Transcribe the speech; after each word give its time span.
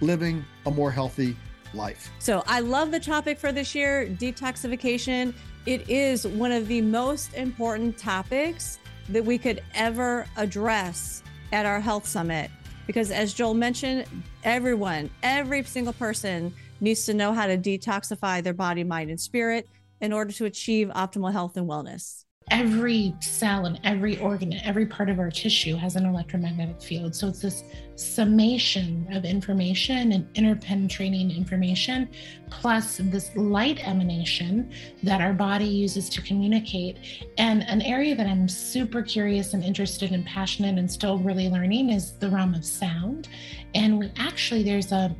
living 0.00 0.44
a 0.66 0.70
more 0.70 0.90
healthy 0.90 1.36
life. 1.74 2.10
So 2.18 2.42
I 2.46 2.60
love 2.60 2.90
the 2.90 3.00
topic 3.00 3.38
for 3.38 3.52
this 3.52 3.74
year 3.74 4.06
detoxification. 4.06 5.34
It 5.66 5.88
is 5.88 6.26
one 6.26 6.52
of 6.52 6.68
the 6.68 6.80
most 6.80 7.34
important 7.34 7.98
topics 7.98 8.78
that 9.08 9.24
we 9.24 9.38
could 9.38 9.62
ever 9.74 10.26
address 10.36 11.22
at 11.52 11.66
our 11.66 11.80
health 11.80 12.06
summit. 12.06 12.50
Because 12.86 13.10
as 13.10 13.34
Joel 13.34 13.54
mentioned, 13.54 14.06
everyone, 14.42 15.10
every 15.22 15.62
single 15.64 15.92
person 15.92 16.52
needs 16.80 17.04
to 17.06 17.14
know 17.14 17.32
how 17.32 17.46
to 17.46 17.56
detoxify 17.56 18.42
their 18.42 18.54
body, 18.54 18.82
mind, 18.82 19.10
and 19.10 19.20
spirit 19.20 19.68
in 20.00 20.12
order 20.12 20.32
to 20.32 20.46
achieve 20.46 20.88
optimal 20.88 21.30
health 21.30 21.56
and 21.56 21.68
wellness 21.68 22.24
every 22.50 23.14
cell 23.20 23.66
and 23.66 23.80
every 23.84 24.18
organ 24.18 24.52
and 24.52 24.62
every 24.64 24.86
part 24.86 25.08
of 25.08 25.18
our 25.18 25.30
tissue 25.30 25.76
has 25.76 25.96
an 25.96 26.04
electromagnetic 26.04 26.82
field. 26.82 27.14
So 27.14 27.28
it's 27.28 27.40
this 27.40 27.62
summation 27.94 29.06
of 29.12 29.24
information 29.24 30.12
and 30.12 30.32
interpenetrating 30.34 31.36
information, 31.36 32.08
plus 32.50 32.98
this 33.04 33.34
light 33.36 33.86
emanation 33.86 34.72
that 35.02 35.20
our 35.20 35.32
body 35.32 35.66
uses 35.66 36.08
to 36.10 36.22
communicate. 36.22 36.98
And 37.38 37.62
an 37.64 37.82
area 37.82 38.14
that 38.16 38.26
I'm 38.26 38.48
super 38.48 39.02
curious 39.02 39.54
and 39.54 39.62
interested 39.62 40.12
and 40.12 40.26
passionate 40.26 40.78
and 40.78 40.90
still 40.90 41.18
really 41.18 41.48
learning 41.48 41.90
is 41.90 42.12
the 42.18 42.28
realm 42.28 42.54
of 42.54 42.64
sound. 42.64 43.28
And 43.74 43.98
we 43.98 44.10
actually, 44.16 44.62
there's 44.62 44.92
a 44.92 45.14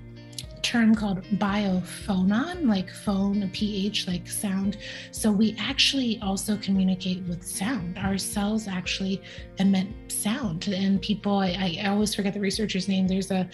term 0.62 0.94
called 0.94 1.22
biophonon, 1.36 2.66
like 2.66 2.90
phone, 2.90 3.42
a 3.42 3.48
pH, 3.48 4.06
like 4.06 4.28
sound. 4.28 4.76
So 5.10 5.30
we 5.30 5.56
actually 5.58 6.18
also 6.22 6.56
communicate 6.58 7.22
with 7.28 7.44
sound. 7.44 7.98
Our 7.98 8.18
cells 8.18 8.68
actually 8.68 9.22
emit 9.58 9.88
sound. 10.08 10.68
And 10.68 11.00
people, 11.00 11.38
I, 11.38 11.78
I 11.82 11.88
always 11.88 12.14
forget 12.14 12.34
the 12.34 12.40
researcher's 12.40 12.88
name. 12.88 13.06
There's 13.06 13.30
a, 13.30 13.48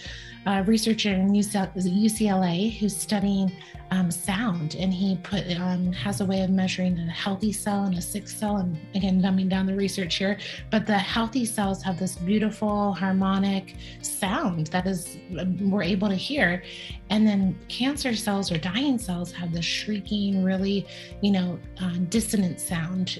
a 0.45 0.63
researcher 0.63 1.13
in 1.13 1.33
UCLA 1.33 2.77
who's 2.77 2.95
studying 2.95 3.51
um, 3.91 4.11
sound, 4.11 4.75
and 4.75 4.93
he 4.93 5.17
put 5.23 5.49
um, 5.57 5.91
has 5.93 6.21
a 6.21 6.25
way 6.25 6.41
of 6.41 6.49
measuring 6.49 6.97
a 6.99 7.09
healthy 7.09 7.51
cell 7.51 7.85
and 7.85 7.97
a 7.97 8.01
sick 8.01 8.27
cell. 8.27 8.57
And 8.57 8.77
again, 8.95 9.21
dumbing 9.21 9.49
down 9.49 9.65
the 9.65 9.75
research 9.75 10.15
here, 10.15 10.37
but 10.71 10.85
the 10.85 10.97
healthy 10.97 11.45
cells 11.45 11.81
have 11.83 11.97
this 11.97 12.15
beautiful 12.15 12.93
harmonic 12.93 13.75
sound 14.01 14.67
that 14.67 14.85
is 14.87 15.17
we're 15.61 15.83
able 15.83 16.09
to 16.09 16.15
hear, 16.15 16.63
and 17.09 17.25
then 17.25 17.57
cancer 17.69 18.15
cells 18.15 18.51
or 18.51 18.57
dying 18.57 18.97
cells 18.97 19.31
have 19.31 19.53
this 19.53 19.65
shrieking, 19.65 20.43
really, 20.43 20.85
you 21.21 21.31
know, 21.31 21.59
uh, 21.81 21.93
dissonant 22.09 22.59
sound. 22.59 23.19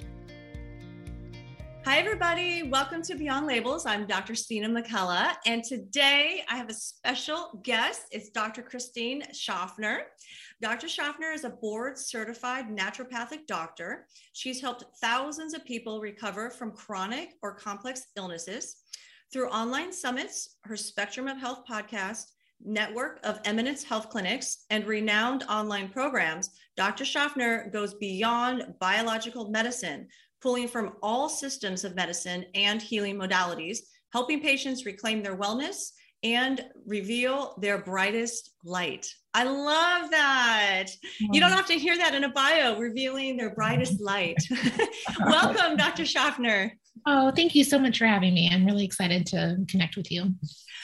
Hi, 1.85 1.99
everybody. 1.99 2.63
Welcome 2.63 3.01
to 3.03 3.15
Beyond 3.15 3.47
Labels. 3.47 3.85
I'm 3.85 4.05
Dr. 4.05 4.35
Sina 4.35 4.67
McCullough, 4.67 5.35
and 5.45 5.63
today 5.63 6.43
I 6.49 6.57
have 6.57 6.69
a 6.69 6.73
special 6.73 7.61
guest. 7.63 8.07
It's 8.11 8.29
Dr. 8.29 8.61
Christine 8.61 9.23
Schaffner. 9.31 10.07
Dr. 10.61 10.89
Schaffner 10.89 11.31
is 11.31 11.45
a 11.45 11.49
board 11.49 11.97
certified 11.97 12.65
naturopathic 12.67 13.47
doctor. 13.47 14.05
She's 14.33 14.59
helped 14.59 14.83
thousands 14.99 15.53
of 15.53 15.63
people 15.63 16.01
recover 16.01 16.49
from 16.49 16.73
chronic 16.73 17.35
or 17.41 17.55
complex 17.55 18.07
illnesses. 18.17 18.75
Through 19.31 19.49
online 19.49 19.93
summits, 19.93 20.57
her 20.65 20.75
Spectrum 20.75 21.29
of 21.29 21.37
Health 21.37 21.63
podcast, 21.69 22.31
network 22.63 23.19
of 23.23 23.39
Immanence 23.45 23.83
health 23.83 24.09
clinics, 24.09 24.65
and 24.69 24.85
renowned 24.85 25.43
online 25.49 25.89
programs, 25.89 26.49
Dr. 26.75 27.05
Schaffner 27.05 27.69
goes 27.71 27.93
beyond 27.95 28.73
biological 28.79 29.49
medicine, 29.49 30.07
pulling 30.41 30.67
from 30.67 30.93
all 31.01 31.29
systems 31.29 31.83
of 31.83 31.95
medicine 31.95 32.45
and 32.55 32.81
healing 32.81 33.17
modalities, 33.17 33.79
helping 34.13 34.41
patients 34.41 34.85
reclaim 34.85 35.23
their 35.23 35.37
wellness 35.37 35.91
and 36.23 36.65
reveal 36.85 37.55
their 37.61 37.77
brightest 37.77 38.51
light. 38.63 39.07
I 39.33 39.43
love 39.43 40.09
that. 40.11 40.87
You 41.19 41.39
don't 41.39 41.49
mm-hmm. 41.49 41.57
have 41.57 41.67
to 41.67 41.77
hear 41.77 41.95
that 41.97 42.15
in 42.15 42.23
a 42.23 42.31
bio, 42.31 42.79
revealing 42.79 43.37
their 43.37 43.53
brightest 43.53 44.01
light. 44.01 44.37
Welcome, 45.25 45.77
Dr. 45.77 46.05
Schaffner. 46.05 46.73
Oh, 47.05 47.31
thank 47.31 47.53
you 47.53 47.63
so 47.63 47.77
much 47.77 47.99
for 47.99 48.05
having 48.05 48.33
me. 48.33 48.49
I'm 48.51 48.65
really 48.65 48.83
excited 48.83 49.25
to 49.27 49.57
connect 49.69 49.95
with 49.95 50.11
you. 50.11 50.33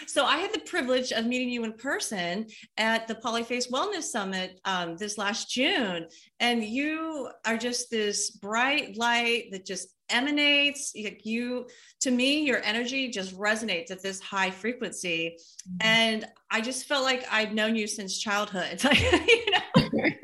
So, 0.08 0.26
I 0.26 0.38
had 0.38 0.54
the 0.54 0.60
privilege 0.60 1.12
of 1.12 1.26
meeting 1.26 1.50
you 1.50 1.64
in 1.64 1.74
person 1.74 2.48
at 2.78 3.08
the 3.08 3.16
Polyface 3.16 3.72
Wellness 3.72 4.04
Summit 4.04 4.60
um, 4.66 4.98
this 4.98 5.18
last 5.18 5.50
June. 5.50 6.08
And 6.40 6.64
you 6.64 7.30
are 7.46 7.58
just 7.58 7.90
this 7.90 8.32
bright 8.32 8.98
light 8.98 9.52
that 9.52 9.66
just 9.66 9.90
emanates. 10.10 10.94
Like 10.96 11.26
you 11.26 11.68
to 12.02 12.12
me 12.12 12.44
your 12.44 12.62
energy 12.64 13.10
just 13.10 13.38
resonates 13.38 13.92
at 13.92 14.02
this 14.02 14.20
high 14.20 14.52
frequency. 14.52 15.38
Mm-hmm. 15.64 15.88
and 15.88 16.26
i 16.52 16.60
just 16.60 16.88
felt 16.88 17.06
like 17.06 17.26
i'd 17.32 17.54
known 17.54 17.76
you 17.76 17.88
since 17.88 18.18
childhood. 18.20 18.68
It's 18.72 18.84
like 18.84 19.02
you 19.02 19.52
know? 19.52 19.60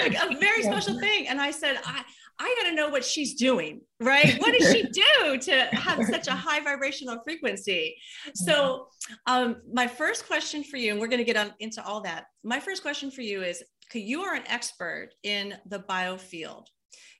Like 0.00 0.14
a 0.14 0.38
very 0.38 0.62
special 0.62 0.98
thing. 0.98 1.28
And 1.28 1.40
i 1.40 1.50
said 1.50 1.78
i 1.84 2.02
I 2.40 2.56
got 2.62 2.70
to 2.70 2.74
know 2.74 2.88
what 2.88 3.04
she's 3.04 3.34
doing, 3.34 3.82
right? 4.00 4.38
What 4.38 4.58
does 4.58 4.72
she 4.72 4.82
do 4.92 5.38
to 5.38 5.68
have 5.72 6.02
such 6.06 6.26
a 6.26 6.32
high 6.32 6.60
vibrational 6.60 7.20
frequency? 7.22 7.96
So, 8.34 8.88
um, 9.26 9.56
my 9.70 9.86
first 9.86 10.26
question 10.26 10.64
for 10.64 10.78
you, 10.78 10.92
and 10.92 11.00
we're 11.00 11.08
going 11.08 11.18
to 11.18 11.24
get 11.24 11.36
on 11.36 11.52
into 11.60 11.84
all 11.84 12.00
that. 12.02 12.24
My 12.42 12.58
first 12.58 12.80
question 12.80 13.10
for 13.10 13.20
you 13.20 13.42
is: 13.42 13.62
You 13.92 14.22
are 14.22 14.34
an 14.34 14.44
expert 14.46 15.10
in 15.22 15.54
the 15.66 15.80
biofield. 15.80 16.64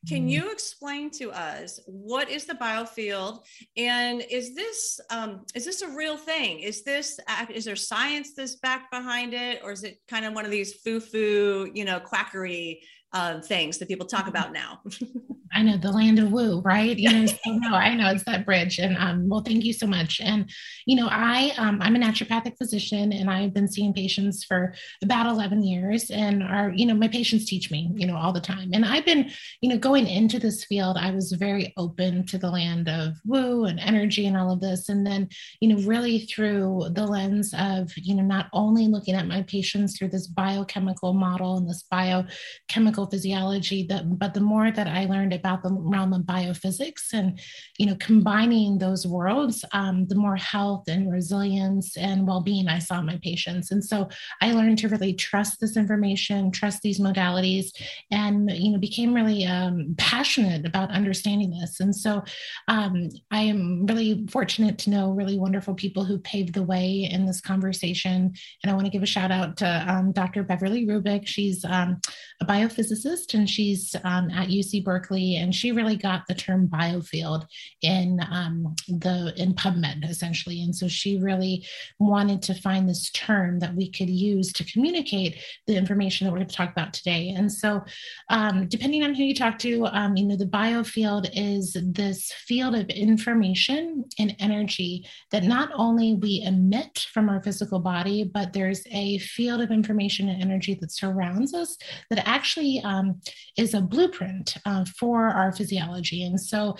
Can 0.08 0.20
mm-hmm. 0.20 0.28
you 0.28 0.52
explain 0.52 1.10
to 1.12 1.30
us 1.30 1.78
what 1.86 2.30
is 2.30 2.46
the 2.46 2.54
biofield, 2.54 3.40
and 3.76 4.22
is 4.30 4.54
this 4.54 4.98
um, 5.10 5.44
is 5.54 5.64
this 5.64 5.82
a 5.82 5.88
real 5.88 6.16
thing? 6.16 6.60
Is 6.60 6.82
this 6.82 7.20
is 7.52 7.64
there 7.66 7.76
science 7.76 8.32
that's 8.34 8.56
back 8.56 8.90
behind 8.90 9.34
it, 9.34 9.60
or 9.62 9.72
is 9.72 9.84
it 9.84 9.98
kind 10.08 10.24
of 10.24 10.32
one 10.32 10.44
of 10.44 10.50
these 10.50 10.74
foo 10.74 11.00
foo, 11.00 11.70
you 11.74 11.84
know, 11.84 12.00
quackery 12.00 12.82
um, 13.12 13.42
things 13.42 13.78
that 13.78 13.88
people 13.88 14.06
talk 14.06 14.20
mm-hmm. 14.20 14.30
about 14.30 14.52
now? 14.52 14.80
I 15.52 15.62
know 15.62 15.76
the 15.76 15.92
land 15.92 16.18
of 16.18 16.32
woo, 16.32 16.60
right? 16.60 16.96
You 16.98 17.10
know, 17.12 17.26
so 17.26 17.36
no, 17.46 17.74
I 17.74 17.94
know 17.94 18.10
it's 18.10 18.24
that 18.24 18.44
bridge. 18.44 18.78
And 18.78 18.96
um, 18.96 19.28
well, 19.28 19.42
thank 19.42 19.64
you 19.64 19.72
so 19.72 19.86
much. 19.86 20.20
And 20.20 20.50
you 20.86 20.96
know, 20.96 21.08
I 21.10 21.52
um, 21.56 21.80
I'm 21.80 21.96
a 21.96 21.98
naturopathic 21.98 22.58
physician, 22.58 23.12
and 23.12 23.30
I've 23.30 23.54
been 23.54 23.68
seeing 23.68 23.92
patients 23.92 24.44
for 24.44 24.74
about 25.02 25.26
11 25.26 25.62
years. 25.62 26.10
And 26.10 26.42
our, 26.42 26.70
you 26.70 26.86
know, 26.86 26.94
my 26.94 27.08
patients 27.08 27.46
teach 27.46 27.70
me, 27.70 27.90
you 27.94 28.06
know, 28.06 28.16
all 28.16 28.32
the 28.32 28.40
time. 28.40 28.70
And 28.72 28.84
I've 28.84 29.04
been, 29.04 29.30
you 29.60 29.70
know, 29.70 29.78
going 29.78 30.06
into 30.06 30.38
this 30.38 30.64
field, 30.64 30.96
I 30.98 31.10
was 31.10 31.32
very 31.32 31.72
open 31.76 32.26
to 32.26 32.38
the 32.38 32.50
land 32.50 32.88
of 32.88 33.14
woo 33.24 33.64
and 33.64 33.80
energy 33.80 34.26
and 34.26 34.36
all 34.36 34.52
of 34.52 34.60
this. 34.60 34.88
And 34.88 35.06
then, 35.06 35.28
you 35.60 35.68
know, 35.68 35.82
really 35.86 36.20
through 36.20 36.90
the 36.92 37.06
lens 37.06 37.54
of, 37.58 37.90
you 37.96 38.14
know, 38.14 38.22
not 38.22 38.46
only 38.52 38.88
looking 38.88 39.14
at 39.14 39.26
my 39.26 39.42
patients 39.42 39.96
through 39.96 40.08
this 40.08 40.26
biochemical 40.26 41.12
model 41.12 41.56
and 41.56 41.68
this 41.68 41.84
biochemical 41.90 43.06
physiology, 43.06 43.86
that 43.88 44.18
but 44.18 44.34
the 44.34 44.40
more 44.40 44.70
that 44.70 44.86
I 44.86 45.06
learned 45.06 45.32
about 45.40 45.62
the 45.62 45.72
realm 45.72 46.12
of 46.12 46.22
biophysics 46.22 47.12
and 47.12 47.40
you 47.78 47.86
know 47.86 47.96
combining 47.96 48.78
those 48.78 49.06
worlds 49.06 49.64
um, 49.72 50.06
the 50.08 50.14
more 50.14 50.36
health 50.36 50.84
and 50.88 51.10
resilience 51.10 51.96
and 51.96 52.26
well-being 52.26 52.68
i 52.68 52.78
saw 52.78 53.00
in 53.00 53.06
my 53.06 53.18
patients. 53.22 53.70
And 53.70 53.82
so 53.84 54.08
i 54.42 54.52
learned 54.52 54.78
to 54.78 54.88
really 54.88 55.14
trust 55.14 55.60
this 55.60 55.76
information 55.76 56.50
trust 56.50 56.82
these 56.82 57.00
modalities 57.00 57.66
and 58.10 58.50
you 58.50 58.70
know 58.72 58.78
became 58.78 59.14
really 59.14 59.44
um, 59.46 59.94
passionate 59.98 60.66
about 60.66 60.90
understanding 60.90 61.50
this. 61.50 61.80
And 61.80 61.94
so 61.94 62.22
um, 62.68 63.08
i 63.30 63.40
am 63.40 63.86
really 63.86 64.26
fortunate 64.30 64.78
to 64.78 64.90
know 64.90 65.10
really 65.10 65.38
wonderful 65.38 65.74
people 65.74 66.04
who 66.04 66.18
paved 66.18 66.54
the 66.54 66.62
way 66.62 67.08
in 67.10 67.26
this 67.26 67.40
conversation. 67.40 68.32
And 68.62 68.70
i 68.70 68.74
want 68.74 68.86
to 68.86 68.90
give 68.90 69.02
a 69.02 69.06
shout 69.06 69.30
out 69.30 69.56
to 69.58 69.84
um, 69.88 70.12
dr 70.12 70.42
beverly 70.44 70.86
rubik. 70.86 71.26
She's 71.26 71.64
um, 71.64 72.00
a 72.40 72.46
biophysicist 72.46 73.34
and 73.34 73.48
she's 73.48 73.94
um, 74.04 74.30
at 74.30 74.48
uc 74.48 74.84
berkeley 74.84 75.29
and 75.36 75.54
she 75.54 75.72
really 75.72 75.96
got 75.96 76.26
the 76.26 76.34
term 76.34 76.68
biofield 76.68 77.46
in 77.82 78.20
um, 78.30 78.74
the 78.88 79.32
in 79.36 79.54
PubMed 79.54 80.08
essentially, 80.08 80.62
and 80.62 80.74
so 80.74 80.88
she 80.88 81.18
really 81.18 81.66
wanted 81.98 82.42
to 82.42 82.54
find 82.54 82.88
this 82.88 83.10
term 83.10 83.58
that 83.60 83.74
we 83.74 83.90
could 83.90 84.10
use 84.10 84.52
to 84.52 84.64
communicate 84.64 85.36
the 85.66 85.76
information 85.76 86.26
that 86.26 86.32
we're 86.32 86.38
going 86.38 86.48
to 86.48 86.54
talk 86.54 86.72
about 86.72 86.92
today. 86.92 87.30
And 87.30 87.52
so, 87.52 87.82
um, 88.28 88.68
depending 88.68 89.02
on 89.02 89.14
who 89.14 89.24
you 89.24 89.34
talk 89.34 89.58
to, 89.60 89.86
um, 89.86 90.16
you 90.16 90.26
know, 90.26 90.36
the 90.36 90.46
biofield 90.46 91.30
is 91.34 91.76
this 91.82 92.32
field 92.32 92.74
of 92.74 92.88
information 92.88 94.04
and 94.18 94.36
energy 94.38 95.06
that 95.30 95.44
not 95.44 95.70
only 95.74 96.14
we 96.14 96.42
emit 96.46 97.06
from 97.12 97.28
our 97.28 97.42
physical 97.42 97.78
body, 97.78 98.24
but 98.24 98.52
there's 98.52 98.82
a 98.90 99.18
field 99.18 99.60
of 99.60 99.70
information 99.70 100.28
and 100.28 100.42
energy 100.42 100.74
that 100.80 100.92
surrounds 100.92 101.54
us 101.54 101.76
that 102.08 102.26
actually 102.26 102.80
um, 102.84 103.20
is 103.56 103.74
a 103.74 103.80
blueprint 103.80 104.56
uh, 104.66 104.84
for 104.98 105.19
our 105.28 105.52
physiology. 105.52 106.24
And 106.24 106.40
so, 106.40 106.76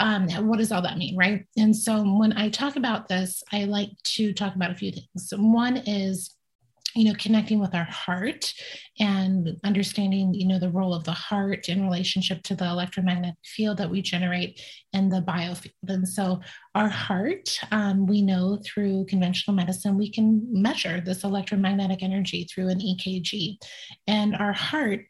um, 0.00 0.28
what 0.46 0.58
does 0.58 0.72
all 0.72 0.82
that 0.82 0.98
mean, 0.98 1.16
right? 1.16 1.44
And 1.56 1.74
so, 1.74 2.02
when 2.18 2.32
I 2.36 2.48
talk 2.48 2.76
about 2.76 3.08
this, 3.08 3.42
I 3.52 3.64
like 3.64 3.90
to 4.04 4.32
talk 4.32 4.54
about 4.54 4.70
a 4.70 4.74
few 4.74 4.92
things. 4.92 5.32
One 5.36 5.76
is 5.76 6.34
you 6.94 7.04
know 7.04 7.14
connecting 7.18 7.58
with 7.58 7.74
our 7.74 7.84
heart 7.84 8.54
and 9.00 9.58
understanding 9.64 10.32
you 10.32 10.46
know 10.46 10.58
the 10.58 10.70
role 10.70 10.94
of 10.94 11.04
the 11.04 11.12
heart 11.12 11.68
in 11.68 11.84
relationship 11.84 12.42
to 12.42 12.54
the 12.54 12.64
electromagnetic 12.64 13.34
field 13.44 13.78
that 13.78 13.90
we 13.90 14.00
generate 14.00 14.60
in 14.92 15.08
the 15.08 15.20
biofield 15.20 15.72
and 15.88 16.08
so 16.08 16.40
our 16.74 16.88
heart 16.88 17.58
um, 17.72 18.06
we 18.06 18.22
know 18.22 18.58
through 18.64 19.04
conventional 19.06 19.56
medicine 19.56 19.98
we 19.98 20.10
can 20.10 20.46
measure 20.50 21.00
this 21.00 21.24
electromagnetic 21.24 22.02
energy 22.02 22.44
through 22.44 22.68
an 22.68 22.78
ekg 22.78 23.56
and 24.06 24.36
our 24.36 24.52
heart 24.52 25.00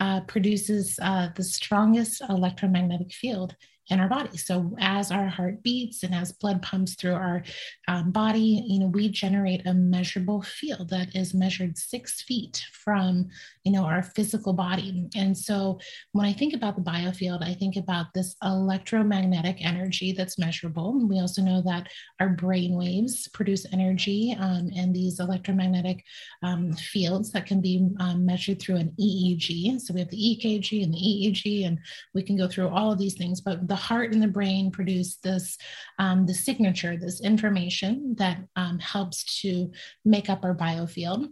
uh, 0.00 0.20
produces 0.22 0.98
uh, 1.02 1.28
the 1.36 1.42
strongest 1.42 2.22
electromagnetic 2.28 3.12
field 3.12 3.54
in 3.88 4.00
our 4.00 4.08
body. 4.08 4.36
So 4.36 4.74
as 4.80 5.10
our 5.10 5.26
heart 5.26 5.62
beats 5.62 6.02
and 6.02 6.14
as 6.14 6.32
blood 6.32 6.62
pumps 6.62 6.94
through 6.94 7.14
our 7.14 7.42
um, 7.86 8.12
body, 8.12 8.64
you 8.66 8.80
know, 8.80 8.86
we 8.86 9.10
generate 9.10 9.66
a 9.66 9.74
measurable 9.74 10.42
field 10.42 10.88
that 10.90 11.14
is 11.14 11.34
measured 11.34 11.76
six 11.76 12.22
feet 12.22 12.64
from, 12.72 13.28
you 13.62 13.72
know, 13.72 13.84
our 13.84 14.02
physical 14.02 14.54
body. 14.54 15.08
And 15.14 15.36
so 15.36 15.78
when 16.12 16.26
I 16.26 16.32
think 16.32 16.54
about 16.54 16.76
the 16.76 16.82
biofield, 16.82 17.42
I 17.42 17.54
think 17.54 17.76
about 17.76 18.06
this 18.14 18.36
electromagnetic 18.42 19.58
energy 19.64 20.12
that's 20.12 20.38
measurable. 20.38 21.06
We 21.06 21.20
also 21.20 21.42
know 21.42 21.60
that 21.62 21.88
our 22.20 22.30
brain 22.30 22.76
waves 22.76 23.28
produce 23.28 23.66
energy 23.72 24.34
um, 24.38 24.70
and 24.74 24.94
these 24.94 25.20
electromagnetic 25.20 26.02
um, 26.42 26.72
fields 26.72 27.32
that 27.32 27.46
can 27.46 27.60
be 27.60 27.86
um, 28.00 28.24
measured 28.24 28.60
through 28.60 28.76
an 28.76 28.94
EEG. 28.98 29.80
So 29.80 29.92
we 29.92 30.00
have 30.00 30.10
the 30.10 30.16
EKG 30.16 30.82
and 30.82 30.94
the 30.94 30.98
EEG, 30.98 31.66
and 31.66 31.78
we 32.14 32.22
can 32.22 32.36
go 32.36 32.48
through 32.48 32.68
all 32.68 32.90
of 32.90 32.98
these 32.98 33.14
things, 33.14 33.40
but 33.40 33.68
the 33.68 33.73
the 33.74 33.80
heart 33.80 34.12
and 34.12 34.22
the 34.22 34.28
brain 34.28 34.70
produce 34.70 35.16
this 35.16 35.58
um, 35.98 36.26
the 36.26 36.34
signature 36.34 36.96
this 36.96 37.20
information 37.20 38.14
that 38.16 38.38
um, 38.54 38.78
helps 38.78 39.40
to 39.40 39.68
make 40.04 40.30
up 40.30 40.44
our 40.44 40.54
biofield 40.54 41.28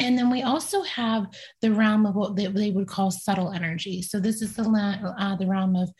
and 0.00 0.16
then 0.18 0.28
we 0.28 0.42
also 0.42 0.82
have 0.82 1.26
the 1.60 1.72
realm 1.72 2.04
of 2.04 2.14
what 2.14 2.36
they, 2.36 2.70
would 2.70 2.86
call 2.86 3.10
subtle 3.10 3.50
energy. 3.50 4.00
So 4.00 4.20
this 4.20 4.42
is 4.42 4.54
the, 4.54 4.62
uh, 5.18 5.34
the 5.34 5.46
realm 5.46 5.74
of 5.74 5.90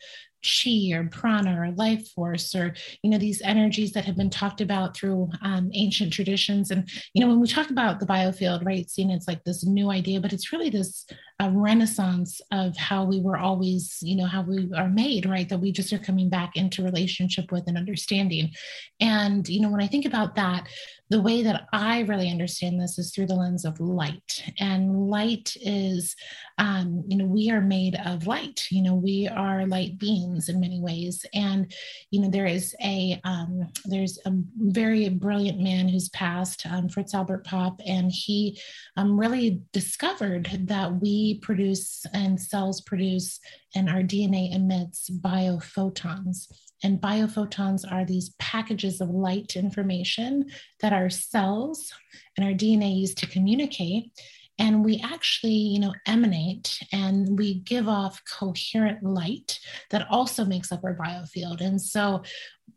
chi 0.43 0.91
or 0.93 1.05
prana 1.09 1.59
or 1.59 1.71
life 1.71 2.07
force 2.09 2.55
or 2.55 2.73
you 3.03 3.09
know 3.09 3.17
these 3.17 3.41
energies 3.41 3.91
that 3.91 4.05
have 4.05 4.15
been 4.15 4.29
talked 4.29 4.61
about 4.61 4.95
through 4.95 5.29
um, 5.41 5.69
ancient 5.73 6.13
traditions. 6.13 6.71
And 6.71 6.89
you 7.13 7.21
know 7.21 7.27
when 7.27 7.39
we 7.39 7.47
talk 7.47 7.69
about 7.69 7.99
the 7.99 8.05
biofield 8.05 8.65
right 8.65 8.89
seeing 8.89 9.09
it's 9.09 9.27
like 9.27 9.43
this 9.43 9.65
new 9.65 9.89
idea 9.89 10.19
but 10.19 10.33
it's 10.33 10.51
really 10.51 10.69
this 10.69 11.05
uh, 11.41 11.49
renaissance 11.53 12.41
of 12.51 12.75
how 12.77 13.03
we 13.03 13.21
were 13.21 13.37
always 13.37 13.97
you 14.01 14.15
know 14.15 14.25
how 14.25 14.41
we 14.41 14.69
are 14.75 14.89
made 14.89 15.25
right 15.25 15.49
that 15.49 15.59
we 15.59 15.71
just 15.71 15.91
are 15.93 15.99
coming 15.99 16.29
back 16.29 16.55
into 16.55 16.83
relationship 16.83 17.51
with 17.51 17.67
and 17.67 17.77
understanding. 17.77 18.51
And 18.99 19.47
you 19.47 19.61
know 19.61 19.69
when 19.69 19.81
i 19.81 19.87
think 19.87 20.05
about 20.05 20.35
that 20.35 20.67
the 21.09 21.21
way 21.21 21.41
that 21.41 21.67
I 21.73 22.01
really 22.01 22.29
understand 22.29 22.79
this 22.79 22.99
is 22.99 23.11
through 23.11 23.25
the 23.25 23.35
lens 23.35 23.65
of 23.65 23.79
light. 23.79 24.43
And 24.59 25.09
light 25.09 25.57
is, 25.59 26.15
um, 26.59 27.03
you 27.07 27.17
know, 27.17 27.25
we 27.25 27.49
are 27.49 27.61
made 27.61 27.99
of 28.05 28.27
light. 28.27 28.67
You 28.69 28.83
know, 28.83 28.93
we 28.93 29.27
are 29.27 29.65
light 29.65 29.97
beings 29.97 30.49
in 30.49 30.59
many 30.59 30.79
ways. 30.79 31.25
And, 31.33 31.73
you 32.11 32.21
know, 32.21 32.29
there 32.29 32.45
is 32.45 32.75
a, 32.83 33.19
um, 33.23 33.67
there's 33.85 34.19
a 34.25 34.31
very 34.57 35.09
brilliant 35.09 35.59
man 35.59 35.89
who's 35.89 36.09
passed, 36.09 36.65
um, 36.67 36.89
Fritz 36.89 37.15
Albert 37.15 37.43
Popp, 37.43 37.81
and 37.87 38.11
he 38.11 38.59
um, 38.95 39.19
really 39.19 39.61
discovered 39.73 40.47
that 40.65 41.01
we 41.01 41.39
produce 41.39 42.05
and 42.13 42.39
cells 42.39 42.81
produce 42.81 43.39
and 43.75 43.89
our 43.89 44.01
DNA 44.01 44.53
emits 44.53 45.09
biophotons. 45.09 46.47
And 46.83 47.01
biophotons 47.01 47.89
are 47.91 48.05
these 48.05 48.29
packages 48.39 49.01
of 49.01 49.09
light 49.09 49.55
information 49.55 50.45
that 50.79 50.93
our 50.93 51.09
cells 51.09 51.91
and 52.37 52.45
our 52.45 52.53
DNA 52.53 52.99
use 52.99 53.13
to 53.15 53.27
communicate. 53.27 54.11
And 54.57 54.83
we 54.83 55.01
actually, 55.01 55.53
you 55.53 55.79
know, 55.79 55.93
emanate 56.05 56.79
and 56.91 57.37
we 57.37 57.55
give 57.61 57.87
off 57.87 58.21
coherent 58.25 59.01
light 59.01 59.57
that 59.89 60.07
also 60.09 60.43
makes 60.43 60.71
up 60.71 60.83
our 60.83 60.95
biofield. 60.95 61.61
And 61.61 61.81
so 61.81 62.23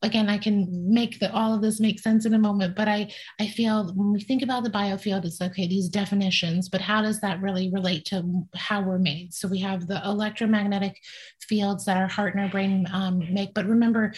again 0.02 0.28
i 0.28 0.38
can 0.38 0.66
make 0.92 1.18
the, 1.18 1.32
all 1.32 1.54
of 1.54 1.62
this 1.62 1.80
make 1.80 2.00
sense 2.00 2.24
in 2.26 2.34
a 2.34 2.38
moment 2.38 2.74
but 2.74 2.88
i 2.88 3.10
i 3.40 3.46
feel 3.46 3.92
when 3.94 4.12
we 4.12 4.20
think 4.20 4.42
about 4.42 4.64
the 4.64 4.70
biofield 4.70 5.24
it's 5.24 5.40
okay 5.40 5.66
these 5.66 5.88
definitions 5.88 6.68
but 6.68 6.80
how 6.80 7.02
does 7.02 7.20
that 7.20 7.40
really 7.40 7.70
relate 7.72 8.04
to 8.04 8.46
how 8.54 8.80
we're 8.80 8.98
made 8.98 9.32
so 9.32 9.48
we 9.48 9.60
have 9.60 9.86
the 9.86 10.00
electromagnetic 10.04 10.96
fields 11.40 11.84
that 11.84 11.96
our 11.96 12.08
heart 12.08 12.34
and 12.34 12.42
our 12.42 12.50
brain 12.50 12.86
um, 12.92 13.22
make 13.32 13.52
but 13.54 13.66
remember 13.66 14.12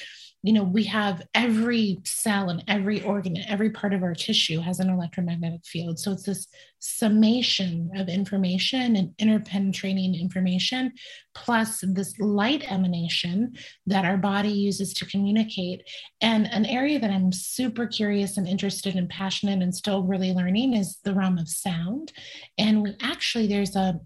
you 0.45 0.53
know, 0.53 0.63
we 0.63 0.85
have 0.85 1.23
every 1.33 2.01
cell 2.05 2.51
and 2.51 2.63
every 2.69 3.03
organ 3.03 3.35
and 3.35 3.47
every 3.49 3.71
part 3.71 3.95
of 3.95 4.03
our 4.03 4.15
tissue 4.15 4.61
has 4.61 4.79
an 4.79 4.91
electromagnetic 4.91 5.65
field. 5.65 5.99
So 5.99 6.13
it's 6.13 6.25
this 6.25 6.47
summation 6.81 7.91
of 7.97 8.11
information 8.11 8.95
and 8.95 9.17
interpenetrating 9.17 10.21
information, 10.21 10.93
plus 11.35 11.85
this 11.87 12.19
light 12.19 12.71
emanation 12.71 13.55
that 13.87 14.05
our 14.05 14.17
body 14.17 14.49
uses 14.51 14.95
to 14.95 15.07
communicate. 15.07 15.83
And 16.21 16.47
an 16.47 16.67
area 16.67 16.99
that 16.99 17.11
I'm 17.11 17.33
super 17.33 17.87
curious 17.87 18.37
and 18.37 18.47
interested 18.47 18.95
and 18.95 19.09
passionate 19.09 19.63
and 19.63 19.75
still 19.75 20.03
really 20.03 20.33
learning 20.33 20.75
is 20.75 20.99
the 21.05 21.15
realm 21.15 21.39
of 21.39 21.49
sound. 21.49 22.13
And 22.59 22.83
we 22.83 22.97
actually, 23.03 23.47
there's 23.47 23.77
a 23.77 24.01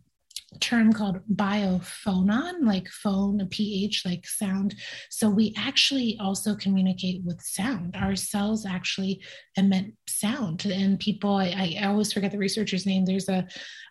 term 0.61 0.93
called 0.93 1.21
biophonon, 1.35 2.62
like 2.62 2.88
phone, 2.88 3.40
a 3.40 3.47
pH, 3.47 4.05
like 4.05 4.26
sound. 4.26 4.75
So 5.11 5.28
we 5.28 5.55
actually 5.57 6.17
also 6.21 6.55
communicate 6.57 7.23
with 7.23 7.40
sound. 7.43 7.95
Our 7.97 8.17
cells 8.17 8.64
actually 8.64 9.23
emit 9.57 9.93
sound. 10.09 10.64
And 10.64 10.99
people, 10.99 11.37
I, 11.37 11.76
I 11.81 11.87
always 11.87 12.12
forget 12.12 12.33
the 12.33 12.38
researcher's 12.38 12.87
name. 12.87 13.05
There's 13.05 13.28
a, 13.28 13.47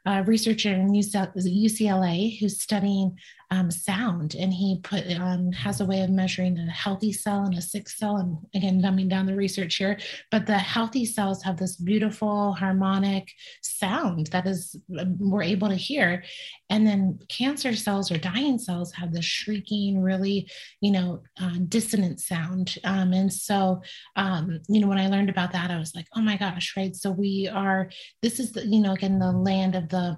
a 0.06 0.24
researcher 0.24 0.74
in 0.74 0.94
UCLA 0.94 2.40
who's 2.40 2.62
studying 2.62 3.18
um, 3.50 3.72
sound, 3.72 4.36
and 4.36 4.54
he 4.54 4.80
put 4.84 5.10
um, 5.14 5.52
has 5.54 5.80
a 5.80 5.86
way 5.86 6.02
of 6.02 6.10
measuring 6.10 6.58
a 6.58 6.70
healthy 6.70 7.14
cell 7.14 7.46
and 7.46 7.58
a 7.58 7.62
sick 7.62 7.88
cell. 7.88 8.18
And 8.18 8.38
again, 8.56 8.82
dumbing 8.82 9.10
down 9.10 9.26
the 9.26 9.36
research 9.36 9.76
here, 9.76 9.98
but 10.32 10.46
the 10.46 10.58
healthy 10.58 11.06
cells 11.06 11.42
have 11.44 11.58
this 11.58 11.78
beautiful 11.78 12.54
harmonic 12.54 13.32
sound 13.62 14.28
that 14.28 14.46
is 14.46 14.76
um, 15.00 15.16
we're 15.20 15.44
able 15.44 15.70
to 15.70 15.76
hear, 15.76 16.24
and 16.70 16.86
then 16.86 17.20
cancer 17.30 17.76
cells 17.76 18.12
or 18.12 18.18
dying 18.18 18.60
cells 18.60 18.92
have 18.94 19.14
this 19.14 19.26
shrieking, 19.26 20.02
really, 20.02 20.50
you 20.82 20.92
know, 20.92 21.24
uh, 21.42 21.56
dissonant 21.70 22.20
sound. 22.20 22.78
Um, 22.84 23.14
and 23.14 23.32
so, 23.32 23.82
um, 24.18 24.60
you 24.68 24.82
know, 24.82 24.88
when 24.88 25.00
I 25.00 25.08
learned 25.08 25.30
about 25.30 25.54
that, 25.54 25.72
I 25.72 25.80
was 25.80 25.96
like, 25.96 26.08
oh 26.16 26.22
my 26.22 26.36
gosh, 26.36 26.76
right? 26.76 26.96
So 26.96 27.12
we 27.12 27.48
are. 27.48 27.90
This 28.22 28.40
is 28.40 28.52
the, 28.52 28.66
you 28.66 28.82
know, 28.82 28.94
again, 28.94 29.20
the 29.20 29.32
land 29.32 29.76
of 29.76 29.88
the 29.88 30.18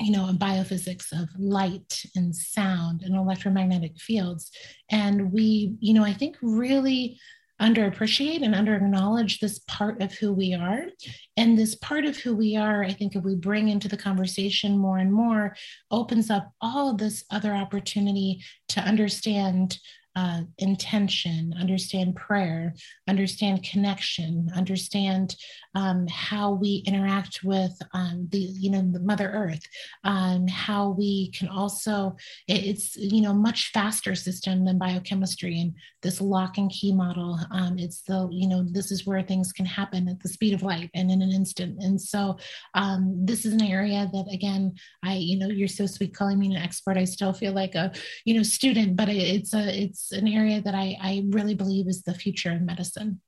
you 0.00 0.12
know, 0.12 0.28
a 0.28 0.32
biophysics 0.32 1.12
of 1.12 1.28
light 1.38 2.02
and 2.14 2.34
sound 2.34 3.02
and 3.02 3.16
electromagnetic 3.16 3.98
fields. 3.98 4.50
And 4.90 5.32
we, 5.32 5.76
you 5.80 5.94
know, 5.94 6.04
I 6.04 6.12
think 6.12 6.36
really 6.40 7.18
underappreciate 7.60 8.42
and 8.42 8.54
under 8.54 8.76
acknowledge 8.76 9.40
this 9.40 9.58
part 9.66 10.00
of 10.00 10.12
who 10.14 10.32
we 10.32 10.54
are. 10.54 10.84
And 11.36 11.58
this 11.58 11.74
part 11.74 12.04
of 12.04 12.16
who 12.16 12.36
we 12.36 12.56
are, 12.56 12.84
I 12.84 12.92
think 12.92 13.16
if 13.16 13.24
we 13.24 13.34
bring 13.34 13.68
into 13.68 13.88
the 13.88 13.96
conversation 13.96 14.78
more 14.78 14.98
and 14.98 15.12
more, 15.12 15.56
opens 15.90 16.30
up 16.30 16.52
all 16.60 16.94
this 16.94 17.24
other 17.30 17.52
opportunity 17.52 18.44
to 18.68 18.80
understand 18.80 19.78
uh, 20.18 20.40
intention, 20.58 21.54
understand 21.60 22.16
prayer, 22.16 22.74
understand 23.06 23.62
connection, 23.62 24.50
understand 24.56 25.36
um, 25.76 26.08
how 26.08 26.50
we 26.50 26.82
interact 26.86 27.44
with 27.44 27.76
um, 27.92 28.26
the, 28.32 28.38
you 28.38 28.70
know, 28.70 28.82
the 28.90 28.98
Mother 29.10 29.30
Earth, 29.30 29.64
um, 30.02 30.48
how 30.48 30.88
we 30.90 31.30
can 31.30 31.48
also, 31.48 32.16
it, 32.48 32.64
it's, 32.70 32.96
you 32.96 33.20
know, 33.20 33.32
much 33.32 33.70
faster 33.72 34.14
system 34.16 34.64
than 34.64 34.76
biochemistry 34.76 35.60
and 35.60 35.72
this 36.02 36.20
lock 36.20 36.58
and 36.58 36.70
key 36.70 36.92
model. 36.92 37.38
Um, 37.52 37.78
it's 37.78 38.02
the, 38.02 38.28
you 38.32 38.48
know, 38.48 38.64
this 38.76 38.90
is 38.90 39.06
where 39.06 39.22
things 39.22 39.52
can 39.52 39.66
happen 39.66 40.08
at 40.08 40.20
the 40.20 40.28
speed 40.28 40.54
of 40.54 40.62
light 40.62 40.90
and 40.94 41.12
in 41.12 41.22
an 41.22 41.30
instant. 41.30 41.80
And 41.80 42.00
so 42.00 42.38
um, 42.74 43.24
this 43.24 43.44
is 43.44 43.52
an 43.52 43.62
area 43.62 44.08
that, 44.12 44.26
again, 44.32 44.74
I, 45.04 45.14
you 45.14 45.38
know, 45.38 45.48
you're 45.48 45.68
so 45.68 45.86
sweet 45.86 46.14
calling 46.16 46.40
me 46.40 46.54
an 46.54 46.62
expert. 46.62 46.96
I 46.96 47.04
still 47.04 47.32
feel 47.32 47.52
like 47.52 47.76
a, 47.76 47.92
you 48.24 48.34
know, 48.34 48.42
student, 48.42 48.96
but 48.96 49.08
it's 49.08 49.54
a, 49.54 49.82
it's 49.84 50.07
an 50.12 50.28
area 50.28 50.60
that 50.60 50.74
I, 50.74 50.96
I 51.00 51.24
really 51.28 51.54
believe 51.54 51.88
is 51.88 52.02
the 52.02 52.14
future 52.14 52.52
of 52.52 52.62
medicine. 52.62 53.20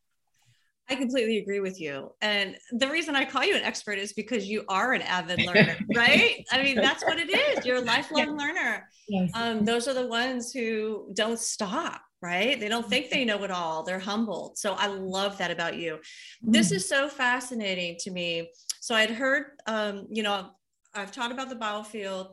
I 0.90 0.96
completely 0.96 1.38
agree 1.38 1.60
with 1.60 1.80
you. 1.80 2.10
And 2.20 2.56
the 2.72 2.88
reason 2.88 3.14
I 3.14 3.24
call 3.24 3.44
you 3.44 3.54
an 3.54 3.62
expert 3.62 3.96
is 3.98 4.12
because 4.12 4.48
you 4.48 4.64
are 4.68 4.92
an 4.92 5.02
avid 5.02 5.40
learner, 5.46 5.78
right? 5.94 6.44
I 6.50 6.62
mean, 6.62 6.76
that's 6.76 7.04
what 7.04 7.18
it 7.18 7.30
is. 7.30 7.64
You're 7.64 7.76
a 7.76 7.82
lifelong 7.82 8.36
yeah. 8.36 8.44
learner. 8.44 8.88
Yes. 9.08 9.30
Um, 9.34 9.64
those 9.64 9.86
are 9.86 9.94
the 9.94 10.08
ones 10.08 10.52
who 10.52 11.12
don't 11.14 11.38
stop, 11.38 12.02
right? 12.20 12.58
They 12.58 12.68
don't 12.68 12.88
think 12.88 13.08
they 13.10 13.24
know 13.24 13.44
it 13.44 13.52
all. 13.52 13.84
They're 13.84 14.00
humbled. 14.00 14.58
So 14.58 14.72
I 14.72 14.88
love 14.88 15.38
that 15.38 15.52
about 15.52 15.76
you. 15.76 16.00
Mm. 16.44 16.52
This 16.52 16.72
is 16.72 16.88
so 16.88 17.08
fascinating 17.08 17.96
to 18.00 18.10
me. 18.10 18.50
So 18.80 18.96
I'd 18.96 19.10
heard, 19.10 19.44
um, 19.66 20.08
you 20.10 20.24
know, 20.24 20.50
I've 20.92 21.12
taught 21.12 21.30
about 21.30 21.50
the 21.50 21.56
biofield 21.56 22.30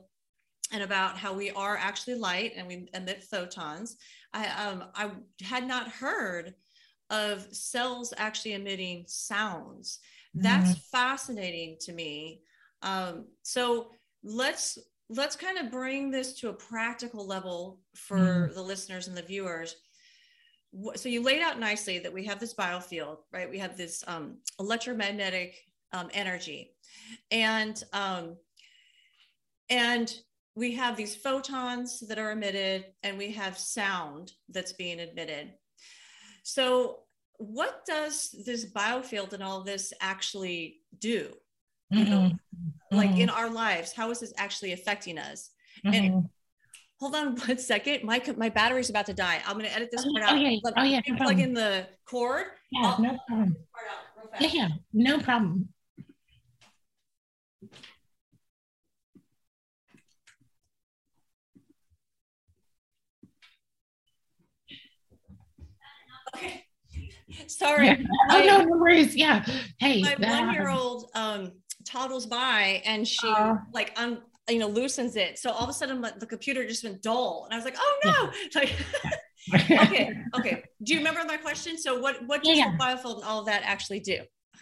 and 0.71 0.83
about 0.83 1.17
how 1.17 1.33
we 1.33 1.51
are 1.51 1.77
actually 1.77 2.15
light 2.15 2.53
and 2.55 2.67
we 2.67 2.89
emit 2.93 3.23
photons. 3.23 3.97
I, 4.33 4.47
um, 4.47 4.83
I 4.95 5.11
had 5.41 5.67
not 5.67 5.87
heard 5.87 6.53
of 7.09 7.47
cells 7.53 8.13
actually 8.17 8.53
emitting 8.53 9.05
sounds. 9.07 9.99
That's 10.33 10.71
mm-hmm. 10.71 10.79
fascinating 10.91 11.77
to 11.81 11.93
me. 11.93 12.41
Um, 12.81 13.25
so 13.43 13.91
let's 14.23 14.77
let's 15.09 15.35
kind 15.37 15.57
of 15.57 15.71
bring 15.71 16.11
this 16.11 16.33
to 16.33 16.49
a 16.49 16.53
practical 16.53 17.25
level 17.25 17.79
for 17.95 18.17
mm-hmm. 18.17 18.53
the 18.53 18.61
listeners 18.61 19.07
and 19.07 19.15
the 19.15 19.21
viewers. 19.21 19.77
So 20.95 21.07
you 21.07 21.23
laid 21.23 21.41
out 21.41 21.59
nicely 21.59 21.97
that 21.99 22.13
we 22.13 22.25
have 22.25 22.39
this 22.39 22.53
biofield, 22.53 23.19
right? 23.31 23.49
We 23.49 23.57
have 23.59 23.77
this 23.77 24.03
um, 24.05 24.37
electromagnetic 24.59 25.55
um, 25.93 26.09
energy, 26.13 26.73
and 27.31 27.81
um, 27.93 28.35
and 29.69 30.13
we 30.57 30.73
have 30.73 30.97
these 30.97 31.15
photons 31.15 31.99
that 31.99 32.17
are 32.17 32.31
emitted 32.31 32.85
and 33.03 33.15
we 33.15 33.31
have 33.31 33.59
sound 33.59 34.31
that's 34.49 34.73
being 34.73 34.99
emitted. 34.99 35.53
So, 36.41 37.01
what 37.37 37.85
does 37.85 38.35
this 38.43 38.65
biofield 38.65 39.33
and 39.33 39.43
all 39.43 39.61
this 39.61 39.93
actually 40.01 40.79
do? 40.97 41.29
Mm-hmm. 41.93 42.11
know, 42.11 42.31
like 42.91 43.11
mm-hmm. 43.11 43.21
in 43.21 43.29
our 43.29 43.51
lives, 43.51 43.93
how 43.93 44.09
is 44.09 44.19
this 44.19 44.33
actually 44.37 44.73
affecting 44.73 45.19
us? 45.19 45.51
Mm-hmm. 45.85 45.93
And 45.93 46.29
hold 46.99 47.15
on 47.15 47.35
one 47.47 47.59
second, 47.59 48.03
my 48.03 48.19
my 48.35 48.49
battery's 48.49 48.89
about 48.89 49.05
to 49.05 49.13
die. 49.13 49.39
I'm 49.45 49.59
going 49.59 49.69
to 49.69 49.75
edit 49.75 49.89
this 49.91 50.03
oh, 50.07 50.11
part 50.11 50.25
out. 50.25 50.33
Oh 50.33 50.39
yeah, 50.39 50.59
oh, 50.75 50.83
yeah 50.83 51.01
no 51.07 51.15
plug 51.17 51.39
in 51.39 51.53
the 51.53 51.85
cord. 52.09 52.45
Yeah, 52.71 52.95
I'll, 52.95 53.01
no 53.01 53.17
problem. 53.27 53.55
Yeah, 54.39 54.49
yeah, 54.51 54.69
no 54.91 55.19
problem. 55.19 55.69
Sorry. 67.47 67.87
Yeah. 67.87 67.97
Oh, 68.31 68.41
no, 68.41 68.63
no 68.63 68.77
worries. 68.77 69.15
Yeah. 69.15 69.45
Hey, 69.79 70.01
my 70.01 70.15
one 70.17 70.53
year 70.53 70.69
old 70.69 71.09
um, 71.13 71.53
toddles 71.85 72.25
by 72.25 72.81
and 72.85 73.07
she 73.07 73.27
uh, 73.27 73.55
like 73.73 73.93
un, 73.97 74.21
you 74.49 74.59
know 74.59 74.67
loosens 74.67 75.15
it. 75.15 75.37
So 75.37 75.51
all 75.51 75.63
of 75.63 75.69
a 75.69 75.73
sudden 75.73 76.01
the 76.01 76.25
computer 76.25 76.65
just 76.67 76.83
went 76.83 77.01
dull, 77.01 77.45
and 77.45 77.53
I 77.53 77.57
was 77.57 77.65
like, 77.65 77.77
oh 77.77 77.99
no. 78.05 78.31
Like, 79.53 79.69
okay, 79.71 80.13
okay. 80.37 80.63
Do 80.83 80.91
you 80.91 80.99
remember 80.99 81.23
my 81.25 81.37
question? 81.37 81.77
So 81.77 81.99
what 81.99 82.17
what 82.25 82.43
does 82.43 82.57
yeah. 82.57 82.71
the 82.71 82.77
biofield 82.77 83.15
and 83.15 83.23
all 83.23 83.39
of 83.39 83.45
that 83.45 83.61
actually 83.63 84.01
do? 84.01 84.19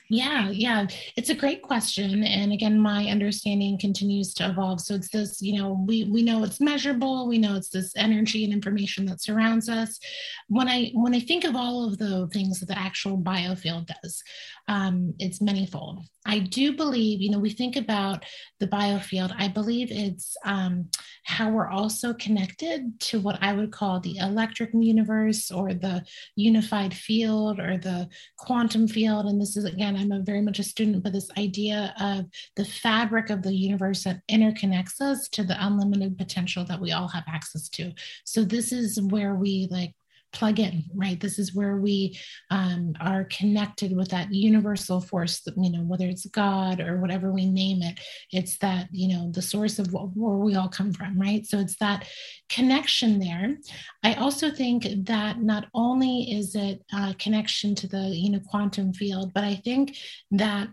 Yeah, 0.08 0.52
yeah, 0.52 0.86
it's 1.18 1.30
a 1.32 1.36
great 1.36 1.64
question, 1.64 2.24
and 2.24 2.54
again, 2.54 2.80
my 2.80 3.08
understanding 3.08 3.80
continues 3.80 4.36
to 4.36 4.48
evolve. 4.48 4.82
So 4.82 4.94
it's 4.94 5.10
this, 5.10 5.42
you 5.42 5.60
know, 5.60 5.84
we 5.88 6.04
we 6.04 6.22
know 6.22 6.44
it's 6.44 6.62
measurable, 6.62 7.28
we 7.28 7.40
know 7.40 7.56
it's 7.56 7.70
this 7.70 7.92
energy 7.96 8.44
and 8.44 8.54
information 8.54 9.08
that 9.08 9.24
surrounds 9.24 9.68
us. 9.68 10.00
When 10.48 10.68
I 10.68 10.92
when 10.94 11.16
I 11.16 11.20
think 11.20 11.44
of 11.44 11.56
all 11.56 11.88
of 11.88 11.98
the 11.98 12.28
things 12.32 12.60
that 12.60 12.68
the 12.68 12.78
actual 12.78 13.18
biofield 13.18 13.88
does, 14.02 14.22
um, 14.68 15.16
it's 15.18 15.40
manyfold. 15.40 16.06
I 16.26 16.40
do 16.40 16.76
believe, 16.76 17.22
you 17.22 17.30
know, 17.30 17.40
we 17.40 17.52
think 17.52 17.76
about 17.76 18.26
the 18.60 18.68
biofield. 18.68 19.34
I 19.38 19.48
believe 19.48 19.90
it's 19.92 20.36
um, 20.44 20.90
how 21.24 21.50
we're 21.50 21.70
also 21.70 22.14
connected 22.14 23.00
to 23.00 23.20
what 23.20 23.38
I 23.42 23.54
would 23.54 23.72
call 23.72 24.00
the 24.00 24.18
electric 24.18 24.72
universe 24.74 25.52
or 25.52 25.74
the 25.74 26.04
unified 26.36 26.96
field 26.96 27.60
or 27.60 27.78
the 27.78 28.10
quantum 28.38 28.88
field. 28.88 29.28
And 29.28 29.40
this 29.40 29.56
is 29.56 29.66
again 29.66 29.95
again, 29.96 30.12
I'm 30.12 30.20
a 30.20 30.24
very 30.24 30.42
much 30.42 30.60
a 30.60 30.64
student, 30.64 31.04
but 31.04 31.14
this 31.14 31.30
idea 31.38 31.94
of 32.00 32.26
the 32.56 32.66
fabric 32.66 33.30
of 33.30 33.42
the 33.42 33.54
universe 33.54 34.04
that 34.04 34.22
interconnects 34.30 35.02
us 35.02 35.28
to 35.30 35.44
the 35.44 35.56
unlimited 35.66 36.18
potential 36.18 36.66
that 36.66 36.82
we 36.82 36.92
all 36.92 37.08
have 37.08 37.24
access 37.28 37.70
to. 37.70 37.94
So 38.24 38.44
this 38.44 38.72
is 38.72 39.02
where 39.02 39.36
we 39.36 39.68
like 39.70 39.94
plug 40.36 40.60
in 40.60 40.84
right? 40.94 41.20
This 41.20 41.40
is 41.40 41.56
where 41.56 41.78
we 41.78 42.18
um, 42.52 42.94
are 43.00 43.24
connected 43.26 43.96
with 43.96 44.10
that 44.10 44.34
universal 44.34 45.02
force 45.02 45.42
that 45.42 45.56
you 45.58 45.72
know 45.72 45.82
whether 45.82 46.08
it's 46.08 46.26
god 46.28 46.80
or 46.80 47.00
whatever 47.00 47.32
we 47.32 47.46
name 47.46 47.82
it 47.82 48.00
it's 48.32 48.58
that 48.60 48.88
you 48.92 49.08
know 49.08 49.32
the 49.32 49.42
source 49.42 49.80
of 49.80 49.92
where 49.94 50.38
we 50.38 50.56
all 50.56 50.70
come 50.70 50.94
from 50.94 51.20
right? 51.20 51.46
So 51.46 51.60
it's 51.60 51.78
that 51.78 52.08
connection 52.50 53.20
there. 53.20 53.58
I 54.04 54.14
also 54.16 54.52
think 54.52 54.86
that 55.06 55.42
not 55.42 55.66
only 55.74 56.32
is 56.32 56.56
it 56.56 56.84
a 56.94 57.16
connection 57.16 57.74
to 57.76 57.88
the 57.88 58.10
you 58.10 58.32
know 58.32 58.40
quantum 58.40 58.94
field 58.94 59.34
but 59.34 59.44
i 59.44 59.56
think 59.56 59.98
that 60.32 60.68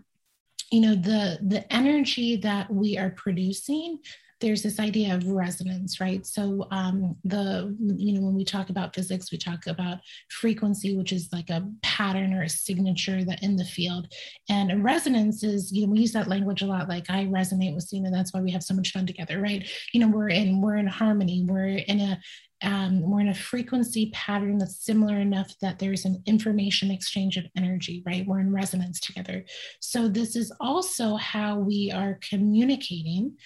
you 0.71 0.81
know 0.81 0.95
the 0.95 1.39
the 1.41 1.71
energy 1.73 2.37
that 2.37 2.71
we 2.71 2.97
are 2.97 3.11
producing 3.11 3.99
there's 4.43 4.61
this 4.61 4.77
idea 4.77 5.15
of 5.15 5.25
resonance, 5.25 6.01
right? 6.01 6.25
So 6.25 6.67
um, 6.69 7.15
the 7.23 7.75
you 7.79 8.13
know 8.13 8.25
when 8.25 8.35
we 8.35 8.43
talk 8.43 8.69
about 8.69 8.93
physics, 8.93 9.31
we 9.31 9.37
talk 9.37 9.67
about 9.67 9.99
frequency, 10.29 10.97
which 10.97 11.13
is 11.13 11.29
like 11.31 11.49
a 11.49 11.65
pattern 11.81 12.33
or 12.33 12.43
a 12.43 12.49
signature 12.49 13.23
that 13.23 13.41
in 13.41 13.55
the 13.55 13.63
field, 13.63 14.13
and 14.49 14.83
resonance 14.83 15.43
is 15.43 15.71
you 15.71 15.87
know 15.87 15.93
we 15.93 16.01
use 16.01 16.11
that 16.11 16.27
language 16.27 16.61
a 16.61 16.65
lot. 16.65 16.89
Like 16.89 17.09
I 17.09 17.25
resonate 17.25 17.73
with 17.73 17.85
Sina, 17.85 18.11
that's 18.11 18.33
why 18.33 18.41
we 18.41 18.51
have 18.51 18.63
so 18.63 18.73
much 18.73 18.91
fun 18.91 19.07
together, 19.07 19.39
right? 19.39 19.65
You 19.93 20.01
know 20.01 20.09
we're 20.09 20.29
in 20.29 20.61
we're 20.61 20.75
in 20.75 20.87
harmony, 20.87 21.45
we're 21.47 21.77
in 21.77 22.01
a 22.01 22.19
um, 22.63 23.01
we're 23.01 23.19
in 23.19 23.27
a 23.27 23.33
frequency 23.33 24.09
pattern 24.13 24.57
that's 24.57 24.85
similar 24.85 25.17
enough 25.17 25.53
that 25.59 25.79
there's 25.79 26.05
an 26.05 26.23
information 26.25 26.91
exchange 26.91 27.35
of 27.35 27.43
energy, 27.57 28.01
right? 28.05 28.25
We're 28.25 28.39
in 28.39 28.53
resonance 28.53 29.01
together. 29.01 29.43
So, 29.81 30.07
this 30.07 30.35
is 30.35 30.51
also 30.61 31.15
how 31.17 31.59
we 31.59 31.91
are 31.93 32.19
communicating 32.27 33.37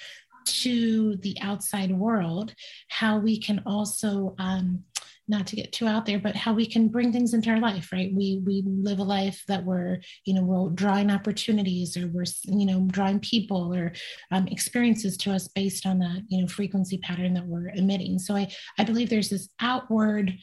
to 0.47 1.17
the 1.17 1.37
outside 1.41 1.91
world, 1.91 2.53
how 2.89 3.17
we 3.17 3.39
can 3.39 3.61
also 3.65 4.35
um, 4.39 4.83
not 5.27 5.45
to 5.47 5.55
get 5.55 5.71
too 5.73 5.87
out 5.87 6.05
there, 6.05 6.19
but 6.19 6.35
how 6.35 6.53
we 6.53 6.65
can 6.65 6.87
bring 6.87 7.11
things 7.11 7.33
into 7.33 7.49
our 7.49 7.59
life, 7.59 7.91
right? 7.91 8.11
We 8.13 8.41
we 8.45 8.63
live 8.65 8.99
a 8.99 9.03
life 9.03 9.43
that 9.47 9.65
we're, 9.65 9.99
you 10.25 10.33
know, 10.33 10.43
we're 10.43 10.69
drawing 10.69 11.11
opportunities 11.11 11.97
or 11.97 12.07
we're, 12.07 12.25
you 12.43 12.65
know, 12.65 12.87
drawing 12.89 13.19
people 13.19 13.73
or 13.75 13.91
um, 14.31 14.47
experiences 14.47 15.17
to 15.17 15.33
us 15.33 15.47
based 15.49 15.85
on 15.85 15.99
that, 15.99 16.23
you 16.29 16.41
know, 16.41 16.47
frequency 16.47 16.97
pattern 16.99 17.33
that 17.33 17.45
we're 17.45 17.69
emitting. 17.69 18.19
So 18.19 18.35
I 18.35 18.49
I 18.77 18.83
believe 18.83 19.09
there's 19.09 19.29
this 19.29 19.49
outward, 19.59 20.33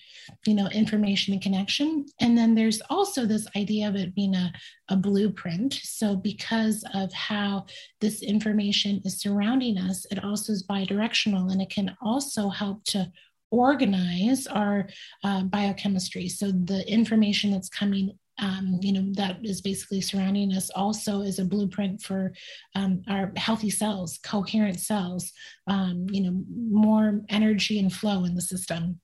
you 0.47 0.55
know, 0.55 0.69
information 0.69 1.33
and 1.33 1.43
connection, 1.43 2.07
and 2.21 2.37
then 2.37 2.55
there's 2.55 2.83
also 2.91 3.25
this 3.25 3.47
idea 3.57 3.88
of 3.88 3.97
it 3.97 4.14
being 4.14 4.35
a 4.35 4.53
a 4.91 4.97
blueprint. 4.97 5.81
So 5.83 6.14
because 6.14 6.85
of 6.93 7.11
how 7.12 7.67
this 8.03 8.23
information 8.23 9.00
is 9.05 9.19
surrounding 9.19 9.79
us, 9.79 10.05
it 10.11 10.23
also 10.23 10.53
is 10.53 10.67
bidirectional, 10.67 11.50
and 11.50 11.62
it 11.62 11.71
can 11.71 11.97
also 12.03 12.50
help 12.50 12.85
to 12.85 13.11
organize 13.54 14.46
our 14.46 14.88
uh, 15.23 15.42
biochemistry. 15.44 16.28
So 16.28 16.50
the 16.50 16.84
information 16.90 17.50
that's 17.50 17.68
coming 17.68 18.18
um, 18.38 18.80
you 18.82 18.92
know 18.92 19.12
that 19.12 19.38
is 19.44 19.61
basically 19.61 20.00
surrounding 20.00 20.52
us 20.54 20.68
also 20.70 21.20
is 21.20 21.38
a 21.38 21.44
blueprint 21.44 22.02
for 22.02 22.32
um, 22.75 23.02
our 23.08 23.32
healthy 23.37 23.70
cells 23.70 24.18
coherent 24.25 24.80
cells 24.80 25.30
um, 25.68 26.06
you 26.11 26.20
know 26.20 26.42
more 26.50 27.20
energy 27.28 27.78
and 27.78 27.92
flow 27.92 28.25
in 28.25 28.34
the 28.34 28.42
system 28.42 28.99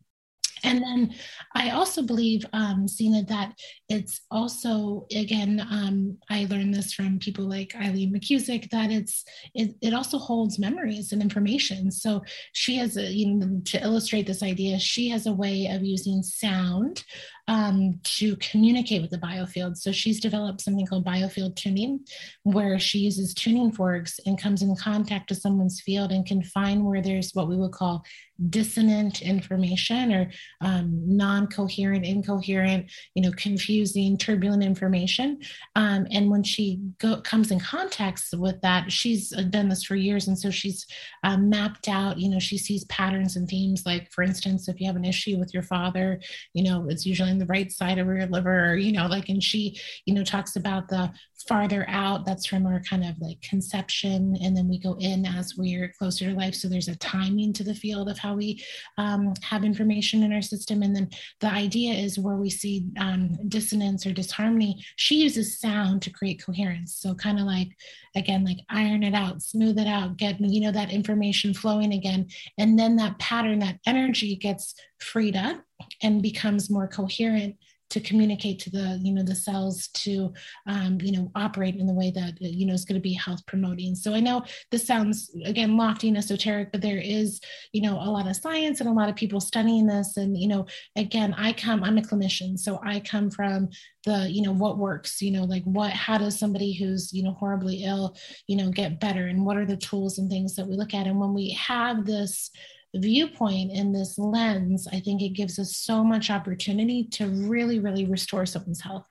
and 0.65 0.83
then 0.83 1.15
I 1.55 1.71
also 1.71 2.03
believe, 2.03 2.45
um, 2.53 2.87
Sina, 2.87 3.25
that 3.25 3.55
it's 3.89 4.21
also 4.31 5.07
again, 5.15 5.67
um, 5.71 6.19
I 6.29 6.47
learned 6.51 6.75
this 6.75 6.93
from 6.93 7.19
people 7.19 7.49
like 7.49 7.75
Eileen 7.77 8.13
McKusick 8.15 8.71
that 8.71 8.91
it's 8.91 9.25
it, 9.55 9.75
it 9.81 9.95
also 9.95 10.19
holds 10.19 10.59
memories 10.59 11.13
and 11.13 11.23
information. 11.23 11.91
So 11.91 12.23
she 12.53 12.77
has 12.77 12.97
a 12.97 13.11
you 13.11 13.35
know 13.35 13.61
to 13.67 13.83
illustrate 13.83 14.27
this 14.27 14.43
idea, 14.43 14.79
she 14.79 15.09
has 15.09 15.27
a 15.27 15.33
way 15.33 15.67
of 15.67 15.83
using 15.83 16.23
sound 16.23 17.05
um, 17.51 17.99
to 18.05 18.37
communicate 18.37 19.03
with 19.03 19.11
the 19.11 19.19
biofield. 19.19 19.77
So 19.77 19.91
she's 19.91 20.21
developed 20.21 20.61
something 20.61 20.87
called 20.87 21.05
biofield 21.05 21.57
tuning, 21.57 21.99
where 22.45 22.79
she 22.79 23.01
uses 23.01 23.35
tuning 23.35 23.73
forks 23.73 24.21
and 24.25 24.41
comes 24.41 24.63
in 24.63 24.77
contact 24.77 25.31
with 25.31 25.41
someone's 25.41 25.81
field 25.81 26.13
and 26.13 26.25
can 26.25 26.45
find 26.45 26.87
where 26.87 27.03
there's 27.03 27.35
what 27.35 27.49
we 27.49 27.57
would 27.57 27.73
call 27.73 28.05
dissonant 28.49 29.21
information 29.21 30.13
or 30.13 30.31
um, 30.63 31.03
non-coherent, 31.05 32.07
incoherent, 32.07 32.91
you 33.15 33.23
know, 33.23 33.33
confusing, 33.33 34.17
turbulent 34.17 34.63
information. 34.63 35.39
Um, 35.75 36.07
and 36.11 36.31
when 36.31 36.43
she 36.43 36.79
go, 36.99 37.21
comes 37.21 37.51
in 37.51 37.59
contact 37.59 38.23
with 38.33 38.61
that, 38.63 38.91
she's 38.91 39.31
done 39.51 39.69
this 39.69 39.85
for 39.85 39.97
years, 39.97 40.29
and 40.29 40.39
so 40.39 40.51
she's 40.51 40.87
uh, 41.25 41.37
mapped 41.37 41.89
out. 41.89 42.19
You 42.19 42.31
know, 42.31 42.39
she 42.39 42.57
sees 42.57 42.85
patterns 42.85 43.37
and 43.37 43.49
themes. 43.49 43.83
Like, 43.85 44.11
for 44.13 44.23
instance, 44.23 44.69
if 44.69 44.81
you 44.81 44.87
have 44.87 44.97
an 44.97 45.05
issue 45.05 45.37
with 45.37 45.53
your 45.53 45.65
father, 45.65 46.21
you 46.55 46.63
know, 46.63 46.87
it's 46.89 47.05
usually 47.05 47.31
in 47.31 47.40
the 47.41 47.53
right 47.55 47.71
side 47.71 47.99
of 47.99 48.07
your 48.07 48.27
liver, 48.27 48.77
you 48.77 48.93
know, 48.93 49.07
like, 49.07 49.29
and 49.29 49.43
she, 49.43 49.79
you 50.07 50.15
know, 50.15 50.25
talks 50.25 50.57
about 50.57 50.89
the 50.89 51.13
farther 51.47 51.85
out. 51.89 52.25
That's 52.25 52.47
from 52.47 52.67
our 52.67 52.81
kind 52.89 53.05
of 53.05 53.15
like 53.21 53.41
conception, 53.43 54.37
and 54.43 54.57
then 54.57 54.67
we 54.67 54.79
go 54.79 54.97
in 54.99 55.27
as 55.27 55.55
we're 55.59 55.93
closer 55.99 56.25
to 56.31 56.35
life. 56.35 56.55
So 56.55 56.69
there's 56.69 56.89
a 56.89 56.97
timing 56.97 57.53
to 57.55 57.65
the 57.65 57.75
field 57.75 58.09
of 58.09 58.19
how 58.19 58.31
how 58.31 58.37
we 58.37 58.63
um, 58.97 59.35
have 59.43 59.65
information 59.65 60.23
in 60.23 60.33
our 60.33 60.43
system. 60.43 60.83
And 60.83 60.95
then 60.95 61.11
the 61.41 61.49
idea 61.49 61.95
is 61.95 62.19
where 62.19 62.37
we 62.37 62.51
see 62.51 62.87
um, 62.99 63.37
dissonance 63.49 64.07
or 64.07 64.13
disharmony, 64.13 64.85
she 64.97 65.17
uses 65.17 65.59
sound 65.59 66.03
to 66.03 66.11
create 66.11 66.45
coherence. 66.45 66.97
So 66.97 67.15
kind 67.15 67.41
of 67.41 67.47
like, 67.47 67.69
again, 68.15 68.45
like 68.45 68.59
iron 68.69 69.03
it 69.03 69.15
out, 69.15 69.43
smooth 69.43 69.79
it 69.79 69.87
out, 69.87 70.17
get, 70.17 70.41
you 70.41 70.61
know, 70.61 70.73
that 70.73 70.93
information 70.93 71.55
flowing 71.55 71.93
again. 71.93 72.29
And 72.59 72.79
then 72.79 72.97
that 72.97 73.19
pattern, 73.19 73.59
that 73.61 73.79
energy 73.87 74.37
gets 74.37 74.75
freed 75.01 75.37
up 75.37 75.61
and 76.03 76.23
becomes 76.23 76.71
more 76.71 76.89
coherent 76.89 77.57
to 77.91 78.01
communicate 78.01 78.61
to 78.61 78.71
the 78.71 78.99
you 79.03 79.13
know 79.13 79.23
the 79.23 79.35
cells 79.35 79.89
to 79.89 80.33
um, 80.67 80.99
you 81.01 81.13
know 81.13 81.31
operate 81.35 81.75
in 81.75 81.87
the 81.87 81.93
way 81.93 82.11
that 82.13 82.41
you 82.41 82.65
know 82.65 82.73
is 82.73 82.85
going 82.85 82.95
to 82.95 83.03
be 83.03 83.13
health 83.13 83.45
promoting. 83.47 83.95
So 83.95 84.15
i 84.15 84.21
know 84.21 84.45
this 84.71 84.87
sounds 84.87 85.31
again 85.45 85.77
lofty 85.77 86.09
and 86.09 86.17
esoteric 86.17 86.73
but 86.73 86.81
there 86.81 86.99
is 86.99 87.41
you 87.73 87.83
know 87.83 87.97
a 88.01 88.11
lot 88.11 88.29
of 88.29 88.37
science 88.37 88.81
and 88.81 88.89
a 88.89 88.93
lot 88.93 89.09
of 89.09 89.17
people 89.17 89.41
studying 89.41 89.87
this. 89.87 90.17
And 90.17 90.39
you 90.39 90.49
know 90.49 90.67
again 90.97 91.35
i 91.37 91.53
come 91.53 91.83
i'm 91.83 91.99
a 91.99 92.03
clinician 92.03 92.59
so 92.59 92.81
i 92.85 93.01
come 93.01 93.31
from 93.31 93.69
the 94.07 94.31
you 94.31 94.43
know 94.43 94.53
what 94.53 94.79
works 94.79 95.21
you 95.21 95.31
know 95.31 95.45
like 95.45 95.65
what 95.65 95.93
how 95.93 96.17
does 96.17 96.39
somebody 96.39 96.73
who's 96.73 97.13
you 97.13 97.23
know 97.23 97.33
horribly 97.33 97.85
ill 97.85 98.17
you 98.47 98.57
know 98.57 98.71
get 98.71 99.01
better? 99.01 99.27
And 99.27 99.45
what 99.45 99.57
are 99.57 99.67
the 99.67 99.77
tools 99.77 100.19
and 100.19 100.31
things 100.31 100.55
that 100.57 100.67
we 100.67 100.77
look 100.77 100.95
at? 100.95 101.07
And 101.07 101.19
when 101.19 101.35
we 101.35 101.51
have 101.51 102.07
this 102.07 102.51
viewpoint 102.95 103.73
in 103.73 103.93
this 103.93 104.19
lens, 104.19 104.89
I 104.93 105.01
think 105.01 105.23
it 105.23 105.31
gives 105.31 105.59
us 105.59 105.77
so 105.77 106.03
much 106.03 106.31
opportunity 106.31 107.05
to 107.13 107.29
really, 107.29 107.79
really 107.79 108.05
restore 108.05 108.47
someone's 108.47 108.81
health. 108.81 109.07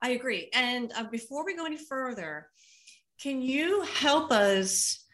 I 0.00 0.10
agree. 0.10 0.48
And 0.54 0.92
uh, 0.96 1.04
before 1.04 1.44
we 1.44 1.56
go 1.56 1.66
any 1.66 1.76
further, 1.76 2.48
can 3.20 3.42
you 3.42 3.82
help 3.82 4.30
us 4.30 5.04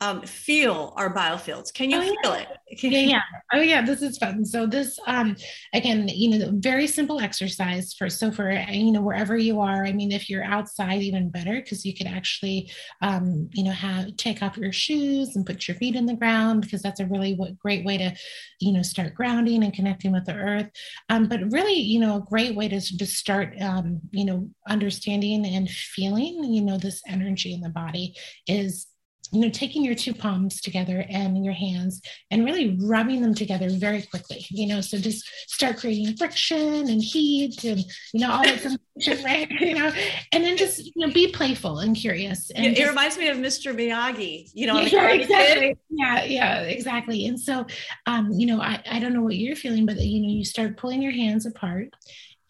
um, 0.00 0.22
feel 0.22 0.94
our 0.96 1.12
biofields. 1.12 1.72
Can 1.72 1.90
you 1.90 1.98
oh, 1.98 2.00
feel 2.00 2.16
yeah. 2.24 2.40
it? 2.40 2.78
Can 2.78 2.92
yeah, 2.92 3.00
yeah. 3.00 3.20
Oh 3.52 3.60
yeah, 3.60 3.82
this 3.82 4.00
is 4.00 4.16
fun. 4.16 4.44
So 4.44 4.66
this 4.66 4.98
um 5.06 5.36
again, 5.74 6.08
you 6.08 6.38
know, 6.38 6.50
very 6.54 6.86
simple 6.86 7.20
exercise 7.20 7.92
for 7.92 8.08
so 8.08 8.32
for 8.32 8.50
you 8.50 8.92
know, 8.92 9.02
wherever 9.02 9.36
you 9.36 9.60
are. 9.60 9.84
I 9.84 9.92
mean, 9.92 10.12
if 10.12 10.30
you're 10.30 10.44
outside, 10.44 11.02
even 11.02 11.30
better, 11.30 11.60
because 11.60 11.84
you 11.84 11.94
could 11.94 12.06
actually 12.06 12.70
um, 13.02 13.48
you 13.52 13.64
know, 13.64 13.72
have 13.72 14.16
take 14.16 14.42
off 14.42 14.56
your 14.56 14.72
shoes 14.72 15.36
and 15.36 15.44
put 15.44 15.68
your 15.68 15.76
feet 15.76 15.96
in 15.96 16.06
the 16.06 16.14
ground 16.14 16.62
because 16.62 16.82
that's 16.82 17.00
a 17.00 17.06
really 17.06 17.38
great 17.60 17.84
way 17.84 17.98
to, 17.98 18.14
you 18.60 18.72
know, 18.72 18.82
start 18.82 19.14
grounding 19.14 19.62
and 19.64 19.74
connecting 19.74 20.12
with 20.12 20.24
the 20.24 20.34
earth. 20.34 20.70
Um, 21.08 21.28
but 21.28 21.52
really, 21.52 21.74
you 21.74 22.00
know, 22.00 22.16
a 22.16 22.20
great 22.20 22.54
way 22.54 22.68
to 22.68 22.80
just 22.80 23.16
start 23.16 23.54
um, 23.60 24.00
you 24.12 24.24
know, 24.24 24.48
understanding 24.68 25.44
and 25.44 25.68
feeling, 25.68 26.44
you 26.44 26.62
know, 26.62 26.78
this 26.78 27.02
energy 27.06 27.52
in 27.52 27.60
the 27.60 27.68
body 27.68 28.14
is 28.46 28.86
you 29.32 29.40
know, 29.40 29.48
taking 29.48 29.84
your 29.84 29.94
two 29.94 30.12
palms 30.12 30.60
together 30.60 31.04
and 31.08 31.44
your 31.44 31.54
hands 31.54 32.00
and 32.30 32.44
really 32.44 32.76
rubbing 32.80 33.20
them 33.20 33.34
together 33.34 33.68
very 33.70 34.02
quickly, 34.02 34.44
you 34.50 34.66
know, 34.66 34.80
so 34.80 34.98
just 34.98 35.24
start 35.48 35.76
creating 35.76 36.16
friction 36.16 36.88
and 36.88 37.02
heat 37.02 37.62
and, 37.64 37.84
you 38.12 38.20
know, 38.20 38.30
all 38.30 38.42
that 38.42 38.60
sensation, 38.96 39.24
right? 39.24 39.50
You 39.50 39.74
know, 39.74 39.92
and 40.32 40.44
then 40.44 40.56
just, 40.56 40.84
you 40.84 40.92
know, 40.96 41.12
be 41.12 41.28
playful 41.28 41.78
and 41.78 41.96
curious. 41.96 42.50
And 42.50 42.66
it, 42.66 42.76
just, 42.76 42.88
reminds 42.88 43.18
me 43.18 43.28
of 43.28 43.36
Mr. 43.36 43.74
Miyagi, 43.74 44.50
you 44.52 44.66
know, 44.66 44.80
yeah, 44.80 45.10
exactly. 45.10 45.76
Yeah, 45.90 46.24
yeah, 46.24 46.60
exactly. 46.62 47.26
And 47.26 47.38
so, 47.38 47.66
um, 48.06 48.32
you 48.32 48.46
know, 48.46 48.60
I, 48.60 48.82
I 48.90 48.98
don't 48.98 49.14
know 49.14 49.22
what 49.22 49.36
you're 49.36 49.56
feeling, 49.56 49.86
but, 49.86 49.96
you 49.96 50.20
know, 50.20 50.28
you 50.28 50.44
start 50.44 50.76
pulling 50.76 51.02
your 51.02 51.12
hands 51.12 51.46
apart 51.46 51.90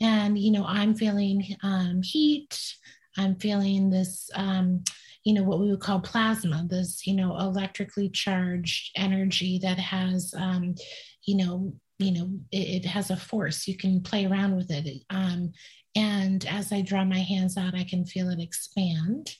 and, 0.00 0.38
you 0.38 0.50
know, 0.50 0.64
I'm 0.64 0.94
feeling 0.94 1.56
um, 1.62 2.00
heat. 2.02 2.58
I'm 3.18 3.36
feeling 3.36 3.90
this, 3.90 4.30
um, 4.34 4.84
you 5.24 5.34
know, 5.34 5.42
what 5.42 5.60
we 5.60 5.70
would 5.70 5.80
call 5.80 6.00
plasma, 6.00 6.66
this, 6.68 7.06
you 7.06 7.14
know, 7.14 7.36
electrically 7.38 8.08
charged 8.08 8.90
energy 8.96 9.58
that 9.62 9.78
has, 9.78 10.34
um, 10.36 10.74
you 11.24 11.36
know, 11.36 11.72
you 11.98 12.12
know, 12.12 12.30
it, 12.50 12.84
it, 12.84 12.86
has 12.86 13.10
a 13.10 13.16
force. 13.16 13.68
You 13.68 13.76
can 13.76 14.00
play 14.00 14.24
around 14.24 14.56
with 14.56 14.70
it. 14.70 15.02
Um, 15.10 15.52
and 15.94 16.46
as 16.46 16.72
I 16.72 16.80
draw 16.80 17.04
my 17.04 17.18
hands 17.18 17.58
out, 17.58 17.74
I 17.74 17.84
can 17.84 18.06
feel 18.06 18.30
it 18.30 18.40
expand. 18.40 19.36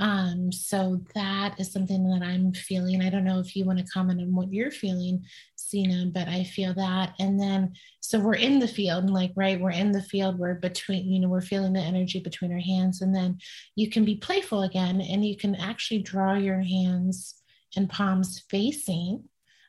Um, 0.00 0.50
so 0.50 1.02
that 1.14 1.60
is 1.60 1.72
something 1.72 2.08
that 2.08 2.24
I'm 2.24 2.54
feeling. 2.54 3.02
I 3.02 3.10
don't 3.10 3.24
know 3.24 3.38
if 3.38 3.54
you 3.54 3.66
want 3.66 3.78
to 3.78 3.92
comment 3.92 4.20
on 4.20 4.34
what 4.34 4.52
you're 4.52 4.70
feeling, 4.70 5.22
Sina, 5.70 6.10
but 6.12 6.28
I 6.28 6.44
feel 6.44 6.74
that. 6.74 7.14
And 7.18 7.40
then, 7.40 7.72
so 8.00 8.18
we're 8.18 8.34
in 8.34 8.58
the 8.58 8.68
field, 8.68 9.04
and 9.04 9.12
like, 9.12 9.32
right, 9.36 9.60
we're 9.60 9.70
in 9.70 9.92
the 9.92 10.02
field, 10.02 10.38
we're 10.38 10.54
between, 10.54 11.10
you 11.10 11.20
know, 11.20 11.28
we're 11.28 11.40
feeling 11.40 11.72
the 11.72 11.80
energy 11.80 12.20
between 12.20 12.52
our 12.52 12.58
hands. 12.58 13.02
And 13.02 13.14
then 13.14 13.38
you 13.76 13.88
can 13.88 14.04
be 14.04 14.16
playful 14.16 14.62
again, 14.62 15.00
and 15.00 15.24
you 15.24 15.36
can 15.36 15.54
actually 15.54 16.02
draw 16.02 16.34
your 16.34 16.60
hands 16.60 17.42
and 17.76 17.88
palms 17.88 18.42
facing 18.50 19.24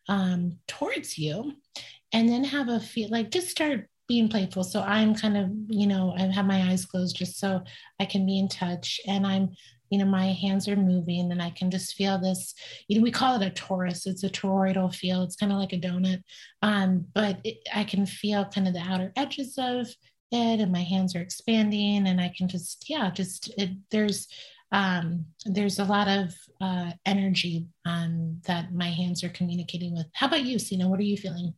um, 0.10 0.58
towards 0.68 1.18
you. 1.18 1.54
And 2.14 2.28
then 2.28 2.44
have 2.44 2.68
a 2.68 2.80
feel 2.80 3.10
like 3.10 3.32
just 3.32 3.50
start 3.50 3.88
being 4.08 4.28
playful. 4.28 4.66
So 4.66 4.82
I'm 4.82 5.16
kind 5.16 5.38
of, 5.38 5.50
you 5.70 5.88
know, 5.88 6.14
I 6.18 6.24
have 6.24 6.46
my 6.46 6.70
eyes 6.70 6.86
closed 6.86 7.16
just 7.16 7.40
so 7.40 7.64
I 7.98 8.06
can 8.06 8.26
be 8.26 8.38
in 8.38 8.50
touch. 8.50 9.00
And 9.08 9.26
I'm 9.26 9.52
you 9.92 10.00
know, 10.00 10.06
my 10.06 10.28
hands 10.32 10.68
are 10.68 10.76
moving 10.76 11.32
and 11.32 11.42
I 11.42 11.52
can 11.52 11.70
just 11.70 11.94
feel 11.96 12.18
this, 12.18 12.56
you 12.88 12.98
know, 12.98 13.04
we 13.04 13.12
call 13.12 13.40
it 13.40 13.46
a 13.46 13.52
torus. 13.52 14.08
It's 14.08 14.24
a 14.24 14.30
toroidal 14.30 14.94
field. 14.94 15.26
It's 15.26 15.36
kind 15.36 15.52
of 15.52 15.60
like 15.60 15.74
a 15.74 15.80
donut. 15.80 16.24
Um, 16.62 17.06
but 17.14 17.40
it, 17.44 17.58
I 17.76 17.84
can 17.84 18.06
feel 18.06 18.46
kind 18.46 18.68
of 18.68 18.74
the 18.74 18.80
outer 18.80 19.12
edges 19.18 19.56
of 19.58 19.88
it 20.32 20.62
and 20.62 20.72
my 20.72 20.82
hands 20.82 21.14
are 21.16 21.22
expanding 21.22 22.08
and 22.08 22.22
I 22.22 22.34
can 22.36 22.48
just, 22.48 22.90
yeah, 22.90 23.12
just, 23.12 23.54
it, 23.58 23.72
there's, 23.92 24.28
um, 24.72 25.26
there's 25.46 25.80
a 25.80 25.84
lot 25.84 26.08
of 26.08 26.34
uh, 26.62 26.92
energy 27.06 27.68
um, 27.86 28.40
that 28.48 28.74
my 28.74 28.88
hands 28.88 29.26
are 29.26 29.30
communicating 29.30 29.94
with. 29.94 30.06
How 30.14 30.28
about 30.28 30.46
you, 30.46 30.58
Sina? 30.58 30.88
What 30.88 31.02
are 31.02 31.04
you 31.04 31.18
feeling? 31.18 31.54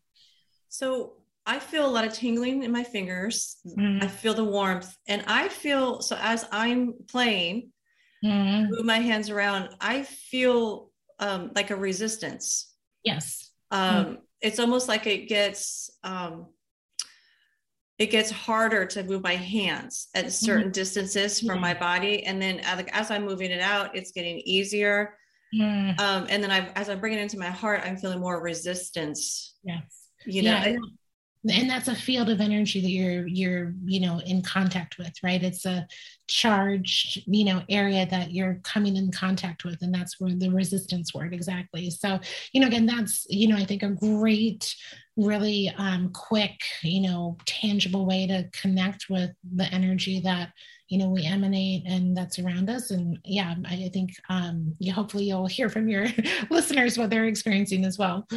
So 0.69 1.13
I 1.46 1.60
feel 1.60 1.86
a 1.86 1.91
lot 1.91 2.06
of 2.06 2.13
tingling 2.13 2.63
in 2.63 2.72
my 2.72 2.84
fingers. 2.84 3.58
Mm-hmm. 3.67 4.04
I 4.04 4.08
feel 4.08 4.34
the 4.34 4.43
warmth, 4.43 4.96
and 5.08 5.24
I 5.28 5.50
feel 5.50 6.02
so 6.02 6.17
as 6.19 6.46
I'm 6.52 6.93
playing 7.08 7.69
mm-hmm. 8.24 8.72
move 8.72 8.86
my 8.86 9.00
hands 9.00 9.30
around, 9.30 9.70
I 9.82 10.04
feel 10.04 10.92
um, 11.20 11.52
like 11.56 11.72
a 11.72 11.76
resistance. 11.76 12.74
Yes. 13.04 13.52
Um, 13.72 14.06
mm-hmm. 14.06 14.14
it's 14.42 14.60
almost 14.60 14.88
like 14.88 15.08
it 15.08 15.28
gets 15.28 15.90
um, 16.04 16.48
it 18.00 18.08
gets 18.08 18.32
harder 18.32 18.86
to 18.86 19.04
move 19.04 19.24
my 19.24 19.36
hands 19.36 20.10
at 20.16 20.32
certain 20.32 20.64
mm-hmm. 20.64 20.72
distances 20.72 21.40
from 21.40 21.56
yeah. 21.56 21.62
my 21.62 21.74
body 21.74 22.24
and 22.24 22.42
then 22.42 22.60
as, 22.62 22.84
as 22.92 23.12
i'm 23.12 23.24
moving 23.26 23.52
it 23.52 23.62
out 23.62 23.96
it's 23.96 24.12
getting 24.12 24.40
easier 24.40 25.16
mm. 25.56 26.00
um, 26.00 26.26
and 26.30 26.44
then 26.44 26.52
I, 26.52 26.70
as 26.76 26.90
I 26.90 26.96
bring 26.96 27.14
it 27.14 27.20
into 27.20 27.38
my 27.38 27.50
heart 27.50 27.82
i'm 27.86 27.98
feeling 27.98 28.20
more 28.20 28.42
resistance 28.42 29.56
yes 29.64 30.10
you 30.26 30.42
know 30.42 30.52
yeah, 30.52 30.76
and 31.49 31.69
that's 31.69 31.88
a 31.88 31.95
field 31.95 32.29
of 32.29 32.39
energy 32.39 32.79
that 32.82 32.89
you're 32.89 33.27
you're 33.27 33.73
you 33.86 33.99
know 33.99 34.19
in 34.19 34.41
contact 34.41 34.97
with 34.97 35.12
right? 35.23 35.43
It's 35.43 35.65
a 35.65 35.88
charged 36.27 37.21
you 37.27 37.43
know 37.45 37.62
area 37.69 38.06
that 38.06 38.32
you're 38.32 38.60
coming 38.63 38.95
in 38.95 39.12
contact 39.12 39.65
with 39.65 39.82
and 39.82 39.93
that's 39.93 40.19
where 40.19 40.34
the 40.34 40.49
resistance 40.49 41.13
word 41.13 41.34
exactly. 41.34 41.89
So 41.89 42.19
you 42.53 42.62
know 42.62 42.67
again 42.67 42.86
that's 42.86 43.25
you 43.29 43.47
know 43.47 43.58
i 43.58 43.65
think 43.65 43.84
a 43.84 43.89
great 43.89 44.73
really 45.15 45.71
um, 45.77 46.12
quick 46.12 46.60
you 46.82 47.01
know 47.01 47.38
tangible 47.45 48.06
way 48.06 48.25
to 48.27 48.49
connect 48.51 49.10
with 49.10 49.32
the 49.56 49.65
energy 49.65 50.19
that 50.21 50.49
you 50.93 50.99
know 50.99 51.10
we 51.10 51.25
emanate 51.25 51.82
and 51.88 52.15
that's 52.15 52.38
around 52.38 52.69
us. 52.69 52.91
And 52.91 53.17
yeah 53.25 53.56
i 53.65 53.89
think 53.91 54.12
um 54.29 54.75
yeah 54.77 54.93
hopefully 54.93 55.23
you'll 55.23 55.47
hear 55.47 55.67
from 55.67 55.89
your 55.89 56.06
listeners 56.51 56.99
what 56.99 57.10
they're 57.10 57.25
experiencing 57.25 57.84
as 57.84 57.97
well. 57.97 58.27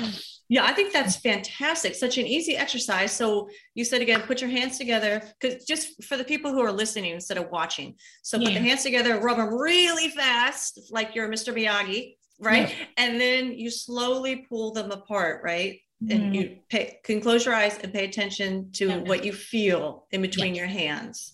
Yeah 0.49 0.65
i 0.65 0.73
think 0.73 0.91
that's 0.91 1.17
fantastic. 1.17 1.95
Such 1.95 2.17
an 2.17 2.27
easy 2.27 2.57
exercise. 2.57 3.13
So 3.13 3.51
you 3.75 3.85
said 3.85 4.01
again 4.01 4.23
put 4.23 4.41
your 4.41 4.49
hands 4.49 4.79
together 4.79 5.23
because 5.39 5.67
just 5.67 6.03
for 6.03 6.17
the 6.17 6.25
people 6.25 6.51
who 6.51 6.63
are 6.63 6.73
listening 6.73 7.13
instead 7.13 7.37
of 7.37 7.51
watching. 7.51 7.95
So 8.23 8.39
put 8.39 8.49
yeah. 8.49 8.59
the 8.59 8.67
hands 8.69 8.83
together 8.83 9.21
rub 9.21 9.37
them 9.37 9.53
really 9.53 10.09
fast 10.09 10.81
like 10.91 11.15
you're 11.15 11.29
mr 11.29 11.55
miyagi 11.55 12.17
right? 12.41 12.69
Yeah. 12.69 12.87
and 12.97 13.21
then 13.21 13.53
you 13.53 13.71
slowly 13.71 14.47
pull 14.49 14.73
them 14.73 14.91
apart 14.91 15.43
right? 15.45 15.81
And 16.11 16.11
mm-hmm. 16.11 16.33
you 16.35 16.57
pay, 16.69 16.99
can 17.05 17.23
close 17.23 17.47
your 17.47 17.55
eyes 17.55 17.79
and 17.83 17.93
pay 17.93 18.05
attention 18.05 18.71
to 18.73 19.01
what 19.01 19.25
you 19.25 19.33
feel 19.33 20.07
in 20.11 20.21
between 20.21 20.55
your 20.55 20.67
hands 20.67 21.33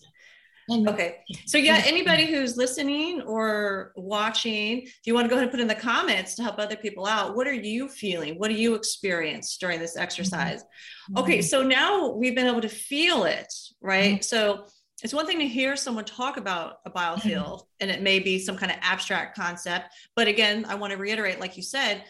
Okay. 0.69 1.17
So 1.45 1.57
yeah, 1.57 1.81
anybody 1.85 2.25
who's 2.25 2.57
listening 2.57 3.21
or 3.21 3.91
watching, 3.95 4.83
if 4.83 5.01
you 5.05 5.13
want 5.13 5.25
to 5.25 5.29
go 5.29 5.35
ahead 5.35 5.43
and 5.43 5.51
put 5.51 5.59
in 5.59 5.67
the 5.67 5.75
comments 5.75 6.35
to 6.35 6.43
help 6.43 6.57
other 6.59 6.75
people 6.75 7.05
out, 7.05 7.35
what 7.35 7.47
are 7.47 7.53
you 7.53 7.89
feeling? 7.89 8.39
What 8.39 8.49
do 8.49 8.55
you 8.55 8.75
experience 8.75 9.57
during 9.57 9.79
this 9.79 9.97
exercise? 9.97 10.63
Mm-hmm. 10.63 11.17
Okay. 11.17 11.41
So 11.41 11.63
now 11.63 12.09
we've 12.09 12.35
been 12.35 12.47
able 12.47 12.61
to 12.61 12.69
feel 12.69 13.25
it, 13.25 13.53
right? 13.81 14.15
Mm-hmm. 14.15 14.21
So 14.21 14.65
it's 15.03 15.13
one 15.13 15.25
thing 15.25 15.39
to 15.39 15.47
hear 15.47 15.75
someone 15.75 16.05
talk 16.05 16.37
about 16.37 16.77
a 16.85 16.89
biofield 16.89 17.59
mm-hmm. 17.59 17.65
and 17.81 17.91
it 17.91 18.01
may 18.01 18.19
be 18.19 18.39
some 18.39 18.55
kind 18.55 18.71
of 18.71 18.77
abstract 18.81 19.35
concept. 19.35 19.93
But 20.15 20.27
again, 20.27 20.65
I 20.67 20.75
want 20.75 20.91
to 20.91 20.97
reiterate, 20.97 21.39
like 21.39 21.57
you 21.57 21.63
said, 21.63 22.05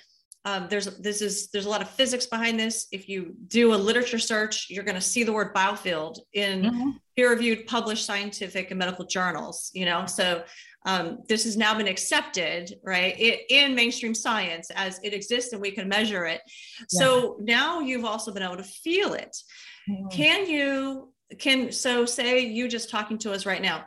um, 0.46 0.68
there's 0.70 0.86
this 0.98 1.22
is 1.22 1.48
there's 1.52 1.66
a 1.66 1.70
lot 1.70 1.82
of 1.82 1.90
physics 1.90 2.26
behind 2.26 2.60
this. 2.60 2.88
If 2.92 3.08
you 3.08 3.34
do 3.48 3.74
a 3.74 3.76
literature 3.76 4.20
search, 4.20 4.68
you're 4.70 4.84
going 4.84 4.96
to 4.96 5.02
see 5.02 5.24
the 5.24 5.32
word 5.32 5.54
biofield 5.54 6.20
in 6.34 6.64
mm-hmm. 6.64 6.90
peer-reviewed, 7.16 7.66
published 7.66 8.06
scientific 8.06 8.70
and 8.70 8.78
medical 8.78 9.06
journals. 9.06 9.72
You 9.74 9.86
know, 9.86 10.06
so 10.06 10.44
um, 10.86 11.20
this 11.30 11.46
has 11.46 11.56
now 11.56 11.74
been 11.78 11.88
accepted, 11.88 12.78
right, 12.84 13.16
it, 13.18 13.44
in 13.50 13.74
mainstream 13.74 14.14
science 14.14 14.70
as 14.76 15.00
it 15.02 15.14
exists 15.14 15.54
and 15.54 15.62
we 15.62 15.72
can 15.72 15.88
measure 15.88 16.26
it. 16.26 16.42
Yeah. 16.92 17.00
So 17.00 17.38
now 17.40 17.80
you've 17.80 18.06
also 18.06 18.34
been 18.34 18.44
able 18.44 18.58
to 18.58 18.64
feel 18.64 19.14
it. 19.14 19.36
Mm-hmm. 19.90 20.08
Can 20.10 20.50
you? 20.50 21.10
Can 21.40 21.72
so 21.72 22.06
say 22.06 22.42
you 22.42 22.68
just 22.68 22.90
talking 22.90 23.18
to 23.20 23.32
us 23.32 23.46
right 23.46 23.62
now? 23.62 23.86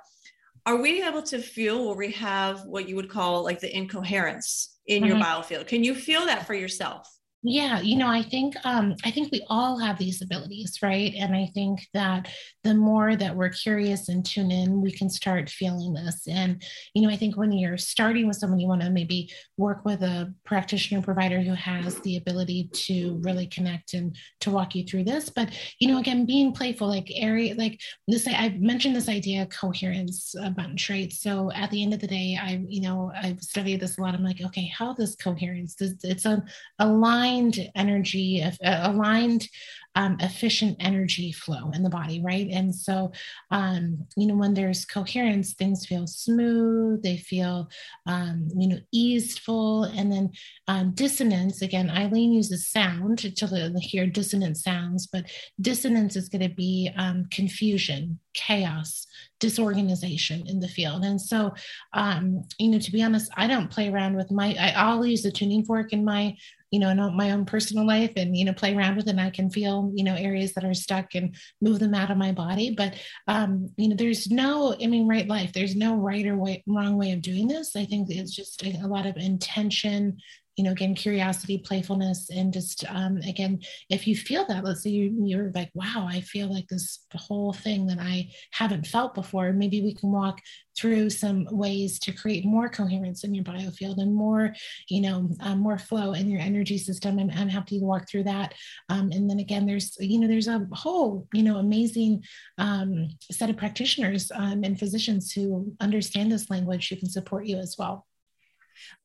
Are 0.65 0.77
we 0.77 1.03
able 1.03 1.23
to 1.25 1.39
feel 1.39 1.87
where 1.87 1.97
we 1.97 2.13
have 2.13 2.65
what 2.65 2.89
you 2.89 2.97
would 2.97 3.11
call 3.11 3.45
like 3.45 3.61
the 3.61 3.77
incoherence 3.77 4.76
in 4.87 5.03
mm-hmm. 5.03 5.13
your 5.13 5.25
biofield. 5.25 5.67
Can 5.67 5.85
you 5.85 5.95
feel 5.95 6.27
that 6.27 6.47
for 6.47 6.55
yourself? 6.55 7.16
Yeah, 7.49 7.81
you 7.81 7.95
know, 7.97 8.09
I 8.09 8.23
think 8.23 8.57
um, 8.65 8.97
I 9.05 9.13
think 9.13 9.31
we 9.31 9.47
all 9.49 9.79
have 9.79 9.99
these 9.99 10.21
abilities, 10.21 10.81
right? 10.83 11.15
And 11.17 11.37
I 11.37 11.49
think 11.55 11.87
that 11.95 12.27
the 12.65 12.75
more 12.75 13.15
that 13.15 13.37
we're 13.37 13.51
curious 13.51 14.09
and 14.09 14.27
tune 14.27 14.51
in, 14.51 14.81
we 14.81 14.91
can 14.91 15.09
start 15.09 15.49
feeling 15.49 15.93
this. 15.93 16.27
And 16.27 16.61
you 16.93 17.03
know, 17.03 17.09
I 17.09 17.15
think 17.15 17.37
when 17.37 17.53
you're 17.53 17.79
starting 17.79 18.27
with 18.27 18.39
someone, 18.39 18.59
you 18.59 18.67
want 18.67 18.83
to 18.83 18.91
maybe 18.91 19.31
work 19.57 19.85
with 19.85 20.03
a 20.03 20.35
practitioner 20.45 21.01
provider 21.03 21.41
who 21.41 21.55
has 21.55 22.01
the 22.01 22.17
ability 22.17 22.69
to 22.73 23.21
really 23.23 23.47
connect 23.47 23.95
and 23.95 24.17
to 24.41 24.51
walk 24.51 24.75
you 24.75 24.85
through 24.85 25.05
this. 25.05 25.29
But 25.31 25.51
you 25.79 25.87
know, 25.87 26.01
again, 26.01 26.27
being 26.27 26.51
playful, 26.53 26.89
like 26.89 27.13
area, 27.15 27.55
like 27.55 27.81
this, 28.09 28.27
I 28.27 28.57
mentioned 28.59 28.97
this 28.97 29.09
idea 29.09 29.43
of 29.43 29.51
coherence 29.51 30.35
a 30.43 30.51
bunch, 30.51 30.91
right? 30.91 31.13
So 31.13 31.53
at 31.53 31.71
the 31.71 31.81
end 31.81 31.95
of 31.95 32.01
the 32.01 32.09
day, 32.09 32.37
I, 32.43 32.65
you 32.67 32.81
know, 32.81 33.13
I've 33.15 33.41
studied 33.41 33.79
this 33.79 33.99
a 33.99 34.01
lot. 34.01 34.17
I'm 34.17 34.25
like, 34.25 34.41
okay, 34.47 34.67
how 34.77 34.95
this 34.95 35.15
coherence? 35.15 35.77
It's 35.81 36.25
a, 36.25 36.43
a 36.81 36.89
line 36.89 37.36
aligned 37.37 37.71
energy, 37.75 38.43
uh, 38.43 38.91
aligned 38.91 39.49
um, 39.95 40.19
efficient 40.21 40.77
energy 40.79 41.33
flow 41.33 41.71
in 41.73 41.83
the 41.83 41.89
body, 41.89 42.21
right? 42.23 42.49
And 42.51 42.75
so, 42.75 43.13
um, 43.51 44.07
you 44.15 44.27
know, 44.27 44.35
when 44.35 44.53
there's 44.53 44.85
coherence, 44.85 45.55
things 45.55 45.87
feel 45.87 46.07
smooth, 46.07 47.03
they 47.03 47.17
feel, 47.17 47.71
um, 48.05 48.49
you 48.55 48.69
know, 48.69 48.79
easeful. 48.93 49.85
And 49.85 50.13
then 50.13 50.33
um, 50.69 50.91
dissonance, 50.93 51.63
again, 51.63 51.89
Eileen 51.89 52.35
uses 52.35 52.69
sound 52.69 53.19
to 53.21 53.79
hear 53.81 54.07
dissonant 54.07 54.59
sounds, 54.59 55.07
but 55.07 55.25
dissonance 55.63 56.15
is 56.15 56.29
going 56.29 56.47
to 56.47 56.55
be 56.55 56.91
um, 56.97 57.27
confusion, 57.31 58.19
chaos, 58.35 59.07
disorganization 59.41 60.47
in 60.47 60.61
the 60.61 60.69
field. 60.69 61.05
And 61.05 61.21
so, 61.21 61.55
um, 61.95 62.43
you 62.59 62.69
know, 62.69 62.79
to 62.79 62.93
be 62.93 63.03
honest, 63.03 63.31
I 63.35 63.47
don't 63.47 63.71
play 63.71 63.89
around 63.89 64.17
with 64.17 64.31
my, 64.31 64.55
I, 64.59 64.75
I'll 64.77 65.05
use 65.07 65.25
a 65.25 65.31
tuning 65.31 65.65
fork 65.65 65.95
in 65.95 66.05
my 66.05 66.37
you 66.71 66.81
know, 66.81 66.91
in 66.91 67.17
my 67.17 67.31
own 67.31 67.45
personal 67.45 67.87
life 67.87 68.13
and, 68.17 68.37
you 68.37 68.45
know, 68.45 68.53
play 68.53 68.75
around 68.75 68.97
with 68.97 69.07
it. 69.07 69.11
And 69.11 69.21
I 69.21 69.31
can 69.31 69.51
feel, 69.51 69.91
you 69.95 70.05
know, 70.05 70.15
areas 70.15 70.53
that 70.55 70.65
are 70.65 70.75
stuck 70.75 71.15
and 71.15 71.35
move 71.61 71.79
them 71.79 71.95
out 71.95 72.11
of 72.11 72.19
my 72.19 72.33
body. 72.33 72.75
But, 72.77 72.95
um, 73.29 73.71
you 73.77 73.89
know, 73.89 73.97
there's 73.97 74.31
no, 74.31 74.75
I 74.83 74.87
mean, 74.87 75.07
right 75.09 75.29
life, 75.29 75.53
there's 75.53 75.77
no 75.77 75.95
right 75.95 76.27
or 76.27 76.37
way, 76.37 76.65
wrong 76.67 76.97
way 76.97 77.13
of 77.13 77.23
doing 77.23 77.47
this. 77.47 77.77
I 77.77 77.85
think 77.85 78.11
it's 78.11 78.35
just 78.35 78.63
a, 78.65 78.79
a 78.83 78.89
lot 78.89 79.07
of 79.07 79.17
intention, 79.17 80.19
you 80.57 80.65
know 80.65 80.73
again 80.73 80.95
curiosity 80.95 81.59
playfulness 81.59 82.31
and 82.31 82.53
just 82.53 82.85
um, 82.89 83.19
again 83.19 83.61
if 83.91 84.07
you 84.07 84.17
feel 84.17 84.47
that 84.47 84.65
let's 84.65 84.83
say 84.83 84.91
you, 84.91 85.15
you're 85.25 85.53
like 85.55 85.71
wow 85.75 86.07
i 86.11 86.21
feel 86.21 86.53
like 86.53 86.67
this 86.69 87.07
whole 87.15 87.53
thing 87.53 87.87
that 87.87 87.99
i 87.99 88.29
haven't 88.53 88.87
felt 88.87 89.15
before 89.15 89.53
maybe 89.53 89.83
we 89.83 89.95
can 89.95 90.11
walk 90.11 90.41
through 90.77 91.09
some 91.09 91.47
ways 91.51 91.99
to 91.99 92.13
create 92.13 92.45
more 92.45 92.69
coherence 92.69 93.25
in 93.25 93.35
your 93.35 93.45
biofield 93.45 93.99
and 93.99 94.15
more 94.15 94.55
you 94.89 95.01
know 95.01 95.29
um, 95.41 95.59
more 95.59 95.79
flow 95.79 96.13
in 96.13 96.29
your 96.29 96.41
energy 96.41 96.79
system 96.79 97.19
and 97.19 97.33
i'm 97.33 97.49
happy 97.49 97.79
to 97.79 97.85
walk 97.85 98.09
through 98.09 98.25
that. 98.25 98.55
Um, 98.89 99.11
and 99.13 99.29
then 99.29 99.39
again 99.39 99.67
there's 99.67 99.97
you 99.99 100.19
know 100.19 100.29
there's 100.29 100.49
a 100.49 100.67
whole 100.73 101.27
you 101.33 101.43
know 101.43 101.57
amazing 101.57 102.23
um, 102.59 103.09
set 103.31 103.51
of 103.51 103.57
practitioners 103.57 104.31
um, 104.35 104.65
and 104.65 104.79
physicians 104.79 105.33
who 105.33 105.73
understand 105.81 106.31
this 106.31 106.51
language 106.51 106.89
who 106.89 106.97
can 106.97 107.09
support 107.09 107.47
you 107.47 107.57
as 107.57 107.77
well 107.79 108.07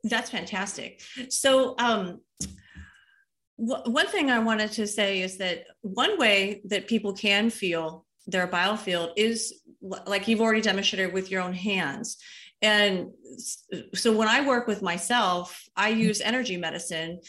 that's 0.04 0.30
fantastic. 0.30 1.02
So, 1.30 1.76
um, 1.78 2.22
w- 3.58 3.92
one 3.92 4.08
thing 4.08 4.30
I 4.32 4.40
wanted 4.40 4.72
to 4.74 4.88
say 4.88 5.22
is 5.22 5.38
that 5.38 5.66
one 5.82 6.18
way 6.18 6.62
that 6.66 6.88
people 6.88 7.14
can 7.14 7.50
feel 7.50 8.06
their 8.28 8.48
biofield 8.48 9.14
is 9.18 9.62
like 9.82 10.28
you've 10.28 10.42
already 10.42 10.62
demonstrated 10.62 11.14
with 11.14 11.32
your 11.32 11.42
own 11.42 11.54
hands. 11.54 12.18
And 12.62 13.12
so 13.94 14.16
when 14.16 14.28
I 14.28 14.46
work 14.46 14.68
with 14.68 14.82
myself, 14.82 15.64
I 15.76 15.92
mm-hmm. 15.92 16.02
use 16.02 16.22
energy 16.22 16.58
medicine 16.58 17.20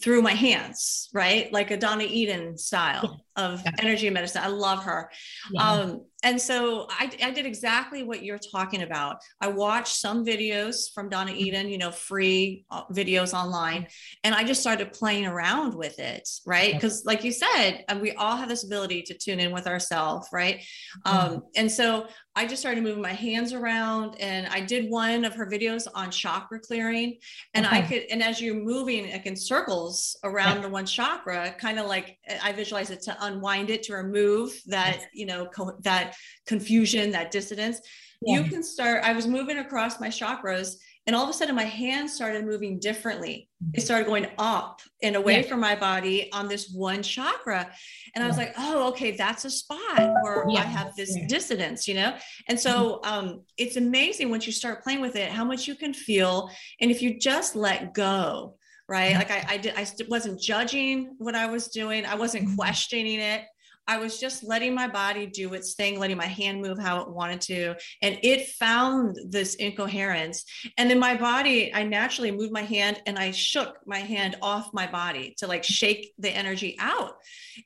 through 0.00 0.22
my 0.22 0.32
hands, 0.32 1.08
right? 1.12 1.52
Like 1.52 1.70
a 1.70 1.76
Donna 1.76 2.04
Eden 2.08 2.58
style 2.58 3.24
of 3.36 3.62
yeah. 3.64 3.70
energy 3.78 4.10
medicine. 4.10 4.42
I 4.42 4.48
love 4.48 4.82
her. 4.82 5.10
Yeah. 5.52 5.70
Um, 5.70 6.04
and 6.24 6.40
so 6.40 6.88
I, 6.90 7.10
I, 7.22 7.30
did 7.30 7.46
exactly 7.46 8.02
what 8.02 8.24
you're 8.24 8.40
talking 8.50 8.82
about. 8.82 9.18
I 9.40 9.46
watched 9.46 9.94
some 9.94 10.26
videos 10.26 10.92
from 10.92 11.08
Donna 11.08 11.30
mm-hmm. 11.30 11.40
Eden, 11.40 11.68
you 11.68 11.78
know, 11.78 11.92
free 11.92 12.64
uh, 12.72 12.86
videos 12.86 13.32
online, 13.32 13.86
and 14.24 14.34
I 14.34 14.42
just 14.42 14.60
started 14.60 14.92
playing 14.92 15.26
around 15.26 15.74
with 15.74 16.00
it, 16.00 16.28
right? 16.44 16.74
Because, 16.74 17.04
like 17.04 17.22
you 17.22 17.30
said, 17.30 17.84
uh, 17.88 17.98
we 18.02 18.10
all 18.12 18.36
have 18.36 18.48
this 18.48 18.64
ability 18.64 19.02
to 19.02 19.14
tune 19.14 19.38
in 19.38 19.52
with 19.52 19.68
ourselves, 19.68 20.26
right? 20.32 20.60
Mm-hmm. 21.06 21.34
Um, 21.34 21.42
and 21.54 21.70
so 21.70 22.08
I 22.34 22.46
just 22.46 22.60
started 22.60 22.82
moving 22.82 23.02
my 23.02 23.12
hands 23.12 23.52
around, 23.52 24.16
and 24.20 24.48
I 24.48 24.60
did 24.60 24.90
one 24.90 25.24
of 25.24 25.34
her 25.36 25.46
videos 25.48 25.86
on 25.94 26.10
chakra 26.10 26.60
clearing, 26.60 27.18
and 27.54 27.66
okay. 27.66 27.78
I 27.78 27.82
could, 27.82 28.02
and 28.10 28.22
as 28.22 28.40
you're 28.40 28.54
moving 28.54 29.10
like 29.10 29.26
in 29.26 29.36
circles 29.36 30.16
around 30.24 30.56
yeah. 30.56 30.62
the 30.62 30.68
one 30.68 30.86
chakra, 30.86 31.54
kind 31.58 31.78
of 31.78 31.86
like 31.86 32.18
uh, 32.28 32.34
I 32.42 32.52
visualize 32.52 32.90
it 32.90 33.02
to 33.02 33.16
unwind 33.20 33.70
it 33.70 33.82
to 33.84 33.94
remove 33.94 34.52
that 34.66 35.06
you 35.12 35.26
know 35.26 35.46
co- 35.46 35.76
that 35.82 36.14
confusion 36.46 37.10
that 37.12 37.30
dissonance 37.30 37.80
yeah. 38.22 38.38
you 38.38 38.50
can 38.50 38.62
start 38.62 39.04
i 39.04 39.12
was 39.12 39.26
moving 39.26 39.58
across 39.58 40.00
my 40.00 40.08
chakras 40.08 40.76
and 41.08 41.16
all 41.16 41.24
of 41.24 41.30
a 41.30 41.32
sudden 41.32 41.56
my 41.56 41.64
hands 41.64 42.12
started 42.12 42.44
moving 42.44 42.78
differently 42.78 43.48
it 43.72 43.80
started 43.80 44.06
going 44.06 44.26
up 44.38 44.80
and 45.02 45.16
away 45.16 45.40
yeah. 45.40 45.48
from 45.48 45.58
my 45.58 45.74
body 45.74 46.30
on 46.32 46.46
this 46.46 46.70
one 46.70 47.02
chakra 47.02 47.62
and 48.14 48.22
yeah. 48.22 48.24
i 48.24 48.26
was 48.28 48.36
like 48.36 48.54
oh 48.58 48.88
okay 48.88 49.10
that's 49.10 49.44
a 49.44 49.50
spot 49.50 50.14
where 50.22 50.44
yeah. 50.48 50.60
i 50.60 50.64
have 50.64 50.94
this 50.94 51.16
dissonance 51.26 51.88
you 51.88 51.94
know 51.94 52.14
and 52.46 52.60
so 52.60 53.00
mm-hmm. 53.02 53.12
um, 53.12 53.40
it's 53.56 53.76
amazing 53.76 54.30
once 54.30 54.46
you 54.46 54.52
start 54.52 54.84
playing 54.84 55.00
with 55.00 55.16
it 55.16 55.32
how 55.32 55.44
much 55.44 55.66
you 55.66 55.74
can 55.74 55.92
feel 55.92 56.48
and 56.80 56.90
if 56.90 57.02
you 57.02 57.18
just 57.18 57.56
let 57.56 57.92
go 57.94 58.54
right? 58.88 59.14
Like 59.14 59.30
I, 59.30 59.44
I 59.46 59.56
did, 59.58 59.74
I 59.76 59.86
wasn't 60.08 60.40
judging 60.40 61.14
what 61.18 61.34
I 61.34 61.46
was 61.46 61.68
doing. 61.68 62.06
I 62.06 62.14
wasn't 62.14 62.46
Mm-hmm. 62.46 62.56
questioning 62.56 63.20
it. 63.20 63.42
I 63.88 63.96
was 63.96 64.20
just 64.20 64.44
letting 64.44 64.74
my 64.74 64.86
body 64.86 65.26
do 65.26 65.54
its 65.54 65.72
thing, 65.74 65.98
letting 65.98 66.18
my 66.18 66.26
hand 66.26 66.60
move 66.60 66.78
how 66.78 67.00
it 67.00 67.10
wanted 67.10 67.40
to. 67.42 67.74
And 68.02 68.18
it 68.22 68.48
found 68.48 69.16
this 69.28 69.54
incoherence. 69.54 70.44
And 70.76 70.90
then 70.90 70.98
my 70.98 71.16
body, 71.16 71.72
I 71.74 71.84
naturally 71.84 72.30
moved 72.30 72.52
my 72.52 72.62
hand 72.62 73.00
and 73.06 73.18
I 73.18 73.30
shook 73.30 73.78
my 73.86 73.98
hand 73.98 74.36
off 74.42 74.68
my 74.74 74.86
body 74.86 75.34
to 75.38 75.46
like 75.46 75.64
shake 75.64 76.12
the 76.18 76.30
energy 76.30 76.76
out. 76.78 77.14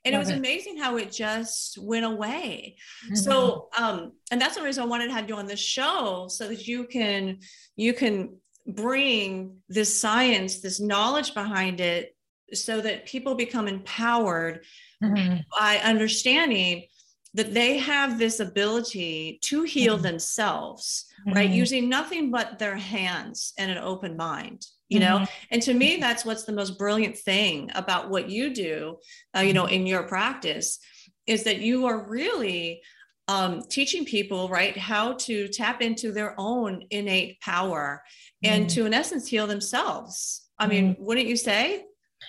And 0.05 0.13
Love 0.13 0.21
it 0.21 0.25
was 0.25 0.29
it. 0.29 0.37
amazing 0.37 0.77
how 0.77 0.95
it 0.95 1.11
just 1.11 1.77
went 1.77 2.05
away. 2.05 2.77
Mhm. 3.11 3.17
So, 3.17 3.67
um, 3.77 4.13
and 4.31 4.39
that's 4.41 4.55
the 4.55 4.63
reason 4.63 4.83
I 4.83 4.87
wanted 4.87 5.07
to 5.07 5.13
have 5.13 5.27
you 5.27 5.35
on 5.35 5.45
the 5.45 5.57
show 5.57 6.27
so 6.29 6.47
that 6.47 6.65
you 6.67 6.85
can, 6.85 7.39
you 7.75 7.93
can 7.93 8.37
bring 8.65 9.57
this 9.67 9.99
science, 9.99 10.61
this 10.61 10.79
knowledge 10.79 11.33
behind 11.33 11.81
it 11.81 12.15
so 12.53 12.79
that 12.81 13.05
people 13.05 13.35
become 13.35 13.67
empowered 13.67 14.63
Mhm. 15.03 15.43
by 15.59 15.77
understanding 15.77 16.87
that 17.35 17.53
they 17.53 17.77
have 17.77 18.19
this 18.19 18.39
ability 18.39 19.39
to 19.41 19.63
heal 19.63 19.97
Mhm. 19.97 20.03
themselves, 20.03 21.05
right? 21.25 21.49
Mhm. 21.49 21.55
Using 21.55 21.89
nothing 21.89 22.29
but 22.31 22.59
their 22.59 22.77
hands 22.77 23.53
and 23.57 23.71
an 23.71 23.79
open 23.79 24.15
mind, 24.15 24.67
you 24.87 24.99
know? 24.99 25.19
Mhm. 25.19 25.29
And 25.51 25.61
to 25.63 25.73
me, 25.73 25.97
that's 25.97 26.25
what's 26.25 26.43
the 26.43 26.51
most 26.53 26.77
brilliant 26.77 27.17
thing 27.17 27.71
about 27.73 28.09
what 28.09 28.29
you 28.29 28.53
do, 28.53 28.99
uh, 29.35 29.41
you 29.41 29.53
know, 29.53 29.65
in 29.65 29.87
your 29.87 30.03
practice 30.03 30.79
is 31.25 31.43
that 31.43 31.59
you 31.59 31.85
are 31.87 32.07
really 32.07 32.81
um, 33.29 33.61
teaching 33.69 34.03
people, 34.03 34.49
right, 34.49 34.75
how 34.75 35.13
to 35.13 35.47
tap 35.47 35.81
into 35.81 36.11
their 36.11 36.35
own 36.37 36.83
innate 36.89 37.39
power 37.39 38.03
and 38.43 38.69
to, 38.71 38.85
in 38.85 38.93
essence, 38.93 39.29
heal 39.29 39.47
themselves. 39.47 40.49
I 40.59 40.67
mean, 40.67 40.97
wouldn't 40.99 41.27
you 41.27 41.37
say? 41.37 41.85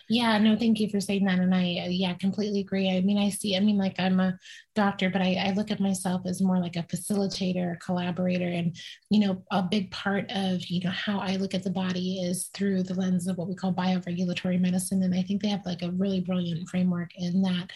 Yeah, 0.09 0.37
no, 0.39 0.57
thank 0.57 0.81
you 0.81 0.89
for 0.91 1.01
saying 1.01 1.25
that. 1.25 1.39
And 1.39 1.55
I, 1.55 1.85
uh, 1.85 1.89
yeah, 1.89 2.15
completely 2.15 2.61
agree. 2.61 2.91
I 2.91 3.01
mean, 3.01 3.19
I 3.19 3.31
see, 3.31 3.57
I 3.57 3.61
mean, 3.61 3.79
like 3.79 3.95
I'm 3.99 4.21
a 4.21 4.39
doctor, 4.75 5.09
but 5.09 5.23
I, 5.23 5.35
I 5.35 5.53
look 5.53 5.71
at 5.71 5.81
myself 5.81 6.23
as 6.27 6.43
more 6.43 6.59
like 6.59 6.77
a 6.77 6.83
facilitator, 6.83 7.75
a 7.75 7.79
collaborator. 7.79 8.47
And, 8.47 8.77
you 9.11 9.21
know, 9.21 9.43
a 9.51 9.63
big 9.63 9.91
part 9.91 10.31
of, 10.31 10.61
you 10.67 10.81
know, 10.85 10.91
how 10.91 11.19
I 11.21 11.37
look 11.37 11.55
at 11.55 11.63
the 11.63 11.71
body 11.71 12.21
is 12.21 12.51
through 12.55 12.83
the 12.83 12.95
lens 12.95 13.27
of 13.27 13.39
what 13.39 13.49
we 13.49 13.55
call 13.55 13.73
bioregulatory 13.73 14.61
medicine. 14.61 15.03
And 15.03 15.15
I 15.15 15.23
think 15.23 15.43
they 15.43 15.49
have 15.49 15.65
like 15.65 15.83
a 15.83 15.93
really 15.93 16.21
brilliant 16.21 16.69
framework 16.69 17.11
in 17.17 17.43
that. 17.43 17.71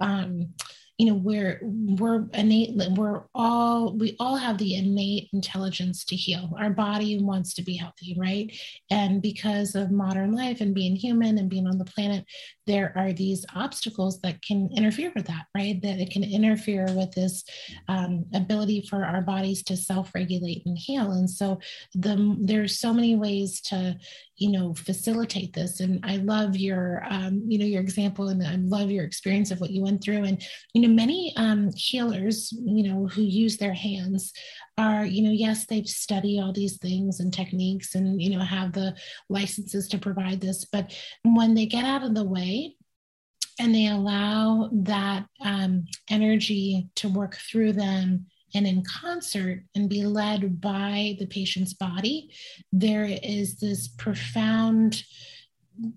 Um, 0.00 0.54
you 0.98 1.06
know 1.06 1.14
we're 1.14 1.58
we're 1.62 2.26
innate 2.34 2.70
we're 2.96 3.24
all 3.34 3.96
we 3.96 4.16
all 4.20 4.36
have 4.36 4.58
the 4.58 4.76
innate 4.76 5.28
intelligence 5.32 6.04
to 6.04 6.16
heal. 6.16 6.50
Our 6.58 6.70
body 6.70 7.18
wants 7.20 7.54
to 7.54 7.62
be 7.62 7.76
healthy 7.76 8.16
right? 8.18 8.56
And 8.90 9.20
because 9.20 9.74
of 9.74 9.90
modern 9.90 10.32
life 10.32 10.60
and 10.60 10.74
being 10.74 10.94
human 10.94 11.38
and 11.38 11.50
being 11.50 11.66
on 11.66 11.78
the 11.78 11.84
planet 11.84 12.24
there 12.66 12.92
are 12.96 13.12
these 13.12 13.44
obstacles 13.54 14.20
that 14.20 14.40
can 14.42 14.70
interfere 14.76 15.12
with 15.16 15.26
that 15.26 15.46
right? 15.54 15.80
That 15.82 15.98
it 15.98 16.10
can 16.10 16.22
interfere 16.22 16.86
with 16.90 17.12
this 17.12 17.44
um, 17.88 18.24
ability 18.32 18.86
for 18.88 19.04
our 19.04 19.20
bodies 19.20 19.62
to 19.64 19.76
self-regulate 19.76 20.64
and 20.64 20.78
heal. 20.78 21.12
And 21.12 21.28
so 21.28 21.58
the 21.94 22.36
there's 22.40 22.78
so 22.78 22.92
many 22.92 23.16
ways 23.16 23.60
to 23.62 23.98
you 24.36 24.50
know 24.50 24.74
facilitate 24.74 25.52
this. 25.52 25.80
And 25.80 26.00
i 26.04 26.16
love 26.16 26.56
your 26.56 27.04
um, 27.08 27.42
you 27.46 27.58
know 27.58 27.64
your 27.64 27.80
example 27.80 28.28
and 28.28 28.42
i 28.42 28.56
love 28.56 28.90
your 28.90 29.04
experience 29.04 29.50
of 29.50 29.60
what 29.60 29.70
you 29.70 29.82
went 29.82 30.02
through. 30.02 30.24
And 30.24 30.42
you 30.72 30.82
know 30.82 30.88
many 30.88 31.32
um, 31.36 31.70
healers 31.76 32.52
you 32.52 32.88
know 32.88 33.06
who 33.06 33.22
use 33.22 33.56
their 33.56 33.74
hands 33.74 34.32
are 34.76 35.04
you 35.04 35.22
know 35.22 35.30
yes 35.30 35.66
they've 35.66 35.86
studied 35.86 36.40
all 36.40 36.52
these 36.52 36.78
things 36.78 37.20
and 37.20 37.32
techniques 37.32 37.94
and 37.94 38.20
you 38.20 38.30
know 38.30 38.44
have 38.44 38.72
the 38.72 38.94
licenses 39.28 39.88
to 39.88 39.98
provide 39.98 40.40
this. 40.40 40.64
But 40.64 40.96
when 41.22 41.54
they 41.54 41.66
get 41.66 41.84
out 41.84 42.02
of 42.02 42.14
the 42.14 42.24
way 42.24 42.76
and 43.60 43.74
they 43.74 43.86
allow 43.86 44.68
that 44.72 45.26
um, 45.40 45.84
energy 46.10 46.88
to 46.96 47.08
work 47.08 47.36
through 47.36 47.72
them 47.74 48.26
and 48.54 48.66
in 48.66 48.82
concert 48.84 49.62
and 49.74 49.88
be 49.88 50.04
led 50.04 50.60
by 50.60 51.16
the 51.18 51.26
patient's 51.26 51.74
body, 51.74 52.30
there 52.72 53.04
is 53.04 53.56
this 53.56 53.88
profound 53.88 55.02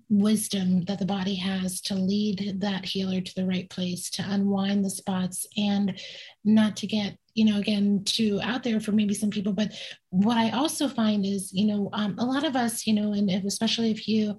wisdom 0.08 0.84
that 0.84 0.98
the 0.98 1.06
body 1.06 1.36
has 1.36 1.80
to 1.80 1.94
lead 1.94 2.56
that 2.58 2.84
healer 2.84 3.20
to 3.20 3.34
the 3.36 3.46
right 3.46 3.70
place, 3.70 4.10
to 4.10 4.24
unwind 4.28 4.84
the 4.84 4.90
spots, 4.90 5.46
and 5.56 6.00
not 6.44 6.76
to 6.76 6.86
get 6.86 7.16
you 7.38 7.44
know 7.44 7.58
again 7.58 8.02
too 8.04 8.40
out 8.42 8.62
there 8.62 8.80
for 8.80 8.92
maybe 8.92 9.14
some 9.14 9.30
people. 9.30 9.52
But 9.52 9.72
what 10.10 10.38
i 10.38 10.48
also 10.50 10.88
find 10.88 11.26
is 11.26 11.52
you 11.52 11.66
know 11.66 11.90
um, 11.92 12.16
a 12.18 12.24
lot 12.24 12.42
of 12.42 12.56
us 12.56 12.86
you 12.86 12.94
know 12.94 13.12
and 13.12 13.30
if, 13.30 13.44
especially 13.44 13.90
if 13.90 14.08
you 14.08 14.38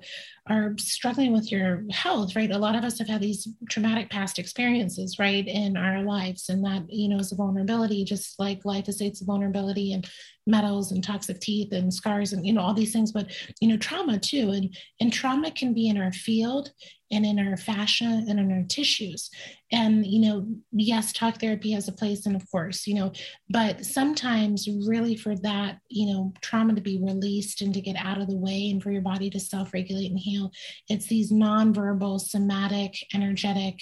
are 0.50 0.74
struggling 0.80 1.32
with 1.32 1.52
your 1.52 1.84
health 1.92 2.36
right 2.36 2.50
a 2.50 2.58
lot 2.58 2.76
of 2.76 2.84
us 2.84 2.98
have 2.98 3.08
had 3.08 3.22
these 3.22 3.48
traumatic 3.70 4.10
past 4.10 4.40
experiences 4.40 5.20
right 5.20 5.48
in 5.48 5.78
our 5.78 6.02
lives. 6.04 6.50
And 6.50 6.64
that 6.66 6.84
you 6.90 7.10
know 7.10 7.20
is 7.20 7.32
a 7.32 7.36
vulnerability 7.36 8.04
just 8.04 8.40
like 8.40 8.64
glyphosate's 8.64 9.22
a 9.22 9.26
vulnerability. 9.26 9.94
And 9.94 10.10
metals 10.50 10.92
and 10.92 11.04
toxic 11.04 11.40
teeth 11.40 11.72
and 11.72 11.94
scars 11.94 12.34
and 12.34 12.46
you 12.46 12.52
know 12.52 12.62
all 12.62 12.74
these 12.74 12.92
things 12.92 13.12
but 13.12 13.32
you 13.62 13.70
know 13.70 13.78
trauma 13.78 14.20
too. 14.20 14.52
And 14.52 14.76
and 15.00 15.14
trauma 15.14 15.52
can 15.52 15.74
be 15.74 15.88
in 15.88 15.98
our 15.98 16.12
field 16.12 16.72
and 17.12 17.26
in 17.26 17.40
our 17.40 17.58
fascia 17.58 18.24
and 18.28 18.40
in 18.40 18.52
our 18.52 18.64
tissues. 18.68 19.30
And 19.72 20.06
you 20.06 20.20
know 20.20 20.48
yes 20.72 21.14
talk 21.14 21.40
therapy 21.40 21.72
has 21.72 21.88
a 21.88 21.94
place 21.94 22.26
and 22.26 22.36
of 22.36 22.50
course 22.50 22.88
you 22.88 22.96
know 22.96 23.12
but 23.50 23.86
sometimes 23.86 24.68
really 24.88 25.16
for 25.16 25.36
that 25.38 25.78
you 25.90 26.12
know 26.12 26.34
trauma 26.42 26.74
to 26.76 26.82
be 26.82 27.00
released 27.02 27.62
and 27.62 27.74
to 27.74 27.82
get 27.82 27.96
out 27.96 28.20
of 28.20 28.28
the 28.28 28.38
way 28.38 28.70
and 28.70 28.82
for 28.82 28.92
your 28.92 29.02
body 29.02 29.30
to 29.30 29.40
self-regulate 29.40 30.10
and 30.10 30.20
heal 30.20 30.52
it's 30.90 31.08
these 31.08 31.32
non-verbal 31.32 32.20
somatic 32.20 32.96
energetic 33.14 33.80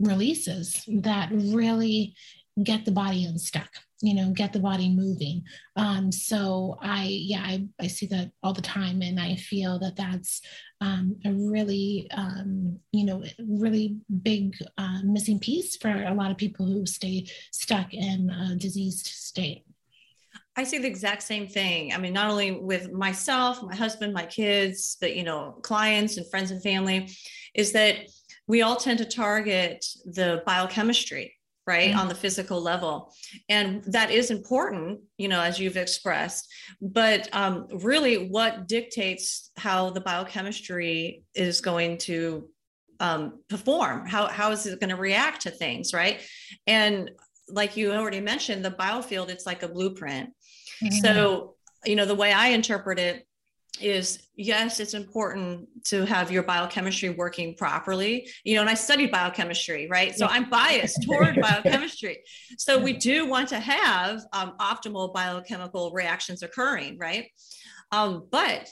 releases 0.00 0.84
that 0.86 1.28
really 1.32 2.14
get 2.62 2.84
the 2.84 2.90
body 2.90 3.24
unstuck 3.24 3.70
you 4.00 4.14
know 4.14 4.30
get 4.30 4.52
the 4.52 4.60
body 4.60 4.88
moving. 4.88 5.42
Um 5.76 6.12
so 6.12 6.76
i 6.80 7.04
yeah 7.04 7.42
i, 7.42 7.66
I 7.80 7.88
see 7.88 8.06
that 8.06 8.30
all 8.42 8.52
the 8.52 8.62
time 8.62 9.02
and 9.02 9.18
i 9.18 9.34
feel 9.34 9.78
that 9.80 9.96
that's 9.96 10.40
um, 10.80 11.16
a 11.24 11.32
really 11.32 12.08
um, 12.12 12.78
you 12.92 13.04
know 13.04 13.24
really 13.38 13.96
big 14.22 14.56
uh, 14.76 15.00
missing 15.04 15.38
piece 15.38 15.76
for 15.76 15.88
a 15.90 16.14
lot 16.14 16.30
of 16.30 16.36
people 16.36 16.66
who 16.66 16.86
stay 16.86 17.26
stuck 17.50 17.92
in 17.92 18.30
a 18.30 18.56
diseased 18.56 19.06
state. 19.06 19.64
I 20.56 20.64
see 20.64 20.78
the 20.78 20.88
exact 20.88 21.22
same 21.22 21.46
thing. 21.46 21.92
I 21.92 21.98
mean, 21.98 22.12
not 22.12 22.30
only 22.30 22.50
with 22.52 22.90
myself, 22.92 23.62
my 23.62 23.76
husband, 23.76 24.12
my 24.12 24.26
kids, 24.26 24.96
but 25.00 25.14
you 25.14 25.22
know, 25.22 25.58
clients 25.62 26.16
and 26.16 26.28
friends 26.30 26.50
and 26.50 26.62
family, 26.62 27.10
is 27.54 27.72
that 27.72 27.96
we 28.46 28.62
all 28.62 28.76
tend 28.76 28.98
to 28.98 29.04
target 29.04 29.84
the 30.04 30.42
biochemistry, 30.46 31.34
right, 31.68 31.92
Mhm. 31.92 31.98
on 32.00 32.08
the 32.08 32.14
physical 32.14 32.60
level, 32.60 33.12
and 33.48 33.84
that 33.96 34.10
is 34.10 34.30
important, 34.30 35.00
you 35.18 35.28
know, 35.28 35.40
as 35.40 35.58
you've 35.60 35.76
expressed. 35.76 36.48
But 36.80 37.28
um, 37.32 37.66
really, 37.90 38.16
what 38.36 38.66
dictates 38.66 39.50
how 39.56 39.90
the 39.90 40.00
biochemistry 40.00 41.22
is 41.34 41.60
going 41.60 41.98
to 42.08 42.48
um, 43.00 43.24
perform? 43.48 44.06
How 44.08 44.26
how 44.26 44.50
is 44.50 44.66
it 44.66 44.80
going 44.80 44.90
to 44.96 44.96
react 44.96 45.42
to 45.42 45.50
things, 45.50 45.94
right? 45.94 46.20
And 46.66 47.10
like 47.60 47.76
you 47.76 47.92
already 47.92 48.20
mentioned, 48.20 48.64
the 48.64 48.72
biofield, 48.72 49.28
it's 49.28 49.46
like 49.46 49.62
a 49.62 49.68
blueprint. 49.68 50.30
So, 51.02 51.54
you 51.84 51.96
know, 51.96 52.06
the 52.06 52.14
way 52.22 52.32
I 52.32 52.48
interpret 52.48 52.98
it 52.98 53.27
is 53.80 54.28
yes, 54.34 54.80
it's 54.80 54.94
important 54.94 55.68
to 55.84 56.04
have 56.04 56.30
your 56.30 56.42
biochemistry 56.42 57.10
working 57.10 57.54
properly. 57.54 58.28
You 58.44 58.56
know, 58.56 58.62
and 58.62 58.70
I 58.70 58.74
studied 58.74 59.10
biochemistry, 59.10 59.88
right? 59.88 60.16
So 60.16 60.26
I'm 60.26 60.48
biased 60.48 61.02
toward 61.02 61.36
biochemistry. 61.40 62.18
So 62.56 62.78
we 62.78 62.92
do 62.92 63.26
want 63.26 63.48
to 63.50 63.60
have 63.60 64.20
um, 64.32 64.54
optimal 64.60 65.12
biochemical 65.12 65.92
reactions 65.92 66.42
occurring, 66.42 66.98
right? 66.98 67.26
Um, 67.92 68.26
but 68.30 68.68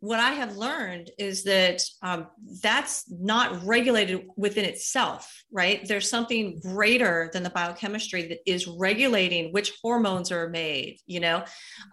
what 0.00 0.20
I 0.20 0.32
have 0.32 0.56
learned 0.56 1.10
is 1.18 1.44
that 1.44 1.82
um, 2.02 2.26
that's 2.62 3.10
not 3.10 3.64
regulated 3.64 4.26
within 4.36 4.64
itself, 4.66 5.42
right? 5.50 5.86
There's 5.88 6.08
something 6.08 6.60
greater 6.60 7.30
than 7.32 7.42
the 7.42 7.50
biochemistry 7.50 8.28
that 8.28 8.38
is 8.46 8.66
regulating 8.66 9.52
which 9.52 9.72
hormones 9.82 10.30
are 10.30 10.50
made, 10.50 10.98
you 11.06 11.20
know, 11.20 11.44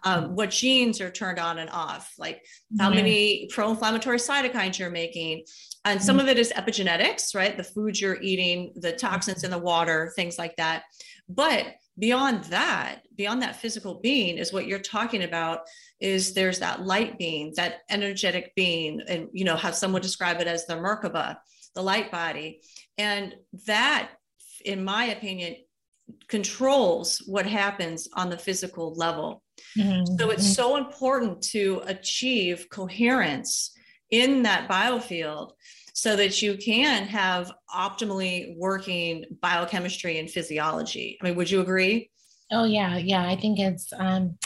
um, 0.04 0.36
what 0.36 0.50
genes 0.50 1.00
are 1.00 1.10
turned 1.10 1.38
on 1.38 1.58
and 1.58 1.70
off, 1.70 2.12
like 2.18 2.42
how 2.78 2.90
Yeah. 2.90 2.96
many 2.96 3.48
pro-inflammatory 3.50 4.18
cytokines 4.18 4.78
you're 4.78 4.90
making. 4.90 5.44
And 5.86 6.02
some 6.02 6.20
of 6.20 6.28
it 6.28 6.38
is 6.38 6.52
epigenetics, 6.52 7.34
right? 7.34 7.56
The 7.56 7.64
foods 7.64 8.00
you're 8.00 8.20
eating, 8.20 8.72
the 8.76 8.92
toxins 8.92 9.44
in 9.44 9.50
the 9.50 9.58
water, 9.58 10.12
things 10.14 10.38
like 10.38 10.56
that. 10.56 10.84
But 11.28 11.74
beyond 11.98 12.44
that, 12.44 13.02
beyond 13.14 13.42
that 13.42 13.56
physical 13.56 14.00
being 14.00 14.38
is 14.38 14.52
what 14.52 14.66
you're 14.66 14.78
talking 14.78 15.22
about 15.22 15.60
is 16.00 16.34
there's 16.34 16.58
that 16.58 16.82
light 16.82 17.18
being, 17.18 17.52
that 17.56 17.80
energetic 17.88 18.52
being, 18.56 19.00
and 19.08 19.28
you 19.32 19.44
know, 19.44 19.56
have 19.56 19.74
someone 19.74 20.02
describe 20.02 20.40
it 20.40 20.46
as 20.46 20.66
the 20.66 20.74
Merkaba, 20.74 21.36
the 21.74 21.82
light 21.82 22.10
body. 22.10 22.60
And 22.98 23.34
that, 23.66 24.10
in 24.64 24.84
my 24.84 25.06
opinion, 25.06 25.56
controls 26.28 27.22
what 27.26 27.46
happens 27.46 28.08
on 28.14 28.28
the 28.28 28.38
physical 28.38 28.94
level. 28.94 29.42
Mhm. 29.76 30.18
So 30.18 30.30
it's 30.30 30.54
so 30.54 30.76
important 30.76 31.42
to 31.50 31.82
achieve 31.86 32.66
coherence 32.70 33.72
in 34.10 34.42
that 34.42 34.68
biofield 34.68 35.52
so 35.94 36.16
that 36.16 36.42
you 36.42 36.56
can 36.56 37.04
have 37.04 37.52
optimally 37.74 38.54
working 38.58 39.24
biochemistry 39.40 40.18
and 40.18 40.28
physiology. 40.28 41.16
I 41.22 41.24
mean, 41.24 41.36
would 41.36 41.50
you 41.50 41.60
agree? 41.60 42.10
Oh 42.52 42.64
yeah, 42.64 42.98
yeah. 42.98 43.26
I 43.26 43.36
think 43.36 43.58
it's 43.58 43.92
um 43.98 44.36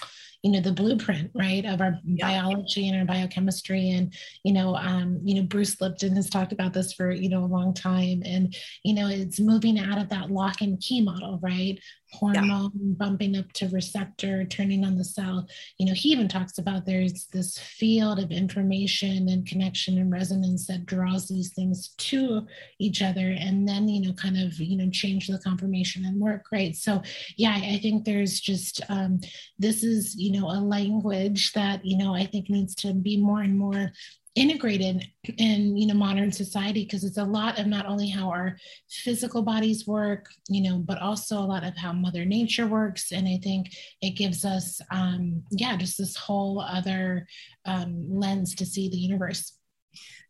you 0.42 0.52
know 0.52 0.60
the 0.60 0.72
blueprint 0.72 1.30
right 1.34 1.64
of 1.64 1.80
our 1.80 1.98
yeah. 2.04 2.26
biology 2.26 2.88
and 2.88 2.96
our 2.96 3.04
biochemistry 3.04 3.90
and 3.90 4.14
you 4.44 4.52
know 4.52 4.76
um, 4.76 5.20
you 5.24 5.34
know 5.34 5.42
bruce 5.42 5.80
lipton 5.80 6.14
has 6.14 6.30
talked 6.30 6.52
about 6.52 6.72
this 6.72 6.92
for 6.92 7.10
you 7.10 7.28
know 7.28 7.44
a 7.44 7.46
long 7.46 7.74
time 7.74 8.22
and 8.24 8.56
you 8.84 8.94
know 8.94 9.08
it's 9.08 9.40
moving 9.40 9.78
out 9.78 9.98
of 9.98 10.08
that 10.08 10.30
lock 10.30 10.60
and 10.60 10.80
key 10.80 11.00
model 11.00 11.40
right 11.42 11.80
hormone 12.12 12.70
yeah. 12.74 12.94
bumping 12.96 13.36
up 13.36 13.52
to 13.52 13.68
receptor 13.68 14.44
turning 14.44 14.84
on 14.84 14.96
the 14.96 15.04
cell 15.04 15.46
you 15.78 15.86
know 15.86 15.92
he 15.92 16.10
even 16.10 16.28
talks 16.28 16.58
about 16.58 16.86
there's 16.86 17.26
this 17.26 17.58
field 17.58 18.18
of 18.18 18.30
information 18.30 19.28
and 19.28 19.46
connection 19.46 19.98
and 19.98 20.10
resonance 20.10 20.66
that 20.66 20.86
draws 20.86 21.28
these 21.28 21.52
things 21.52 21.90
to 21.98 22.46
each 22.78 23.02
other 23.02 23.36
and 23.38 23.68
then 23.68 23.88
you 23.88 24.00
know 24.00 24.12
kind 24.14 24.38
of 24.38 24.58
you 24.58 24.76
know 24.76 24.90
change 24.90 25.26
the 25.26 25.38
conformation 25.38 26.04
and 26.06 26.18
work 26.18 26.46
right 26.50 26.74
so 26.76 27.02
yeah 27.36 27.60
i 27.62 27.78
think 27.78 28.04
there's 28.04 28.40
just 28.40 28.80
um, 28.88 29.20
this 29.58 29.82
is 29.82 30.16
you 30.16 30.32
know 30.32 30.48
a 30.48 30.60
language 30.60 31.52
that 31.52 31.84
you 31.84 31.98
know 31.98 32.14
i 32.14 32.24
think 32.24 32.48
needs 32.48 32.74
to 32.74 32.94
be 32.94 33.16
more 33.16 33.42
and 33.42 33.58
more 33.58 33.92
integrated 34.38 35.04
in 35.38 35.76
you 35.76 35.86
know 35.86 35.94
modern 35.94 36.30
society 36.30 36.84
because 36.84 37.02
it's 37.02 37.18
a 37.18 37.24
lot 37.24 37.58
of 37.58 37.66
not 37.66 37.86
only 37.86 38.08
how 38.08 38.30
our 38.30 38.56
physical 38.88 39.42
bodies 39.42 39.86
work 39.86 40.26
you 40.48 40.62
know 40.62 40.78
but 40.78 41.02
also 41.02 41.38
a 41.38 41.50
lot 41.54 41.64
of 41.64 41.76
how 41.76 41.92
mother 41.92 42.24
nature 42.24 42.66
works. 42.66 43.12
And 43.12 43.26
i 43.26 43.38
think 43.42 43.68
it 44.00 44.10
gives 44.10 44.44
us 44.44 44.80
um 44.90 45.42
yeah 45.50 45.76
just 45.76 45.98
this 45.98 46.16
whole 46.16 46.60
other 46.60 47.26
um, 47.64 48.06
lens 48.08 48.54
to 48.56 48.66
see 48.66 48.88
the 48.88 48.96
universe. 48.96 49.54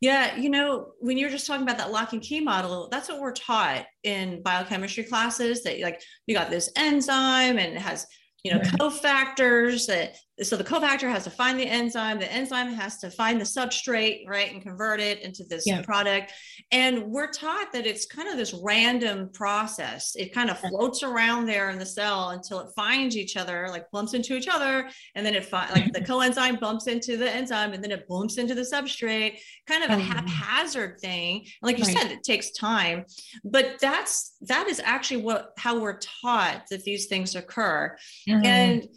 Yeah, 0.01 0.37
you 0.37 0.49
know, 0.49 0.93
when 1.01 1.19
you're 1.19 1.29
just 1.29 1.47
talking 1.47 1.65
about 1.65 1.79
that 1.79 1.91
lock 1.91 2.13
and 2.13 2.23
key 2.23 2.41
model, 2.41 2.89
that's 2.91 3.09
what 3.09 3.21
we're 3.21 3.33
taught 3.33 3.85
in 4.05 4.43
biochemistry 4.43 5.05
classes 5.05 5.65
that 5.65 5.81
like 5.81 6.01
you 6.27 6.35
got 6.35 6.51
this 6.51 6.71
enzyme 6.77 7.59
and 7.59 7.75
it 7.75 7.81
has 7.81 8.07
you 8.45 8.53
know, 8.53 8.61
cofactors 8.61 9.87
that 9.87 10.17
so 10.43 10.57
the 10.57 10.65
cofactor 10.65 11.11
has 11.11 11.25
to 11.25 11.31
find 11.31 11.59
the 11.59 11.67
enzyme, 11.67 12.19
the 12.19 12.33
enzyme 12.33 12.73
has 12.75 12.99
to 12.99 13.11
find 13.11 13.41
the 13.41 13.45
substrate, 13.45 14.29
right, 14.29 14.53
and 14.53 14.63
convert 14.63 15.01
it 15.01 15.21
into 15.21 15.45
this 15.45 15.65
yeah. 15.67 15.83
product. 15.83 16.33
And 16.71 17.05
we're 17.07 17.31
taught 17.31 17.73
that 17.73 17.87
it's 17.87 18.07
kind 18.07 18.29
of 18.29 18.37
this 18.37 18.55
random 18.63 19.31
process. 19.33 20.15
It 20.17 20.33
kind 20.33 20.51
of 20.51 20.59
floats 20.59 21.03
around 21.03 21.47
there 21.47 21.71
in 21.71 21.79
the 21.79 21.87
cell 21.87 22.31
until 22.31 22.61
it 22.61 22.69
finds 22.77 23.17
each 23.17 23.37
other, 23.37 23.67
like 23.71 23.91
bumps 23.91 24.15
into 24.15 24.37
each 24.37 24.49
other, 24.49 24.89
and 25.15 25.27
then 25.27 25.35
it 25.35 25.45
fi- 25.45 25.71
like 25.73 25.93
the 25.93 26.01
coenzyme 26.01 26.61
bumps 26.61 26.87
into 26.87 27.17
the 27.17 27.31
enzyme, 27.31 27.73
and 27.73 27.83
then 27.83 27.91
it 27.91 28.07
bumps 28.07 28.39
into 28.39 28.55
the 28.55 28.63
substrate. 28.63 29.39
Kind 29.67 29.85
of 29.85 29.91
a 29.91 29.95
mm-hmm. 29.95 30.27
haphazard 30.27 31.01
thing. 31.01 31.47
Like 31.63 31.79
you 31.79 31.85
right. 31.85 31.97
said, 31.97 32.13
it 32.13 32.23
takes 32.23 32.53
time, 32.53 33.05
but 33.45 33.79
that's 33.81 34.37
that 34.43 34.69
is 34.69 34.81
actually 34.85 35.23
what 35.23 35.53
how 35.59 35.81
we're 35.81 35.99
taught 35.99 36.63
that 36.71 36.85
these 36.85 37.07
things 37.07 37.35
occur. 37.35 37.97
Mm-hmm. 38.29 38.47
And 38.47 38.89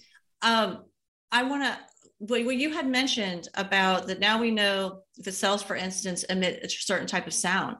um, 0.43 0.83
I 1.31 1.43
want 1.43 1.63
to 1.63 1.77
what 2.19 2.55
you 2.55 2.71
had 2.71 2.87
mentioned 2.87 3.49
about 3.55 4.07
that 4.07 4.19
now 4.19 4.39
we 4.39 4.51
know 4.51 5.01
the 5.17 5.31
cells, 5.31 5.63
for 5.63 5.75
instance, 5.75 6.23
emit 6.23 6.63
a 6.63 6.69
certain 6.69 7.07
type 7.07 7.25
of 7.25 7.33
sound. 7.33 7.77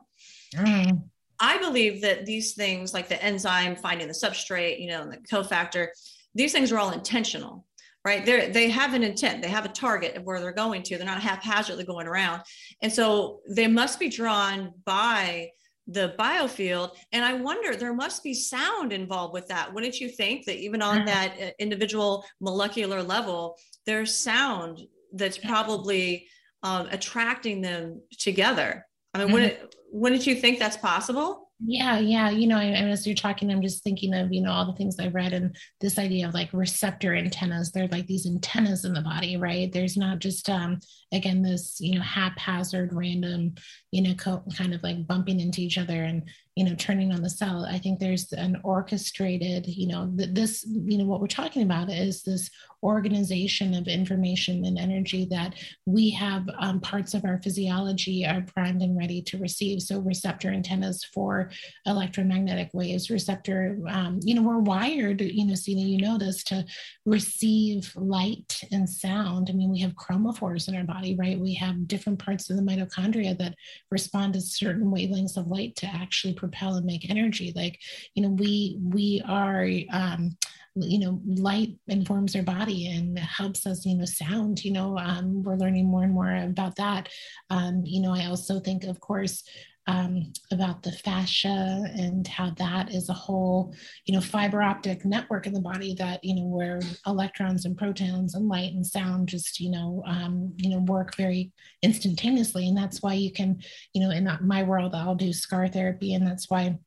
Mm. 0.56 1.04
I 1.40 1.58
believe 1.60 2.02
that 2.02 2.26
these 2.26 2.54
things, 2.54 2.94
like 2.94 3.08
the 3.08 3.24
enzyme 3.24 3.76
finding 3.76 4.08
the 4.08 4.14
substrate, 4.14 4.80
you 4.80 4.88
know, 4.88 5.02
and 5.02 5.12
the 5.12 5.18
cofactor, 5.18 5.90
these 6.34 6.52
things 6.52 6.72
are 6.72 6.80
all 6.80 6.92
intentional, 6.92 7.66
right? 8.04 8.26
They 8.26 8.50
they 8.50 8.70
have 8.70 8.94
an 8.94 9.04
intent, 9.04 9.44
they 9.44 9.50
have 9.50 9.66
a 9.66 9.70
target 9.70 10.16
of 10.16 10.24
where 10.24 10.40
they're 10.40 10.52
going 10.52 10.82
to. 10.84 10.98
They're 10.98 11.06
not 11.06 11.22
haphazardly 11.22 11.84
going 11.84 12.08
around, 12.08 12.42
and 12.82 12.92
so 12.92 13.42
they 13.50 13.68
must 13.68 14.00
be 14.00 14.10
drawn 14.10 14.74
by 14.86 15.52
the 15.92 16.16
biofield 16.18 16.92
and 17.12 17.24
i 17.26 17.34
wonder 17.34 17.76
there 17.76 17.94
must 17.94 18.24
be 18.24 18.34
sound 18.34 18.94
involved 18.94 19.34
with 19.34 19.48
that 19.48 19.74
wouldn't 19.74 20.00
you 20.00 20.10
think 20.10 20.46
that 20.46 20.58
even 20.58 20.82
on 20.82 20.98
mm-hmm. 20.98 21.06
that 21.06 21.34
uh, 21.42 21.50
individual 21.60 22.24
molecular 22.40 23.02
level 23.04 23.58
there's 23.86 24.14
sound 24.14 24.80
that's 25.14 25.38
probably 25.38 26.28
um, 26.64 26.88
attracting 26.92 27.62
them 27.62 28.02
together 28.18 28.86
i 29.14 29.18
mean 29.18 29.28
mm-hmm. 29.28 29.34
wouldn't 29.34 29.76
wouldn't 29.92 30.28
you 30.28 30.36
think 30.36 30.60
that's 30.60 30.78
possible 30.78 31.41
yeah, 31.64 32.00
yeah. 32.00 32.30
You 32.32 32.48
know, 32.48 32.58
and 32.58 32.90
as 32.90 33.06
you're 33.06 33.16
talking, 33.16 33.52
I'm 33.52 33.62
just 33.62 33.84
thinking 33.84 34.16
of, 34.16 34.34
you 34.34 34.42
know, 34.42 34.52
all 34.52 34.66
the 34.66 34.74
things 34.74 34.98
I've 35.00 35.14
read 35.14 35.32
and 35.34 35.56
this 35.80 36.00
idea 36.00 36.28
of 36.28 36.34
like 36.34 36.50
receptor 36.54 37.14
antennas. 37.16 37.72
They're 37.72 37.88
like 37.90 38.08
these 38.08 38.26
antennas 38.26 38.84
in 38.84 38.94
the 38.94 39.02
body, 39.02 39.38
right? 39.38 39.72
There's 39.72 39.96
not 39.96 40.20
just, 40.20 40.50
um, 40.50 40.80
again, 41.14 41.44
this, 41.44 41.78
you 41.80 41.96
know, 41.96 42.02
haphazard, 42.02 42.94
random, 42.94 43.54
you 43.92 44.02
know, 44.02 44.16
co- 44.16 44.44
kind 44.58 44.74
of 44.74 44.82
like 44.82 45.06
bumping 45.06 45.40
into 45.40 45.62
each 45.62 45.78
other 45.78 46.04
and, 46.04 46.24
you 46.56 46.66
know, 46.66 46.76
turning 46.76 47.14
on 47.14 47.22
the 47.22 47.30
cell. 47.30 47.66
I 47.66 47.78
think 47.78 48.00
there's 48.00 48.32
an 48.34 48.60
orchestrated, 48.64 49.68
you 49.68 49.88
know, 49.88 50.12
th- 50.18 50.32
this, 50.34 50.66
you 50.68 50.98
know, 50.98 51.06
what 51.06 51.22
we're 51.22 51.28
talking 51.28 51.64
about 51.64 51.90
is 51.90 52.24
this 52.24 52.50
organization 52.84 53.74
of 53.74 53.88
information 53.88 54.66
and 54.66 54.78
energy 54.78 55.26
that 55.30 55.54
we 55.86 56.10
have 56.10 56.44
um, 56.60 56.82
parts 56.82 57.14
of 57.14 57.24
our 57.24 57.40
physiology 57.42 58.26
are 58.26 58.42
primed 58.42 58.82
and 58.82 58.98
ready 58.98 59.22
to 59.22 59.38
receive. 59.38 59.82
So 59.82 60.00
receptor 60.00 60.50
antennas 60.50 61.06
for 61.14 61.52
electromagnetic 61.86 62.72
waves, 62.74 63.10
receptor, 63.10 63.78
um, 63.88 64.20
you 64.24 64.34
know, 64.34 64.42
we're 64.42 64.58
wired, 64.58 65.22
you 65.22 65.46
know, 65.46 65.56
Sina, 65.56 65.82
you 65.82 66.02
know 66.02 66.18
this, 66.18 66.44
to 66.46 66.66
receive 67.06 67.94
light 67.96 68.62
and 68.72 68.90
sound. 68.90 69.50
I 69.50 69.54
mean, 69.54 69.72
we 69.72 69.80
have 69.80 69.94
chromophores 69.94 70.68
in 70.68 70.76
our 70.76 70.84
body, 70.84 71.16
right? 71.16 71.40
We 71.40 71.54
have 71.56 71.88
different 71.88 72.20
parts 72.20 72.50
of 72.50 72.58
the 72.58 72.64
mitochondria 72.64 73.38
that 73.38 73.56
respond 73.90 74.34
to 74.34 74.42
certain 74.42 74.92
wavelengths 74.92 75.38
of 75.38 75.48
light 75.48 75.76
to 75.78 75.86
actually 75.86 76.34
propel 76.42 76.76
and 76.76 76.86
make 76.86 77.10
energy. 77.10 77.54
Like, 77.56 77.80
you 78.16 78.24
know, 78.24 78.30
we 78.30 78.78
we 78.82 79.22
are 79.28 79.66
um, 79.94 80.36
you 80.76 81.00
know 81.00 81.20
light 81.26 81.76
informs 81.88 82.36
our 82.36 82.44
body 82.44 82.88
and 82.88 83.20
helps 83.20 83.68
us 83.68 83.86
you 83.86 83.96
know 83.96 84.06
sound 84.06 84.64
you 84.64 84.72
know 84.72 84.98
um, 84.98 85.44
we're 85.44 85.58
learning 85.58 85.86
more 85.86 86.04
and 86.04 86.14
more 86.14 86.34
about 86.34 86.78
that 86.78 87.10
um, 87.50 87.82
you 87.86 88.02
know 88.02 88.14
i 88.14 88.26
also 88.26 88.58
think 88.58 88.86
of 88.86 88.98
course 89.02 89.44
um, 89.88 90.32
about 90.52 90.84
the 90.84 90.92
fascia 90.92 91.84
and 91.96 92.28
how 92.28 92.52
that 92.52 92.94
is 92.94 93.10
a 93.10 93.14
whole, 93.14 93.74
you 94.06 94.14
know, 94.14 94.22
fiber 94.22 94.62
optic 94.62 95.06
network 95.06 95.48
in 95.48 95.54
the 95.54 95.60
body 95.60 95.96
that, 95.96 96.24
you 96.24 96.36
know, 96.36 96.46
where 96.46 96.80
electrons 97.08 97.66
and 97.66 97.78
protons 97.78 98.36
and 98.36 98.48
light 98.48 98.74
and 98.74 98.86
sound 98.86 99.28
just, 99.28 99.60
you 99.60 99.72
know, 99.72 100.04
um, 100.06 100.54
you 100.58 100.70
know, 100.70 100.80
work 100.80 101.16
very 101.18 101.52
instantaneously. 101.82 102.68
And 102.68 102.78
that's 102.78 103.02
why 103.02 103.14
you 103.14 103.34
can, 103.34 103.62
you 103.94 104.02
know, 104.02 104.12
in 104.12 104.30
my 104.42 104.64
world, 104.64 104.94
I'll 104.94 105.16
do 105.16 105.34
scar 105.34 105.68
therapy. 105.68 106.14
And 106.14 106.26
that's 106.26 106.50
why 106.50 106.78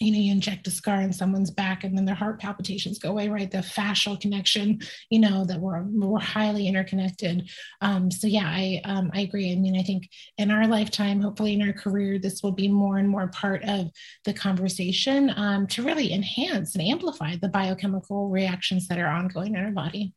you 0.00 0.12
know, 0.12 0.18
you 0.18 0.32
inject 0.32 0.66
a 0.66 0.70
scar 0.70 1.02
in 1.02 1.12
someone's 1.12 1.50
back 1.50 1.84
and 1.84 1.96
then 1.96 2.06
their 2.06 2.14
heart 2.14 2.40
palpitations 2.40 2.98
go 2.98 3.10
away, 3.10 3.28
right? 3.28 3.50
The 3.50 3.58
fascial 3.58 4.18
connection, 4.18 4.80
you 5.10 5.20
know, 5.20 5.44
that 5.44 5.60
we're, 5.60 5.82
we're 5.82 6.18
highly 6.18 6.66
interconnected. 6.66 7.50
Um, 7.82 8.10
so 8.10 8.26
yeah, 8.26 8.46
I, 8.46 8.80
um, 8.86 9.10
I 9.12 9.20
agree. 9.20 9.52
I 9.52 9.56
mean, 9.56 9.78
I 9.78 9.82
think 9.82 10.08
in 10.38 10.50
our 10.50 10.66
lifetime, 10.66 11.20
hopefully 11.20 11.52
in 11.52 11.60
our 11.60 11.74
career, 11.74 12.18
this 12.18 12.42
will 12.42 12.52
be 12.52 12.66
more 12.66 12.96
and 12.96 13.10
more 13.10 13.28
part 13.28 13.62
of 13.64 13.90
the 14.24 14.32
conversation 14.32 15.32
um, 15.36 15.66
to 15.66 15.82
really 15.82 16.14
enhance 16.14 16.74
and 16.74 16.82
amplify 16.82 17.36
the 17.36 17.50
biochemical 17.50 18.30
reactions 18.30 18.88
that 18.88 18.98
are 18.98 19.06
ongoing 19.06 19.54
in 19.54 19.62
our 19.62 19.70
body. 19.70 20.14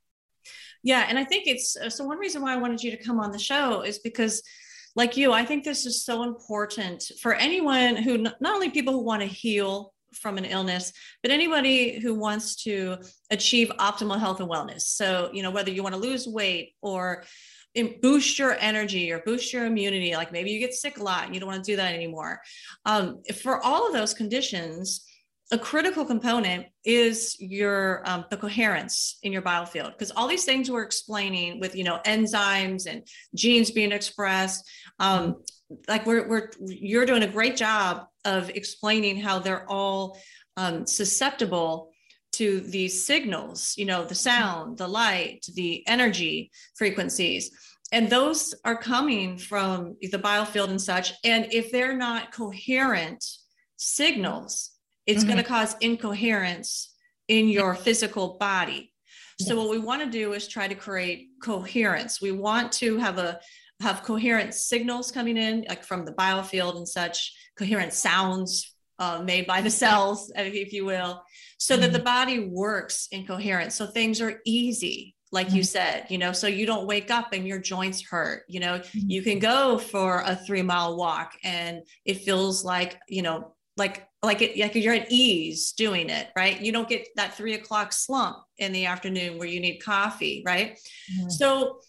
Yeah. 0.82 1.06
And 1.10 1.20
I 1.20 1.26
think 1.26 1.48
it's, 1.48 1.76
uh, 1.76 1.90
so 1.90 2.06
one 2.06 2.20
reason 2.20 2.42
why 2.42 2.54
I 2.54 2.58
wanted 2.58 2.82
you 2.84 2.92
to 2.92 3.04
come 3.04 3.20
on 3.20 3.32
the 3.32 3.40
show 3.40 3.82
is 3.82 4.00
because 4.00 4.42
like 4.96 5.18
you, 5.18 5.32
I 5.32 5.46
think 5.46 5.64
this 5.64 5.86
is 5.86 6.04
so 6.04 6.24
important 6.24 7.04
for 7.22 7.34
anyone 7.34 7.96
who, 7.96 8.18
not 8.18 8.36
only 8.46 8.70
people 8.70 8.94
who 8.94 9.04
want 9.04 9.22
to 9.22 9.28
heal 9.28 9.94
from 10.14 10.38
an 10.38 10.46
illness, 10.46 10.94
but 11.22 11.32
anybody 11.32 12.00
who 12.00 12.14
wants 12.14 12.64
to 12.64 12.98
achieve 13.32 13.72
optimal 13.80 14.20
health 14.20 14.40
and 14.40 14.50
wellness. 14.50 14.82
So, 14.82 15.30
you 15.34 15.42
know, 15.42 15.52
whether 15.52 15.72
you 15.72 15.84
want 15.84 15.96
to 15.96 16.02
lose 16.02 16.28
weight 16.28 16.74
or 16.82 17.24
boost 18.02 18.38
your 18.38 18.56
energy 18.60 19.12
or 19.12 19.20
boost 19.26 19.52
your 19.52 19.66
immunity, 19.66 20.16
like 20.16 20.32
maybe 20.32 20.52
you 20.52 20.60
get 20.60 20.74
sick 20.74 21.00
a 21.00 21.04
lot 21.04 21.26
and 21.26 21.34
you 21.34 21.40
don't 21.40 21.50
want 21.50 21.64
to 21.64 21.72
do 21.72 21.78
that 21.78 21.96
anymore. 21.96 22.40
Um, 22.86 23.22
for 23.42 23.64
all 23.64 23.88
of 23.88 23.94
those 23.94 24.14
conditions, 24.14 25.04
a 25.54 25.58
critical 25.58 26.04
component 26.04 26.66
is 26.84 27.38
your 27.40 28.02
um, 28.10 28.26
the 28.32 28.38
coherence 28.38 29.20
in 29.22 29.32
your 29.32 29.44
biofield 29.44 29.92
because 29.92 30.12
all 30.16 30.28
these 30.28 30.46
things 30.46 30.70
we're 30.70 30.82
explaining 30.82 31.60
with 31.60 31.76
you 31.76 31.84
know 31.84 32.00
enzymes 32.08 32.88
and 32.88 33.08
genes 33.36 33.70
being 33.70 33.92
expressed 33.92 34.68
um, 35.00 35.36
like 35.88 36.08
we're, 36.08 36.28
we're 36.28 36.50
you're 36.60 37.06
doing 37.06 37.22
a 37.22 37.28
great 37.28 37.56
job 37.56 38.08
of 38.26 38.50
explaining 38.50 39.16
how 39.16 39.38
they're 39.38 39.70
all 39.70 40.18
um, 40.58 40.88
susceptible 40.88 41.92
to 42.32 42.60
these 42.62 43.06
signals 43.06 43.76
you 43.78 43.86
know 43.86 44.04
the 44.04 44.16
sound 44.16 44.80
the 44.80 44.88
light 44.88 45.46
the 45.54 45.88
energy 45.88 46.52
frequencies. 46.76 47.52
And 47.92 48.10
those 48.10 48.56
are 48.66 48.76
coming 48.76 49.38
from 49.38 49.98
the 50.02 50.18
biofield 50.18 50.70
and 50.70 50.82
such. 50.82 51.14
And 51.24 51.54
if 51.54 51.72
they're 51.72 51.96
not 51.96 52.32
coherent 52.32 53.24
signals 53.78 54.73
it's 55.06 55.20
mm-hmm. 55.20 55.34
going 55.34 55.44
to 55.44 55.50
cause 55.50 55.76
incoherence 55.82 56.94
in 57.28 57.48
your 57.48 57.76
physical 57.76 58.38
body. 58.40 58.94
So, 59.40 59.56
what 59.58 59.70
we 59.70 59.80
want 59.80 60.04
to 60.04 60.10
do 60.10 60.34
is 60.34 60.48
try 60.48 60.68
to 60.68 60.76
create 60.76 61.30
coherence. 61.42 62.22
We 62.22 62.32
want 62.32 62.72
to 62.74 62.98
have 62.98 63.18
a, 63.18 63.40
have 63.82 64.04
coherent 64.04 64.54
signals 64.54 65.12
coming 65.12 65.38
in, 65.38 65.66
like 65.68 65.84
from 65.84 66.06
the 66.06 66.14
biofield 66.14 66.78
and 66.78 66.88
such, 66.88 67.34
coherent 67.58 67.94
sounds 67.94 68.76
uh, 69.00 69.22
made 69.24 69.48
by 69.48 69.62
the 69.62 69.70
cells, 69.70 70.32
if 70.38 70.72
you 70.72 70.86
will, 70.86 71.24
so 71.58 71.74
mm-hmm. 71.74 71.82
that 71.82 71.92
the 71.92 71.98
mm-hmm. 71.98 72.06
body 72.06 72.40
works 72.40 73.08
in 73.12 73.26
coherence. 73.26 73.76
So 73.76 73.88
things 73.88 74.22
are 74.22 74.40
easy, 74.46 75.16
like 75.32 75.48
mm-hmm. 75.48 75.58
you 75.58 75.64
said, 75.64 76.06
you 76.10 76.18
know, 76.18 76.32
so 76.32 76.48
you 76.48 76.66
don't 76.66 76.88
wake 76.88 77.12
up 77.12 77.34
and 77.34 77.48
your 77.48 77.60
joints 77.60 78.02
hurt. 78.02 78.44
You 78.48 78.60
know, 78.60 78.80
mm-hmm. 78.80 79.10
you 79.10 79.22
can 79.22 79.40
go 79.40 79.78
for 79.78 80.24
a 80.26 80.36
three 80.36 80.62
mile 80.62 80.96
walk 80.96 81.34
and 81.44 81.82
it 82.06 82.20
feels 82.20 82.64
like, 82.64 83.00
you 83.10 83.24
know, 83.24 83.56
like 83.76 84.08
like 84.24 84.42
it 84.42 84.58
like 84.58 84.74
you're 84.76 84.94
at 84.94 85.12
ease 85.12 85.74
doing 85.74 86.10
it 86.10 86.30
right 86.36 86.62
you 86.62 86.72
don't 86.72 86.90
get 86.90 87.08
that 87.16 87.34
three 87.34 87.54
o'clock 87.54 87.92
slump 87.92 88.38
in 88.58 88.72
the 88.72 88.86
afternoon 88.86 89.38
where 89.38 89.48
you 89.48 89.60
need 89.60 89.78
coffee 89.80 90.42
right 90.46 90.80
mm-hmm. 91.12 91.30
so 91.30 91.80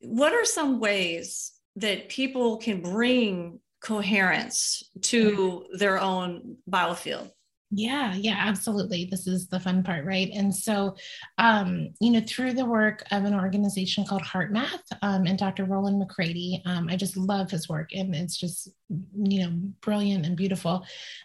what 0.00 0.32
are 0.32 0.44
some 0.44 0.80
ways 0.80 1.52
that 1.76 2.08
people 2.08 2.58
can 2.58 2.82
bring 2.82 3.60
coherence 3.80 4.90
to 5.00 5.66
their 5.78 6.00
own 6.00 6.56
biofield 6.70 7.30
yeah, 7.76 8.14
yeah, 8.14 8.36
absolutely. 8.38 9.06
This 9.10 9.26
is 9.26 9.48
the 9.48 9.58
fun 9.58 9.82
part, 9.82 10.04
right? 10.04 10.30
And 10.32 10.54
so, 10.54 10.94
um, 11.38 11.88
you 12.00 12.12
know, 12.12 12.20
through 12.20 12.52
the 12.52 12.64
work 12.64 13.02
of 13.10 13.24
an 13.24 13.34
organization 13.34 14.04
called 14.04 14.22
HeartMath 14.22 14.82
um, 15.02 15.26
and 15.26 15.36
Dr. 15.36 15.64
Rollin 15.64 16.00
McCraty, 16.00 16.64
um, 16.66 16.88
I 16.88 16.94
just 16.94 17.16
love 17.16 17.50
his 17.50 17.68
work 17.68 17.90
and 17.92 18.14
it's 18.14 18.36
just, 18.36 18.68
you 19.16 19.40
know, 19.40 19.52
brilliant 19.80 20.26
and 20.26 20.36
beautiful. 20.36 20.84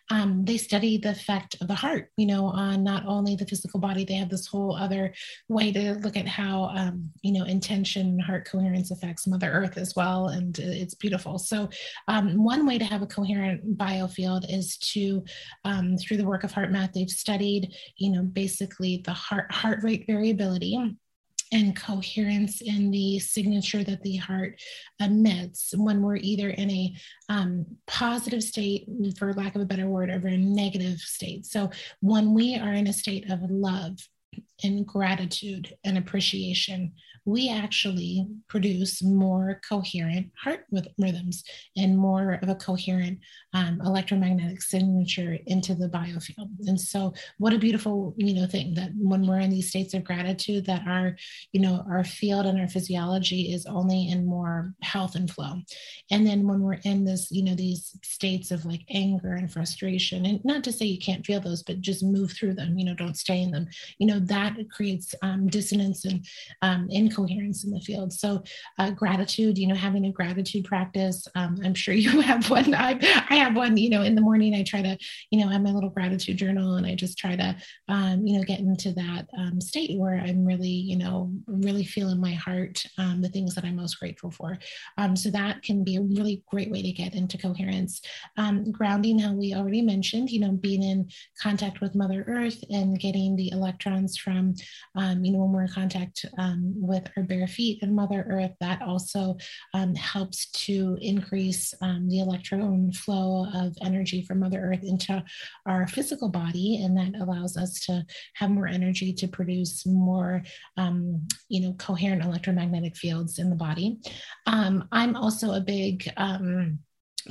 Um, 0.09 0.45
they 0.45 0.57
study 0.57 0.97
the 0.97 1.11
effect 1.11 1.55
of 1.61 1.67
the 1.67 1.76
heart, 1.76 2.11
you 2.17 2.26
know, 2.26 2.45
on 2.45 2.84
not 2.84 3.05
only 3.05 3.36
the 3.36 3.45
physical 3.45 3.80
body, 3.80 4.05
they 4.05 4.15
have 4.15 4.30
this 4.30 4.47
whole 4.47 4.76
other 4.76 5.13
way 5.47 5.72
to 5.72 5.93
look 5.95 6.17
at 6.17 6.28
how, 6.28 6.72
um, 6.76 7.09
you 7.22 7.32
know, 7.32 7.45
intention, 7.45 8.20
heart 8.20 8.47
coherence 8.49 8.91
affects 8.91 9.28
Mother 9.28 9.51
Earth 9.51 9.78
as 9.78 9.95
well. 9.95 10.30
And 10.30 10.57
it's 10.59 10.95
beautiful. 10.95 11.38
So, 11.39 11.70
um, 12.07 12.43
one 12.43 12.65
way 12.65 12.78
to 12.78 12.86
have 12.86 13.01
a 13.01 13.07
coherent 13.07 13.78
biofield 13.78 14.45
is 14.51 14.78
to, 14.78 15.24
through 15.99 16.17
the 16.17 16.26
work 16.26 16.43
of 16.43 16.51
HeartMath, 16.51 16.93
they've 16.93 17.09
studied, 17.09 17.74
you 17.97 18.11
know, 18.11 18.24
basically 18.24 19.01
the 19.05 19.13
heart 19.13 19.51
heart 19.51 19.84
rate 19.84 20.05
variability 20.07 20.76
and 21.51 21.75
coherence 21.75 22.61
in 22.61 22.91
the 22.91 23.19
signature 23.19 23.83
that 23.83 24.01
the 24.03 24.17
heart 24.17 24.61
emits 24.99 25.73
when 25.75 26.01
we're 26.01 26.17
either 26.17 26.49
in 26.49 26.69
a 26.69 26.93
um, 27.29 27.65
positive 27.87 28.43
state, 28.43 28.87
for 29.17 29.33
lack 29.33 29.55
of 29.55 29.61
a 29.61 29.65
better 29.65 29.87
word, 29.87 30.09
or 30.09 30.27
a 30.27 30.37
negative 30.37 30.99
state. 30.99 31.45
So 31.45 31.71
when 32.01 32.33
we 32.33 32.55
are 32.55 32.73
in 32.73 32.87
a 32.87 32.93
state 32.93 33.29
of 33.31 33.39
love 33.49 33.97
and 34.63 34.85
gratitude 34.85 35.75
and 35.83 35.97
appreciation, 35.97 36.93
we 37.26 37.49
actually 37.49 38.28
produce 38.47 39.03
more 39.03 39.59
coherent 39.67 40.32
heart 40.41 40.65
rhythms 40.97 41.43
and 41.78 41.97
more 41.97 42.39
of 42.41 42.49
a 42.49 42.55
coherent 42.55 43.20
um, 43.53 43.82
electromagnetic 43.84 44.61
signature 44.61 45.38
into 45.47 45.76
the 45.76 45.89
biofield. 45.89 46.49
And 46.67 46.80
so, 46.80 47.13
what 47.38 47.53
a 47.53 47.59
beautiful, 47.59 48.13
you 48.17 48.34
know, 48.34 48.47
thing 48.47 48.74
that 48.76 48.91
when 48.95 49.26
we're 49.26 49.39
in 49.39 49.49
these 49.49 49.70
states 49.70 49.93
of 49.93 50.03
gratitude, 50.03 50.65
that 50.65 50.88
our, 50.88 51.15
you 51.51 51.61
know, 51.61 51.86
our 51.89 52.03
field 52.03 52.45
and 52.45 52.59
our 52.59 52.67
physiology 52.67 53.53
is 53.53 53.65
only 53.65 54.09
in 54.09 54.26
more 54.26 54.74
health 54.82 55.15
and 55.15 55.30
flow. 55.30 55.61
And 56.11 56.26
then 56.26 56.47
when 56.47 56.61
we're 56.61 56.80
in 56.84 57.05
this, 57.05 57.32
you 57.32 57.43
know, 57.43 57.55
these 57.55 57.95
states 58.03 58.51
of 58.51 58.65
like 58.65 58.82
anger 58.89 59.34
and 59.34 59.51
frustration, 59.51 60.26
and 60.26 60.43
not 60.45 60.63
to 60.63 60.72
say 60.72 60.86
you 60.86 60.99
can't 60.99 61.26
feel 61.26 61.39
those, 61.39 61.63
but 61.63 61.82
just 61.82 62.03
move 62.03 62.32
through 62.32 62.53
them. 62.53 62.78
You 62.78 62.86
know, 62.86 62.95
don't 62.95 63.17
stay 63.17 63.41
in 63.41 63.51
them. 63.51 63.67
You 63.97 64.07
know, 64.07 64.20
that 64.20 64.55
creates 64.72 65.15
um, 65.22 65.47
dissonance 65.47 66.05
and 66.05 66.26
um, 66.61 66.88
incoherence 67.10 67.64
in 67.64 67.72
the 67.72 67.82
field. 67.82 68.14
So, 68.14 68.43
uh, 68.78 68.91
gratitude, 68.91 69.57
you 69.57 69.68
know, 69.68 69.76
having 69.76 70.05
a 70.05 70.12
gratitude 70.12 70.66
practice. 70.66 71.28
Um, 71.36 71.60
I'm 71.64 71.74
sure 71.74 71.93
you 72.05 72.22
have 72.22 72.49
one. 72.49 72.74
I, 72.74 72.99
I 73.30 73.36
have 73.36 73.55
one, 73.55 73.78
you 73.78 73.89
know, 73.89 74.03
in 74.03 74.16
the 74.16 74.22
morning, 74.22 74.53
I 74.53 74.64
try 74.64 74.82
to, 74.82 74.97
you 75.32 75.39
know, 75.39 75.49
have 75.49 75.62
my 75.62 75.72
little 75.72 75.89
gratitude 75.89 76.38
journal 76.38 76.76
and 76.76 76.86
I 76.86 76.95
just 76.95 77.18
try 77.18 77.36
to, 77.36 77.55
um, 77.88 78.26
you 78.26 78.38
know, 78.38 78.43
get 78.43 78.60
into 78.60 78.93
that 78.93 79.28
um, 79.38 79.60
state 79.60 79.97
where 79.97 80.20
I'm 80.20 80.45
really, 80.45 80.70
you 80.70 80.97
know, 80.97 81.32
really 81.47 81.84
feeling 81.84 82.22
my 82.22 82.34
heart, 82.34 82.84
um, 82.97 83.22
the 83.22 83.30
things 83.30 83.55
that 83.55 83.66
I'm 83.66 83.76
most 83.76 83.99
grateful 83.99 84.32
for. 84.32 84.57
so, 85.16 85.30
that 85.30 85.62
can 85.62 85.84
be 85.84 85.95
a 85.95 86.01
really 86.01 86.41
great 86.49 86.72
way 86.72 86.82
to 86.82 86.91
get 86.91 87.14
into 87.14 87.38
coherence. 87.38 88.01
grounding, 88.72 89.20
how 89.20 89.34
we 89.34 89.53
already 89.53 89.82
mentioned, 89.82 90.30
you 90.30 90.39
know, 90.39 90.51
being 90.51 90.82
in 90.82 91.07
contact 91.41 91.82
with 91.82 91.95
Mother 91.95 92.24
Earth 92.28 92.64
and 92.72 92.99
getting 92.99 93.36
the 93.36 93.51
electrons 93.51 94.18
from 94.18 94.55
um, 94.95 95.24
you 95.24 95.32
know, 95.32 95.39
when 95.39 95.51
we're 95.51 95.62
in 95.64 95.68
contact 95.70 96.26
um, 96.38 96.74
with 96.99 97.11
our 97.17 97.23
bare 97.23 97.47
feet 97.47 97.81
and 97.81 97.95
Mother 97.95 98.25
Earth, 98.29 98.51
that 98.59 98.81
also 98.81 99.37
um, 99.73 99.95
helps 99.95 100.49
to 100.51 100.97
increase 101.01 101.73
um, 101.81 102.07
the 102.09 102.19
electron 102.19 102.91
flow 102.91 103.47
of 103.53 103.75
energy 103.81 104.21
from 104.21 104.39
Mother 104.39 104.59
Earth 104.59 104.83
into 104.83 105.23
our 105.65 105.87
physical 105.87 106.29
body. 106.29 106.83
And 106.83 106.97
that 106.97 107.19
allows 107.21 107.57
us 107.57 107.79
to 107.85 108.05
have 108.35 108.49
more 108.49 108.67
energy 108.67 109.13
to 109.13 109.27
produce 109.27 109.85
more, 109.85 110.43
um, 110.77 111.27
you 111.47 111.61
know, 111.61 111.73
coherent 111.73 112.23
electromagnetic 112.23 112.95
fields 112.95 113.39
in 113.39 113.49
the 113.49 113.55
body. 113.55 113.99
Um, 114.45 114.87
I'm 114.91 115.15
also 115.15 115.53
a 115.53 115.61
big, 115.61 116.11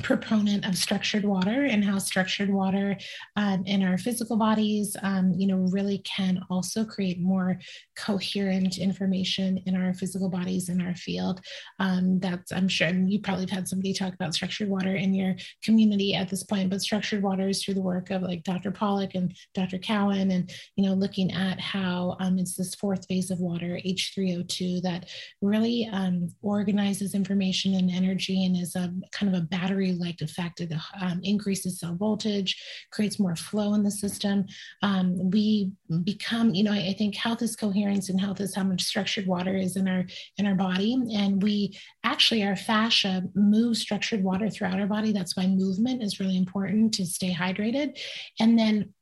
proponent 0.03 0.67
of 0.67 0.77
structured 0.77 1.25
water 1.25 1.65
and 1.65 1.85
how 1.85 1.99
structured 1.99 2.51
water 2.51 2.97
um, 3.37 3.65
in 3.67 3.83
our 3.83 3.99
physical 3.99 4.37
bodies 4.37 4.97
um, 5.03 5.33
you 5.37 5.47
know 5.47 5.57
really 5.71 5.99
can 5.99 6.41
also 6.51 6.85
create 6.85 7.21
more 7.21 7.59
coherent 7.97 8.79
information 8.79 9.59
in 9.67 9.77
our 9.77 9.95
physical 9.95 10.29
bodies 10.29 10.69
in 10.69 10.81
our 10.81 10.95
field. 10.95 11.41
Um, 11.79 12.19
that's 12.21 12.53
i'm 12.53 12.69
sure 12.69 12.89
you 12.89 13.21
probably 13.21 13.45
have 13.45 13.51
had 13.51 13.69
somebody 13.69 13.93
talk 13.93 14.15
about 14.15 14.35
structured 14.35 14.69
water 14.69 14.95
in 14.95 15.15
your 15.15 15.35
community 15.63 16.15
at 16.15 16.29
this 16.29 16.43
point 16.43 16.71
but 16.71 16.81
structured 16.81 17.23
water 17.23 17.49
is 17.49 17.63
through 17.63 17.75
the 17.75 17.83
work 17.83 18.11
of 18.11 18.23
like 18.23 18.43
dr 18.45 18.71
Pollack 18.73 19.15
and 19.15 19.35
dr 19.55 19.79
cowan 19.79 20.31
and 20.31 20.51
you 20.77 20.85
know 20.85 20.95
looking 20.95 21.33
at 21.33 21.61
how 21.61 22.17
um, 22.21 22.39
it's 22.39 22.57
this 22.57 22.75
fourth 22.75 23.07
phase 23.07 23.31
of 23.31 23.41
water 23.41 23.79
h3o2 23.85 24.83
that 24.83 25.09
really 25.41 25.89
um, 25.93 26.29
organizes 26.43 27.15
information 27.15 27.75
and 27.75 27.91
energy 27.91 28.45
and 28.45 28.57
is 28.57 28.75
a 28.77 28.93
kind 29.13 29.35
of 29.35 29.41
a 29.41 29.45
battery 29.45 29.78
like 29.87 30.19
the 30.19 30.25
effect. 30.25 30.61
It 30.61 30.73
um, 31.01 31.21
increases 31.23 31.81
cell 31.81 31.95
voltage, 31.95 32.61
creates 32.91 33.19
more 33.19 33.37
flow 33.37 33.75
in 33.75 33.83
the 33.83 33.91
system. 33.91 34.47
Um, 34.83 35.31
we 35.31 35.73
become, 36.05 36.55
you 36.55 36.65
know, 36.65 36.73
I, 36.73 36.89
I, 36.91 36.95
think 36.99 37.15
health 37.15 37.43
is 37.43 37.57
coherence 37.57 38.09
and 38.09 38.21
health 38.21 38.41
is 38.41 38.55
how 38.55 38.65
much 38.65 38.83
structured 38.83 39.27
water 39.27 39.57
is 39.57 39.77
in 39.77 39.89
our 39.89 40.05
in 40.37 40.47
our 40.47 40.55
body. 40.55 40.99
And 41.15 41.43
we 41.43 41.79
actually 42.05 42.45
our 42.45 42.57
fascia 42.57 43.23
moves 43.35 43.81
structured 43.81 44.23
water 44.23 44.51
throughout 44.51 44.81
our 44.81 44.87
body. 44.87 45.13
That's 45.13 45.37
why 45.37 45.47
movement 45.47 46.03
is 46.03 46.21
really 46.21 46.37
important 46.37 46.95
to 46.95 47.07
stay 47.07 47.33
hydrated. 47.33 47.99
And 48.41 48.59
then 48.59 48.93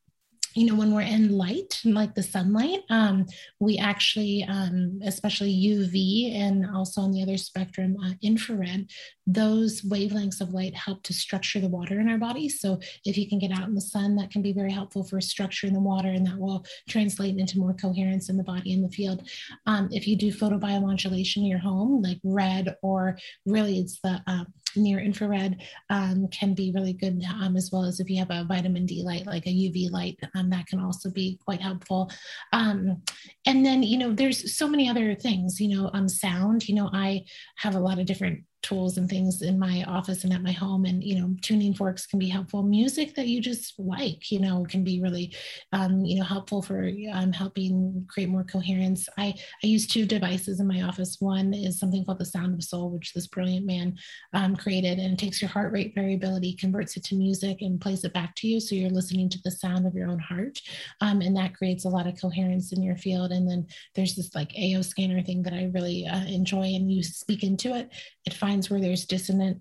you 0.57 0.65
know, 0.65 0.75
when 0.75 0.95
we're 0.95 1.03
in 1.03 1.37
light, 1.37 1.83
like 1.85 2.15
the 2.15 2.23
sunlight, 2.23 2.81
um, 2.89 3.27
we 3.61 3.77
actually, 3.77 4.43
um, 4.49 4.99
especially 5.05 5.53
UV 5.53 6.35
and 6.35 6.65
also 6.75 7.03
on 7.03 7.13
the 7.13 7.23
other 7.23 7.37
spectrum, 7.37 7.95
uh, 8.03 8.13
infrared, 8.23 8.91
those 9.27 9.83
wavelengths 9.83 10.41
of 10.41 10.55
light 10.55 10.75
help 10.75 11.03
to 11.03 11.13
structure 11.13 11.61
the 11.61 11.69
water 11.69 12.01
in 12.01 12.09
our 12.09 12.17
body. 12.17 12.49
So 12.49 12.81
if 13.05 13.19
you 13.19 13.29
can 13.29 13.39
get 13.39 13.53
out 13.53 13.69
in 13.69 13.75
the 13.75 13.83
sun, 13.83 14.17
that 14.17 14.31
can 14.31 14.41
be 14.41 14.55
very 14.55 14.73
helpful 14.73 15.05
for 15.05 15.19
structuring 15.19 15.75
the 15.75 15.81
water 15.81 16.09
and 16.09 16.27
that 16.27 16.39
will 16.39 16.65
translate 16.89 17.37
into 17.37 17.59
more 17.59 17.75
coherence 17.75 18.31
in 18.31 18.39
the 18.39 18.43
body 18.43 18.73
in 18.73 18.81
the 18.81 18.89
field. 18.89 19.29
Um, 19.67 19.91
if 19.93 20.09
you 20.09 20.17
do 20.17 20.33
photobiomodulation 20.33 21.39
in 21.39 21.47
your 21.47 21.59
home, 21.59 22.01
like 22.01 22.19
red 22.25 22.77
or 22.83 23.19
really 23.45 23.79
it's 23.79 24.01
the 24.01 24.23
uh, 24.27 24.45
near 24.77 25.01
infrared 25.01 25.63
um, 25.91 26.29
can 26.29 26.55
be 26.55 26.73
really 26.75 26.93
good 26.93 27.23
um, 27.41 27.57
as 27.57 27.71
well 27.73 27.85
as 27.85 28.01
if 28.01 28.09
you 28.11 28.19
have 28.19 28.31
a 28.31 28.45
vitamin 28.45 28.87
D 28.87 29.03
light, 29.03 29.27
like 29.27 29.47
a 29.47 29.51
UV 29.51 29.91
light, 29.91 30.19
um, 30.35 30.51
that 30.51 30.67
can 30.67 30.81
also 30.81 31.11
be 31.11 31.39
quite 31.45 31.61
helpful. 31.61 32.11
Um, 32.53 33.03
and 33.47 33.65
then, 33.65 33.83
you 33.83 33.99
know, 33.99 34.13
there's 34.13 34.57
so 34.57 34.69
many 34.69 34.89
other 34.89 35.15
things, 35.15 35.61
you 35.61 35.77
know, 35.77 35.91
um, 35.93 36.09
sound, 36.09 36.69
you 36.69 36.75
know, 36.75 36.91
I 36.93 37.25
have 37.57 37.75
a 37.75 37.81
lot 37.81 37.99
of 37.99 38.07
different 38.07 38.45
tools 38.67 38.99
and 38.99 39.09
things 39.09 39.43
in 39.43 39.59
my 39.59 39.85
office 39.87 40.25
and 40.25 40.33
at 40.33 40.43
my 40.43 40.53
home. 40.53 40.85
And 40.85 41.03
you 41.03 41.19
know 41.19 41.35
tuning 41.43 41.75
forks 41.75 42.07
can 42.07 42.19
be 42.19 42.29
helpful. 42.29 42.63
Music 42.63 43.15
that 43.15 43.29
you 43.29 43.41
just 43.41 43.75
like 43.79 44.31
you 44.31 44.41
know 44.41 44.67
can 44.69 44.85
be 44.85 45.01
really 45.01 45.35
um, 45.73 46.05
you 46.05 46.19
know 46.19 46.25
helpful 46.25 46.63
for 46.63 46.91
um, 47.13 47.33
helping 47.33 48.07
create 48.09 48.29
more 48.29 48.45
coherence. 48.45 49.09
I 49.19 49.35
i 49.63 49.67
use 49.67 49.87
two 49.87 50.07
devices 50.07 50.61
in 50.61 50.67
my 50.67 50.83
office. 50.83 51.17
One 51.21 51.55
is 51.55 51.79
something 51.79 52.05
called 52.05 52.19
the 52.19 52.25
sound 52.25 52.55
of 52.55 52.65
soul 52.65 52.91
which 52.91 53.13
this 53.13 53.27
brilliant 53.27 53.67
man 53.67 53.97
um, 54.33 54.57
created 54.57 54.99
and 54.99 55.13
it 55.13 55.19
takes 55.19 55.41
your 55.41 55.51
heart 55.51 55.73
rate 55.73 55.93
variability 55.95 56.55
converts 56.55 56.97
it 56.97 57.05
to 57.05 57.15
music 57.15 57.59
and 57.61 57.81
plays 57.81 58.05
it 58.05 58.13
back 58.13 58.35
to 58.37 58.49
you. 58.49 58.61
So 58.61 58.75
you're 58.75 58.91
listening 58.91 59.29
to 59.31 59.39
the 59.45 59.51
sound 59.51 59.87
of 59.87 59.95
your 59.95 60.09
own 60.09 60.19
heart 60.19 60.61
um, 61.01 61.21
and 61.21 61.37
that 61.37 61.55
creates 61.55 61.85
a 61.85 61.89
lot 61.89 62.07
of 62.07 62.21
coherence 62.21 62.73
in 62.73 62.83
your 62.83 62.97
field. 62.97 63.31
And 63.31 63.49
then 63.49 63.67
there's 63.95 64.15
this 64.15 64.35
like 64.35 64.53
ao 64.57 64.83
scanner 64.83 65.23
thing 65.23 65.43
that 65.43 65.53
i 65.53 65.71
really 65.75 66.07
uh, 66.07 66.25
enjoy 66.27 66.63
and 66.63 66.93
you 66.93 67.03
speak 67.03 67.43
into 67.43 67.75
it 67.75 67.91
it 68.25 68.35
finds 68.35 68.56
where 68.65 68.81
there's 68.81 69.05
dissonant 69.05 69.61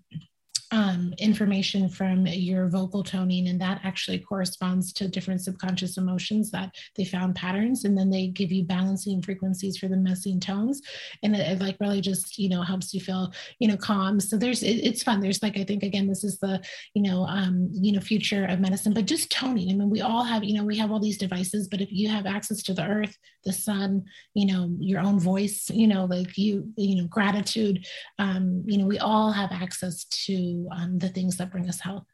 um, 0.71 1.13
information 1.17 1.89
from 1.89 2.25
your 2.27 2.67
vocal 2.67 3.03
toning, 3.03 3.47
and 3.47 3.61
that 3.61 3.81
actually 3.83 4.19
corresponds 4.19 4.91
to 4.93 5.07
different 5.07 5.41
subconscious 5.41 5.97
emotions 5.97 6.51
that 6.51 6.73
they 6.95 7.05
found 7.05 7.35
patterns, 7.35 7.85
and 7.85 7.97
then 7.97 8.09
they 8.09 8.27
give 8.27 8.51
you 8.51 8.63
balancing 8.63 9.21
frequencies 9.21 9.77
for 9.77 9.87
the 9.87 9.97
missing 9.97 10.39
tones, 10.39 10.81
and 11.23 11.35
it, 11.35 11.39
it 11.39 11.61
like 11.61 11.77
really 11.79 12.01
just 12.01 12.39
you 12.39 12.49
know 12.49 12.61
helps 12.61 12.93
you 12.93 12.99
feel 12.99 13.31
you 13.59 13.67
know 13.67 13.77
calm. 13.77 14.19
So 14.19 14.37
there's 14.37 14.63
it, 14.63 14.77
it's 14.83 15.03
fun. 15.03 15.19
There's 15.19 15.43
like 15.43 15.57
I 15.57 15.63
think 15.63 15.83
again 15.83 16.07
this 16.07 16.23
is 16.23 16.39
the 16.39 16.61
you 16.93 17.03
know 17.03 17.25
um, 17.25 17.69
you 17.71 17.91
know 17.91 17.99
future 17.99 18.45
of 18.45 18.59
medicine, 18.59 18.93
but 18.93 19.05
just 19.05 19.31
toning. 19.31 19.69
I 19.69 19.73
mean 19.73 19.89
we 19.89 20.01
all 20.01 20.23
have 20.23 20.43
you 20.43 20.55
know 20.55 20.63
we 20.63 20.77
have 20.77 20.91
all 20.91 20.99
these 20.99 21.17
devices, 21.17 21.67
but 21.67 21.81
if 21.81 21.91
you 21.91 22.09
have 22.09 22.25
access 22.25 22.63
to 22.63 22.73
the 22.73 22.85
earth, 22.85 23.15
the 23.43 23.53
sun, 23.53 24.03
you 24.33 24.47
know 24.47 24.75
your 24.79 25.01
own 25.01 25.19
voice, 25.19 25.69
you 25.69 25.87
know 25.87 26.05
like 26.05 26.37
you 26.37 26.69
you 26.75 27.01
know 27.01 27.07
gratitude, 27.07 27.85
um, 28.19 28.63
you 28.65 28.77
know 28.77 28.85
we 28.85 28.99
all 28.99 29.31
have 29.31 29.51
access 29.51 30.05
to 30.05 30.54
um, 30.71 30.99
the 30.99 31.09
things 31.09 31.37
that 31.37 31.51
bring 31.51 31.67
us 31.69 31.79
health. 31.79 32.05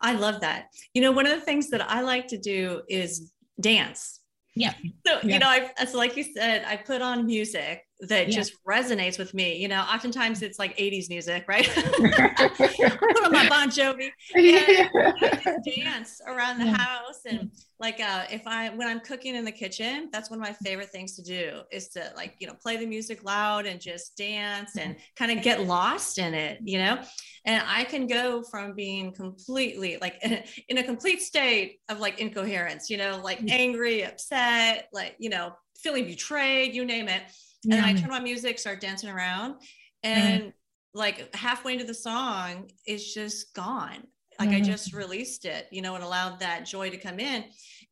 I 0.00 0.12
love 0.14 0.40
that. 0.40 0.66
You 0.94 1.02
know, 1.02 1.12
one 1.12 1.26
of 1.26 1.38
the 1.38 1.44
things 1.44 1.70
that 1.70 1.82
I 1.90 2.00
like 2.00 2.28
to 2.28 2.38
do 2.38 2.82
is 2.88 3.32
dance. 3.60 4.20
Yeah. 4.54 4.72
So, 5.06 5.18
yeah. 5.22 5.34
you 5.34 5.38
know, 5.38 5.48
I, 5.48 5.84
so 5.84 5.98
like 5.98 6.16
you 6.16 6.24
said, 6.24 6.64
I 6.66 6.76
put 6.76 7.02
on 7.02 7.26
music 7.26 7.82
that 8.00 8.28
yeah. 8.28 8.34
just 8.34 8.52
resonates 8.64 9.18
with 9.18 9.32
me. 9.32 9.56
You 9.56 9.68
know, 9.68 9.80
oftentimes 9.80 10.42
it's 10.42 10.58
like 10.58 10.76
80s 10.76 11.08
music, 11.08 11.44
right? 11.48 11.66
put 11.74 13.24
on 13.24 13.32
my 13.32 13.48
Bon 13.48 13.70
Jovi 13.70 14.10
and 14.34 15.42
just 15.42 15.64
dance 15.64 16.20
around 16.26 16.58
the 16.58 16.66
yeah. 16.66 16.76
house. 16.76 17.20
And 17.26 17.50
like, 17.80 18.00
uh, 18.00 18.24
if 18.30 18.46
I, 18.46 18.68
when 18.70 18.86
I'm 18.86 19.00
cooking 19.00 19.34
in 19.34 19.44
the 19.44 19.52
kitchen, 19.52 20.10
that's 20.12 20.30
one 20.30 20.38
of 20.38 20.46
my 20.46 20.52
favorite 20.52 20.90
things 20.90 21.16
to 21.16 21.22
do 21.22 21.60
is 21.72 21.88
to 21.90 22.12
like, 22.16 22.34
you 22.38 22.46
know, 22.46 22.54
play 22.54 22.76
the 22.76 22.86
music 22.86 23.24
loud 23.24 23.64
and 23.64 23.80
just 23.80 24.16
dance 24.16 24.76
and 24.76 24.96
kind 25.16 25.32
of 25.32 25.42
get 25.42 25.62
lost 25.62 26.18
in 26.18 26.34
it, 26.34 26.58
you 26.62 26.78
know? 26.78 26.98
And 27.46 27.64
I 27.66 27.84
can 27.84 28.06
go 28.06 28.42
from 28.42 28.74
being 28.74 29.12
completely 29.12 29.96
like 30.00 30.22
in 30.68 30.78
a 30.78 30.82
complete 30.82 31.22
state 31.22 31.78
of 31.88 32.00
like 32.00 32.20
incoherence, 32.20 32.90
you 32.90 32.98
know, 32.98 33.20
like 33.24 33.40
angry, 33.48 34.04
upset, 34.04 34.88
like, 34.92 35.16
you 35.18 35.30
know, 35.30 35.52
feeling 35.78 36.04
betrayed, 36.04 36.74
you 36.74 36.84
name 36.84 37.08
it 37.08 37.22
and 37.70 37.84
I 37.84 37.92
turn 37.92 38.12
on 38.12 38.22
music, 38.22 38.58
start 38.58 38.80
dancing 38.80 39.10
around, 39.10 39.56
and 40.02 40.52
like 40.94 41.34
halfway 41.34 41.74
into 41.74 41.84
the 41.84 41.94
song, 41.94 42.70
it's 42.84 43.12
just 43.12 43.54
gone. 43.54 44.06
Like 44.38 44.50
mm. 44.50 44.56
I 44.56 44.60
just 44.60 44.92
released 44.92 45.44
it, 45.44 45.66
you 45.70 45.82
know, 45.82 45.94
and 45.94 46.04
allowed 46.04 46.40
that 46.40 46.66
joy 46.66 46.90
to 46.90 46.96
come 46.96 47.18
in. 47.18 47.44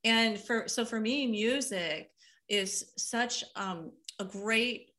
And 0.05 0.39
for 0.39 0.69
so 0.69 0.85
for 0.85 1.01
me, 1.01 1.27
music 1.27 2.11
is 2.49 2.93
such 2.97 3.45
um, 3.57 3.93
a 4.19 4.25
great 4.25 4.91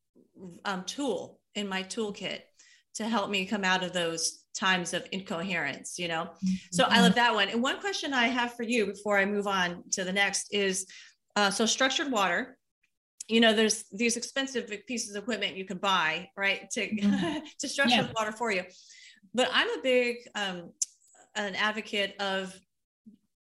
um, 0.65 0.83
tool 0.85 1.39
in 1.55 1.67
my 1.67 1.83
toolkit 1.83 2.41
to 2.95 3.07
help 3.07 3.29
me 3.29 3.45
come 3.45 3.63
out 3.63 3.83
of 3.83 3.93
those 3.93 4.45
times 4.57 4.93
of 4.93 5.05
incoherence 5.11 5.99
you 5.99 6.07
know 6.07 6.23
mm-hmm. 6.23 6.53
so 6.71 6.85
i 6.89 7.01
love 7.01 7.13
that 7.15 7.33
one 7.33 7.49
and 7.49 7.61
one 7.61 7.79
question 7.79 8.13
i 8.13 8.27
have 8.27 8.53
for 8.53 8.63
you 8.63 8.85
before 8.85 9.17
i 9.17 9.25
move 9.25 9.47
on 9.47 9.83
to 9.91 10.03
the 10.03 10.11
next 10.11 10.47
is 10.53 10.85
uh, 11.35 11.49
so 11.49 11.65
structured 11.65 12.09
water 12.09 12.57
you 13.27 13.39
know 13.39 13.53
there's 13.53 13.85
these 13.91 14.17
expensive 14.17 14.71
pieces 14.87 15.15
of 15.15 15.23
equipment 15.23 15.55
you 15.55 15.65
can 15.65 15.77
buy 15.77 16.29
right 16.37 16.69
to 16.69 16.87
mm-hmm. 16.87 17.39
to 17.59 17.67
structure 17.67 17.95
yeah. 17.95 18.03
the 18.03 18.13
water 18.15 18.31
for 18.31 18.51
you 18.51 18.63
but 19.33 19.49
i'm 19.51 19.69
a 19.79 19.81
big 19.81 20.17
um 20.35 20.71
an 21.35 21.55
advocate 21.55 22.15
of 22.19 22.57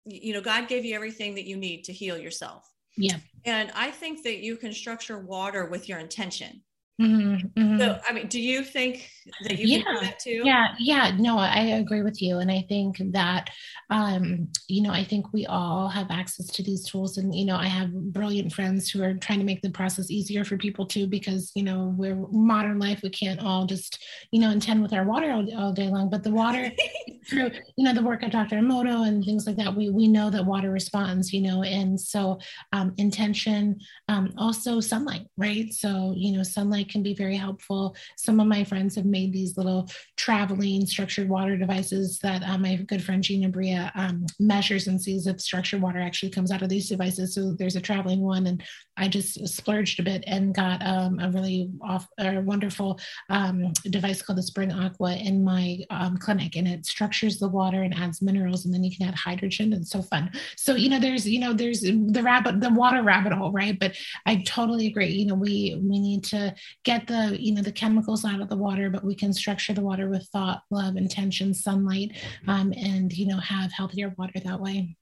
you 0.04 0.32
know 0.32 0.40
god 0.40 0.68
gave 0.68 0.84
you 0.84 0.94
everything 0.94 1.34
that 1.34 1.44
you 1.44 1.56
need 1.56 1.84
to 1.84 1.92
heal 1.92 2.18
yourself 2.18 2.68
yeah 2.96 3.16
and 3.44 3.70
i 3.74 3.90
think 3.90 4.22
that 4.24 4.38
you 4.38 4.56
can 4.56 4.72
structure 4.72 5.18
water 5.18 5.66
with 5.66 5.88
your 5.88 5.98
intention 5.98 6.62
Mm-hmm, 7.00 7.60
mm-hmm. 7.60 7.78
So, 7.78 8.00
I 8.08 8.12
mean, 8.12 8.26
do 8.26 8.40
you 8.40 8.64
think 8.64 9.08
that 9.42 9.56
you 9.56 9.66
yeah, 9.68 9.82
can 9.84 9.94
do 9.94 10.00
that 10.00 10.18
too? 10.18 10.42
Yeah, 10.44 10.74
yeah, 10.80 11.16
no, 11.16 11.38
I 11.38 11.60
agree 11.78 12.02
with 12.02 12.20
you. 12.20 12.38
And 12.38 12.50
I 12.50 12.64
think 12.68 13.00
that, 13.12 13.50
um, 13.88 14.48
you 14.66 14.82
know, 14.82 14.90
I 14.90 15.04
think 15.04 15.32
we 15.32 15.46
all 15.46 15.88
have 15.88 16.10
access 16.10 16.46
to 16.46 16.62
these 16.64 16.84
tools. 16.84 17.16
And, 17.16 17.32
you 17.32 17.44
know, 17.44 17.54
I 17.54 17.66
have 17.66 17.92
brilliant 17.92 18.52
friends 18.52 18.90
who 18.90 19.00
are 19.04 19.14
trying 19.14 19.38
to 19.38 19.44
make 19.44 19.62
the 19.62 19.70
process 19.70 20.10
easier 20.10 20.44
for 20.44 20.56
people 20.56 20.86
too, 20.86 21.06
because, 21.06 21.52
you 21.54 21.62
know, 21.62 21.94
we're 21.96 22.16
modern 22.32 22.80
life, 22.80 23.00
we 23.04 23.10
can't 23.10 23.40
all 23.40 23.64
just, 23.64 24.02
you 24.32 24.40
know, 24.40 24.50
intend 24.50 24.82
with 24.82 24.92
our 24.92 25.04
water 25.04 25.30
all, 25.30 25.46
all 25.56 25.72
day 25.72 25.88
long. 25.88 26.10
But 26.10 26.24
the 26.24 26.32
water, 26.32 26.72
through, 27.28 27.52
you 27.76 27.84
know, 27.84 27.94
the 27.94 28.02
work 28.02 28.24
of 28.24 28.32
Dr. 28.32 28.56
Emoto 28.56 29.06
and 29.06 29.24
things 29.24 29.46
like 29.46 29.56
that, 29.56 29.74
we, 29.74 29.90
we 29.90 30.08
know 30.08 30.30
that 30.30 30.44
water 30.44 30.72
responds, 30.72 31.32
you 31.32 31.42
know, 31.42 31.62
and 31.62 32.00
so 32.00 32.40
um, 32.72 32.92
intention, 32.96 33.78
um, 34.08 34.32
also 34.36 34.80
sunlight, 34.80 35.26
right? 35.36 35.72
So, 35.72 36.12
you 36.16 36.36
know, 36.36 36.42
sunlight 36.42 36.87
can 36.88 37.02
be 37.02 37.14
very 37.14 37.36
helpful. 37.36 37.96
Some 38.16 38.40
of 38.40 38.46
my 38.46 38.64
friends 38.64 38.94
have 38.96 39.04
made 39.04 39.32
these 39.32 39.56
little 39.56 39.88
traveling 40.16 40.86
structured 40.86 41.28
water 41.28 41.56
devices 41.56 42.18
that 42.20 42.42
uh, 42.42 42.58
my 42.58 42.76
good 42.76 43.02
friend 43.02 43.22
Gina 43.22 43.48
Bria 43.48 43.92
um, 43.94 44.26
measures 44.38 44.86
and 44.86 45.00
sees 45.00 45.26
if 45.26 45.40
structured 45.40 45.82
water 45.82 46.00
actually 46.00 46.30
comes 46.30 46.50
out 46.50 46.62
of 46.62 46.68
these 46.68 46.88
devices. 46.88 47.34
So 47.34 47.52
there's 47.52 47.76
a 47.76 47.80
traveling 47.80 48.20
one, 48.20 48.46
and 48.46 48.62
I 48.96 49.08
just 49.08 49.46
splurged 49.48 50.00
a 50.00 50.02
bit 50.02 50.24
and 50.26 50.54
got 50.54 50.84
um, 50.84 51.18
a 51.20 51.30
really 51.30 51.70
off, 51.82 52.06
a 52.18 52.40
wonderful 52.40 52.98
um, 53.30 53.72
device 53.84 54.22
called 54.22 54.38
the 54.38 54.42
Spring 54.42 54.72
Aqua 54.72 55.16
in 55.16 55.44
my 55.44 55.78
um, 55.90 56.16
clinic, 56.16 56.56
and 56.56 56.66
it 56.66 56.86
structures 56.86 57.38
the 57.38 57.48
water 57.48 57.82
and 57.82 57.94
adds 57.94 58.22
minerals, 58.22 58.64
and 58.64 58.74
then 58.74 58.84
you 58.84 58.94
can 58.94 59.08
add 59.08 59.14
hydrogen. 59.14 59.72
It's 59.72 59.90
so 59.90 60.02
fun. 60.02 60.30
So 60.56 60.74
you 60.74 60.88
know, 60.88 61.00
there's 61.00 61.26
you 61.26 61.40
know, 61.40 61.52
there's 61.52 61.80
the 61.80 62.22
rabbit, 62.22 62.60
the 62.60 62.70
water 62.70 63.02
rabbit 63.02 63.32
hole, 63.32 63.52
right? 63.52 63.78
But 63.78 63.96
I 64.26 64.42
totally 64.46 64.86
agree. 64.86 65.08
You 65.08 65.26
know, 65.26 65.34
we 65.34 65.80
we 65.82 66.00
need 66.00 66.24
to 66.24 66.54
get 66.84 67.06
the 67.06 67.36
you 67.38 67.54
know 67.54 67.62
the 67.62 67.72
chemicals 67.72 68.24
out 68.24 68.40
of 68.40 68.48
the 68.48 68.56
water 68.56 68.88
but 68.90 69.04
we 69.04 69.14
can 69.14 69.32
structure 69.32 69.72
the 69.72 69.82
water 69.82 70.08
with 70.08 70.26
thought 70.32 70.62
love 70.70 70.96
intention 70.96 71.52
sunlight 71.52 72.12
um, 72.46 72.72
and 72.72 73.12
you 73.12 73.26
know 73.26 73.38
have 73.38 73.72
healthier 73.72 74.14
water 74.16 74.40
that 74.44 74.60
way 74.60 74.96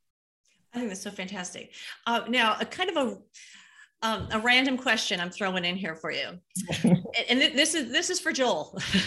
i 0.73 0.79
think 0.79 0.89
that's 0.89 1.03
so 1.03 1.11
fantastic 1.11 1.73
uh, 2.07 2.23
now 2.29 2.57
a 2.61 2.65
kind 2.65 2.91
of 2.91 2.97
a 2.97 3.19
um, 4.03 4.29
a 4.31 4.39
random 4.39 4.77
question 4.77 5.21
I'm 5.21 5.31
throwing 5.31 5.65
in 5.65 5.77
here 5.77 5.97
for 5.97 6.11
you, 6.11 6.39
and 7.29 7.41
this 7.41 7.75
is 7.75 7.91
this 7.91 8.11
is 8.11 8.21
for 8.21 8.31
Joel. 8.31 8.79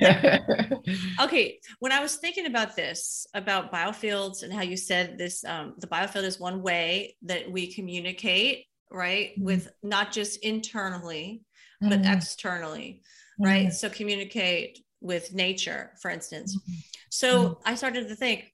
okay, 1.20 1.58
when 1.80 1.92
I 1.92 2.00
was 2.00 2.16
thinking 2.16 2.46
about 2.46 2.76
this 2.76 3.26
about 3.34 3.72
biofields 3.72 4.42
and 4.42 4.52
how 4.52 4.62
you 4.62 4.76
said 4.76 5.18
this, 5.18 5.44
um, 5.44 5.74
the 5.78 5.86
biofield 5.86 6.22
is 6.22 6.38
one 6.38 6.62
way 6.62 7.16
that 7.22 7.50
we 7.50 7.72
communicate, 7.72 8.66
right, 8.90 9.30
mm-hmm. 9.32 9.44
with 9.44 9.70
not 9.82 10.12
just 10.12 10.38
internally, 10.44 11.42
but 11.82 12.02
mm-hmm. 12.02 12.12
externally, 12.12 13.02
right? 13.38 13.66
Mm-hmm. 13.66 13.74
So 13.74 13.88
communicate 13.90 14.78
with 15.00 15.34
nature, 15.34 15.90
for 16.00 16.10
instance. 16.10 16.56
Mm-hmm. 16.56 16.78
So 17.10 17.28
mm-hmm. 17.42 17.60
I 17.66 17.74
started 17.74 18.08
to 18.08 18.14
think, 18.14 18.52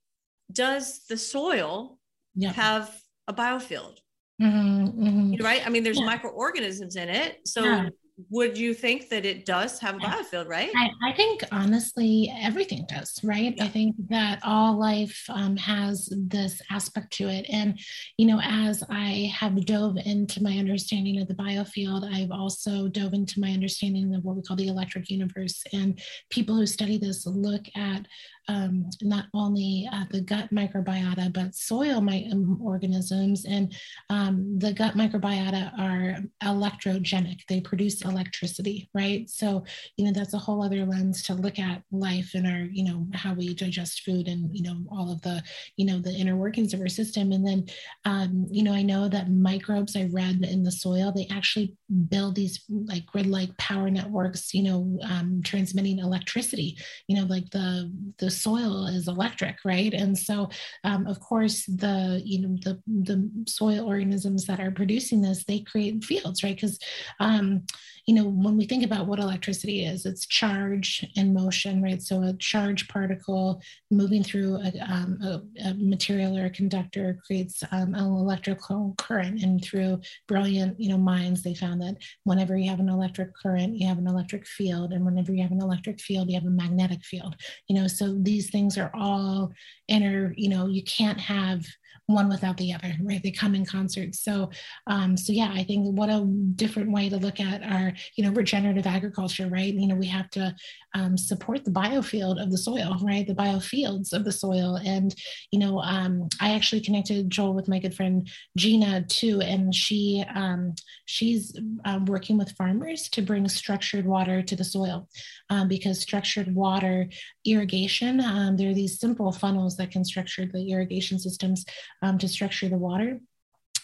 does 0.51 1.05
the 1.09 1.17
soil 1.17 1.99
yeah. 2.35 2.53
have 2.53 2.95
a 3.27 3.35
biofield? 3.35 3.99
Mm-hmm. 4.41 5.43
Right? 5.45 5.67
I 5.67 5.71
mean, 5.71 5.83
there's 5.83 5.99
yeah. 5.99 6.07
microorganisms 6.07 6.97
in 6.97 7.09
it. 7.09 7.41
So 7.45 7.91
would 8.31 8.59
you 8.59 8.75
think 8.75 9.09
that 9.11 9.25
it 9.25 9.47
does 9.47 9.79
have 9.79 9.97
a 9.97 9.99
biofield, 9.99 10.49
right? 10.49 10.71
I, 10.75 11.11
I 11.11 11.13
think 11.13 11.45
honestly, 11.53 12.33
everything 12.43 12.85
does, 12.89 13.19
right? 13.23 13.55
Yeah. 13.57 13.65
I 13.65 13.69
think 13.69 13.95
that 14.09 14.41
all 14.43 14.77
life 14.77 15.25
um, 15.29 15.57
has 15.57 16.09
this 16.13 16.61
aspect 16.71 17.13
to 17.15 17.29
it. 17.29 17.47
And, 17.49 17.79
you 18.17 18.27
know, 18.27 18.41
as 18.43 18.83
I 18.91 19.33
have 19.35 19.65
dove 19.65 19.97
into 20.05 20.43
my 20.43 20.59
understanding 20.59 21.21
of 21.21 21.29
the 21.29 21.35
biofield, 21.35 22.13
I've 22.13 22.33
also 22.33 22.89
dove 22.89 23.15
into 23.15 23.41
my 23.41 23.51
understanding 23.51 24.15
of 24.15 24.25
what 24.25 24.37
we 24.37 24.43
call 24.43 24.57
the 24.57 24.69
electric 24.69 25.11
universe. 25.11 25.63
And 25.73 26.01
people 26.29 26.57
who 26.57 26.67
study 26.67 26.99
this 26.99 27.25
look 27.27 27.67
at 27.77 28.07
um, 28.49 28.89
not 29.03 29.27
only 29.35 29.89
uh, 29.93 30.05
the 30.11 30.23
gut 30.23 30.49
microbiota, 30.51 31.33
but 31.33 31.55
soil 31.55 32.01
my, 32.01 32.27
um, 32.33 32.59
organisms. 32.63 33.45
And 33.45 33.75
um, 34.09 34.59
the 34.59 34.73
gut 34.73 34.95
microbiota 34.95 35.79
are 35.79 36.19
electrogenic, 36.43 37.41
they 37.49 37.61
produce 37.61 38.03
electricity, 38.03 38.89
right? 38.95 39.29
So, 39.29 39.65
you 39.97 40.05
know, 40.05 40.13
that's 40.13 40.35
a 40.35 40.39
whole 40.39 40.63
other 40.63 40.85
lens 40.87 41.23
to 41.25 41.35
look 41.35 41.59
at 41.59 41.83
life 41.93 42.31
and 42.35 42.47
our, 42.47 42.61
you 42.73 42.85
know, 42.85 43.07
how 43.13 43.35
we 43.35 43.55
digest 43.55 44.03
food 44.03 44.29
and, 44.29 44.55
you 44.57 44.63
know, 44.63 44.77
all 44.91 45.13
of 45.13 45.21
the, 45.23 45.43
you 45.77 45.85
know, 45.85 45.99
the 45.99 46.13
inner 46.13 46.37
workings 46.37 46.73
of 46.73 46.81
our 46.81 46.89
system. 46.89 47.33
And 47.33 47.47
then, 47.47 47.67
um, 48.05 48.47
you 48.51 48.63
know, 48.63 48.73
I 48.73 48.83
know 48.83 49.09
that 49.09 49.31
microbes 49.31 49.95
I 49.95 50.09
read 50.11 50.43
in 50.43 50.63
the 50.63 50.73
soil, 50.73 51.13
they 51.13 51.29
actually 51.31 51.75
build 52.09 52.35
these 52.35 52.65
like 52.69 53.05
grid 53.07 53.27
like 53.27 53.57
power 53.59 53.91
networks, 53.91 54.55
you 54.55 54.63
know, 54.63 54.99
um, 55.03 55.43
transmitting 55.45 55.99
electricity, 55.99 56.79
you 57.09 57.17
know, 57.17 57.27
like 57.27 57.51
the, 57.51 57.93
the 58.19 58.31
soil 58.39 58.87
is 58.87 59.09
electric, 59.09 59.57
right? 59.65 59.93
And 59.93 60.17
so, 60.17 60.51
um, 60.85 61.07
of 61.07 61.21
course, 61.21 61.65
the 61.67 62.23
you 62.25 62.41
know 62.41 62.57
the 62.63 62.81
the 62.87 63.31
soil 63.47 63.87
organisms 63.87 64.47
that 64.47 64.61
are 64.61 64.71
producing 64.71 65.23
this, 65.23 65.45
they 65.45 65.61
create 65.61 66.05
fields, 66.05 66.43
right? 66.43 66.55
Because 66.55 66.79
um, 67.21 67.65
you 68.07 68.15
know 68.15 68.25
when 68.25 68.57
we 68.57 68.67
think 68.67 68.85
about 68.85 69.07
what 69.07 69.19
electricity 69.19 69.85
is, 69.85 70.07
it's 70.07 70.27
charge 70.27 71.07
and 71.17 71.35
motion, 71.35 71.83
right? 71.83 72.03
So 72.03 72.23
a 72.23 72.33
charge 72.35 72.89
particle 72.89 73.61
moving 73.91 74.23
through 74.23 74.57
a, 74.57 74.73
um, 74.89 75.19
a, 75.23 75.69
a 75.69 75.75
material 75.75 76.37
or 76.37 76.47
a 76.47 76.51
conductor 76.51 77.19
creates 77.27 77.63
um, 77.73 77.95
an 77.95 78.05
electrical 78.05 78.95
current, 78.99 79.43
and 79.43 79.63
through 79.63 80.01
brilliant 80.27 80.79
you 80.81 80.89
know 80.89 80.99
minds, 80.99 81.43
they 81.43 81.55
found 81.55 81.81
that 81.83 81.97
whenever 82.25 82.57
you 82.57 82.71
have 82.71 82.81
an 82.81 82.89
electric 82.89 83.35
current, 83.35 83.77
you 83.77 83.87
have 83.87 83.99
an 83.99 84.07
electric 84.07 84.47
field, 84.47 84.93
and 84.93 85.05
whenever 85.05 85.33
you 85.33 85.43
have 85.43 85.53
an 85.53 85.63
electric 85.63 86.01
field, 86.01 86.29
you 86.29 86.35
have 86.35 86.47
a 86.47 86.51
magnetic 86.51 87.05
field. 87.05 87.37
You 87.69 87.77
know, 87.77 87.87
so 87.87 88.15
these 88.29 88.51
things 88.51 88.77
are 88.77 88.91
all 88.95 89.53
inner. 89.89 90.35
You 90.37 90.51
know, 90.51 90.67
you 90.67 90.83
can't 90.85 91.19
have 91.19 91.65
one 92.07 92.29
without 92.29 92.57
the 92.57 92.73
other, 92.73 92.95
right? 93.03 93.23
They 93.23 93.31
come 93.31 93.55
in 93.55 93.67
concert. 93.67 94.15
So, 94.15 94.51
um, 94.87 95.17
so 95.17 95.33
yeah, 95.33 95.53
I 95.53 95.63
think 95.63 95.97
what 95.97 96.09
a 96.09 96.25
different 96.55 96.91
way 96.91 97.09
to 97.11 97.19
look 97.19 97.39
at 97.39 97.63
our, 97.63 97.93
you 98.17 98.25
know, 98.25 98.31
regenerative 98.31 98.87
agriculture, 98.87 99.47
right? 99.49 99.75
You 99.75 99.87
know, 99.89 99.95
we 99.95 100.07
have 100.07 100.31
to 100.31 100.55
um, 100.95 101.19
support 101.19 101.65
the 101.65 101.71
biofield 101.71 102.43
of 102.43 102.51
the 102.51 102.57
soil, 102.57 102.97
right? 103.03 103.27
The 103.27 103.35
biofields 103.35 104.13
of 104.15 104.25
the 104.25 104.33
soil. 104.33 104.77
And, 104.77 105.15
you 105.51 105.59
know, 105.59 105.81
um, 105.81 106.29
I 106.41 106.55
actually 106.55 106.81
connected 106.81 107.31
Joel 107.31 107.55
with 107.55 107.69
my 107.69 107.79
good 107.79 107.95
friend 107.95 108.29
Gina 108.57 109.05
too, 109.05 109.41
and 109.41 109.75
she 109.75 110.25
um, 110.35 110.75
she's 111.05 111.59
uh, 111.85 112.01
working 112.07 112.39
with 112.39 112.57
farmers 112.57 113.09
to 113.11 113.23
bring 113.23 113.49
structured 113.49 114.07
water 114.07 114.43
to 114.43 114.57
the 114.57 114.65
soil 114.65 115.09
um, 115.51 115.69
because 115.69 116.01
structured 116.01 116.55
water 116.55 117.09
irrigation, 117.45 118.21
um, 118.21 118.57
there 118.57 118.71
are 118.71 118.75
these 118.75 118.99
simple 118.99 119.33
funnels 119.33 119.77
that 119.77 119.91
can 119.91 120.05
structure 120.05 120.47
the 120.47 120.71
irrigation 120.71 121.19
systems 121.19 121.65
um, 122.03 122.19
to 122.19 122.29
structure 122.29 122.69
the 122.69 122.77
water 122.77 123.21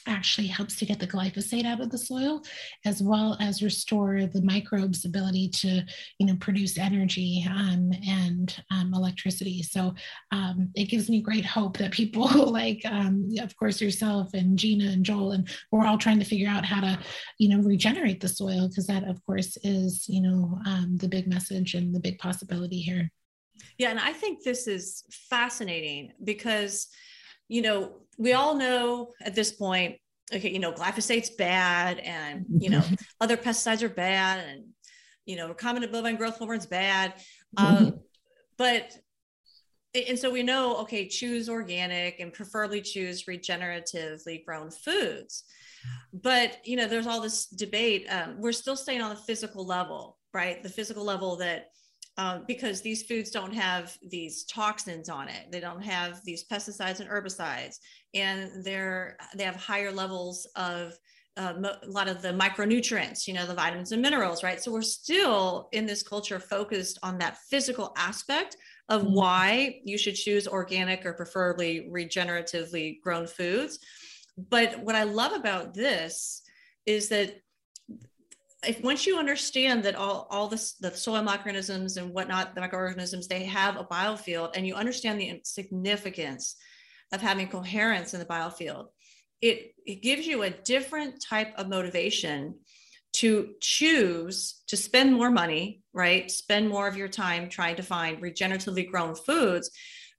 actually 0.06 0.46
helps 0.46 0.76
to 0.76 0.84
get 0.84 0.98
the 0.98 1.06
glyphosate 1.06 1.64
out 1.64 1.80
of 1.80 1.90
the 1.90 1.98
soil 1.98 2.42
as 2.84 3.02
well 3.02 3.36
as 3.40 3.62
restore 3.62 4.26
the 4.26 4.42
microbes 4.42 5.04
ability 5.04 5.48
to 5.48 5.82
you 6.18 6.26
know 6.26 6.36
produce 6.40 6.78
energy 6.78 7.46
um, 7.48 7.90
and 8.06 8.62
um, 8.70 8.92
electricity. 8.94 9.62
So 9.62 9.94
um, 10.30 10.70
it 10.74 10.86
gives 10.86 11.08
me 11.08 11.20
great 11.20 11.44
hope 11.44 11.78
that 11.78 11.92
people 11.92 12.28
like 12.52 12.82
um, 12.84 13.30
of 13.40 13.56
course 13.56 13.80
yourself 13.80 14.34
and 14.34 14.58
gina 14.58 14.90
and 14.90 15.04
joel 15.04 15.32
and 15.32 15.48
we're 15.70 15.86
all 15.86 15.98
trying 15.98 16.18
to 16.18 16.24
figure 16.24 16.48
out 16.48 16.64
how 16.64 16.80
to 16.80 16.98
you 17.38 17.48
know 17.48 17.62
regenerate 17.62 18.20
the 18.20 18.28
soil 18.28 18.68
because 18.68 18.86
that 18.86 19.04
of 19.04 19.24
course 19.24 19.56
is 19.62 20.06
you 20.08 20.20
know 20.20 20.58
um, 20.66 20.96
the 20.98 21.08
big 21.08 21.26
message 21.26 21.74
and 21.74 21.94
the 21.94 22.00
big 22.00 22.18
possibility 22.18 22.80
here. 22.80 23.10
Yeah 23.78 23.90
and 23.90 24.00
i 24.00 24.12
think 24.12 24.42
this 24.42 24.66
is 24.66 25.04
fascinating 25.30 26.12
because 26.22 26.88
you 27.48 27.62
know, 27.62 28.00
we 28.18 28.32
all 28.32 28.54
know 28.54 29.12
at 29.20 29.34
this 29.34 29.52
point, 29.52 29.96
okay, 30.32 30.50
you 30.50 30.58
know, 30.58 30.72
glyphosate's 30.72 31.30
bad 31.30 31.98
and, 31.98 32.46
you 32.58 32.70
know, 32.70 32.80
mm-hmm. 32.80 32.94
other 33.20 33.36
pesticides 33.36 33.82
are 33.82 33.88
bad 33.88 34.44
and, 34.48 34.64
you 35.26 35.36
know, 35.36 35.52
recombinant 35.52 35.92
bovine 35.92 36.16
growth 36.16 36.38
hormone's 36.38 36.66
bad. 36.66 37.14
Mm-hmm. 37.58 37.84
Um, 37.86 38.00
but, 38.56 38.92
and 39.94 40.18
so 40.18 40.30
we 40.30 40.42
know, 40.42 40.76
okay, 40.78 41.06
choose 41.06 41.48
organic 41.48 42.20
and 42.20 42.32
preferably 42.32 42.80
choose 42.80 43.24
regeneratively 43.24 44.44
grown 44.44 44.70
foods. 44.70 45.44
But, 46.12 46.58
you 46.64 46.76
know, 46.76 46.88
there's 46.88 47.06
all 47.06 47.20
this 47.20 47.46
debate. 47.46 48.06
Um, 48.08 48.36
we're 48.38 48.52
still 48.52 48.76
staying 48.76 49.02
on 49.02 49.10
the 49.10 49.20
physical 49.20 49.66
level, 49.66 50.18
right? 50.32 50.62
The 50.62 50.68
physical 50.68 51.04
level 51.04 51.36
that, 51.36 51.66
um, 52.16 52.44
because 52.46 52.80
these 52.80 53.02
foods 53.02 53.30
don't 53.30 53.52
have 53.52 53.96
these 54.08 54.44
toxins 54.44 55.08
on 55.08 55.28
it. 55.28 55.50
They 55.50 55.60
don't 55.60 55.82
have 55.82 56.22
these 56.24 56.44
pesticides 56.44 57.00
and 57.00 57.08
herbicides, 57.08 57.78
and 58.14 58.64
they're 58.64 59.16
they 59.34 59.44
have 59.44 59.56
higher 59.56 59.90
levels 59.90 60.46
of 60.56 60.96
uh, 61.36 61.54
a 61.82 61.88
lot 61.88 62.08
of 62.08 62.22
the 62.22 62.28
micronutrients, 62.28 63.26
you 63.26 63.34
know, 63.34 63.46
the 63.46 63.54
vitamins 63.54 63.90
and 63.90 64.00
minerals, 64.00 64.44
right? 64.44 64.62
So 64.62 64.70
we're 64.70 64.82
still 64.82 65.68
in 65.72 65.84
this 65.84 66.02
culture 66.02 66.38
focused 66.38 66.98
on 67.02 67.18
that 67.18 67.38
physical 67.50 67.92
aspect 67.96 68.56
of 68.88 69.02
mm-hmm. 69.02 69.14
why 69.14 69.80
you 69.84 69.98
should 69.98 70.14
choose 70.14 70.46
organic 70.46 71.04
or 71.04 71.12
preferably 71.14 71.88
regeneratively 71.90 73.00
grown 73.00 73.26
foods. 73.26 73.80
But 74.36 74.78
what 74.80 74.94
I 74.94 75.04
love 75.04 75.32
about 75.32 75.74
this 75.74 76.42
is 76.86 77.08
that 77.08 77.40
if 78.66 78.82
once 78.82 79.06
you 79.06 79.18
understand 79.18 79.84
that 79.84 79.94
all, 79.94 80.26
all 80.30 80.48
this, 80.48 80.74
the 80.74 80.90
soil 80.90 81.22
microorganisms 81.22 81.96
and 81.96 82.12
whatnot, 82.12 82.54
the 82.54 82.60
microorganisms, 82.60 83.28
they 83.28 83.44
have 83.44 83.76
a 83.76 83.84
biofield 83.84 84.56
and 84.56 84.66
you 84.66 84.74
understand 84.74 85.20
the 85.20 85.40
significance 85.44 86.56
of 87.12 87.20
having 87.20 87.48
coherence 87.48 88.14
in 88.14 88.20
the 88.20 88.26
biofield, 88.26 88.86
it, 89.40 89.74
it 89.84 90.02
gives 90.02 90.26
you 90.26 90.42
a 90.42 90.50
different 90.50 91.22
type 91.22 91.52
of 91.56 91.68
motivation 91.68 92.54
to 93.14 93.54
choose 93.60 94.62
to 94.66 94.76
spend 94.76 95.12
more 95.12 95.30
money, 95.30 95.82
right? 95.92 96.30
Spend 96.30 96.68
more 96.68 96.88
of 96.88 96.96
your 96.96 97.08
time 97.08 97.48
trying 97.48 97.76
to 97.76 97.82
find 97.82 98.20
regeneratively 98.20 98.90
grown 98.90 99.14
foods 99.14 99.70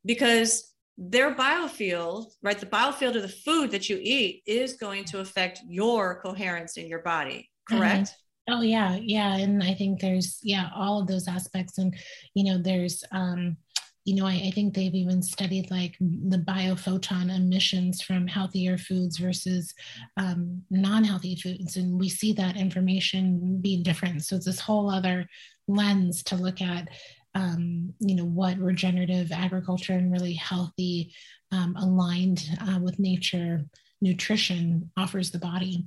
because 0.05 0.71
their 0.97 1.35
biofield, 1.35 2.27
right? 2.41 2.57
The 2.57 2.65
biofield 2.65 3.15
of 3.15 3.21
the 3.21 3.27
food 3.27 3.71
that 3.71 3.89
you 3.89 3.99
eat 4.01 4.43
is 4.45 4.73
going 4.73 5.03
to 5.05 5.19
affect 5.19 5.59
your 5.67 6.21
coherence 6.21 6.77
in 6.77 6.87
your 6.87 6.99
body, 6.99 7.49
correct? 7.67 8.07
Mm-hmm. 8.07 8.24
Oh 8.47 8.61
yeah, 8.61 8.95
yeah, 9.01 9.35
and 9.37 9.63
I 9.63 9.73
think 9.73 9.99
there's 9.99 10.39
yeah 10.43 10.69
all 10.75 11.01
of 11.01 11.07
those 11.07 11.27
aspects, 11.27 11.79
and 11.79 11.95
you 12.35 12.43
know 12.43 12.59
there's 12.61 13.03
um, 13.11 13.57
you 14.03 14.13
know 14.15 14.27
I, 14.27 14.33
I 14.47 14.51
think 14.53 14.75
they've 14.75 14.93
even 14.93 15.23
studied 15.23 15.71
like 15.71 15.95
the 15.99 16.37
biophoton 16.37 17.35
emissions 17.35 18.03
from 18.03 18.27
healthier 18.27 18.77
foods 18.77 19.17
versus 19.17 19.73
um, 20.17 20.61
non-healthy 20.69 21.37
foods, 21.37 21.77
and 21.77 21.99
we 21.99 22.07
see 22.07 22.33
that 22.33 22.55
information 22.55 23.59
being 23.61 23.81
different. 23.81 24.23
So 24.23 24.35
it's 24.35 24.45
this 24.45 24.59
whole 24.59 24.91
other 24.91 25.27
lens 25.67 26.21
to 26.25 26.35
look 26.35 26.61
at. 26.61 26.89
Um, 27.33 27.93
you 27.99 28.15
know 28.15 28.23
what 28.25 28.57
regenerative 28.59 29.31
agriculture 29.33 29.91
and 29.93 30.09
really 30.11 30.33
healthy, 30.35 31.13
um, 31.51 31.75
aligned 31.77 32.47
uh, 32.61 32.79
with 32.81 32.97
nature 32.99 33.65
nutrition 34.01 34.89
offers 34.95 35.31
the 35.31 35.39
body 35.39 35.85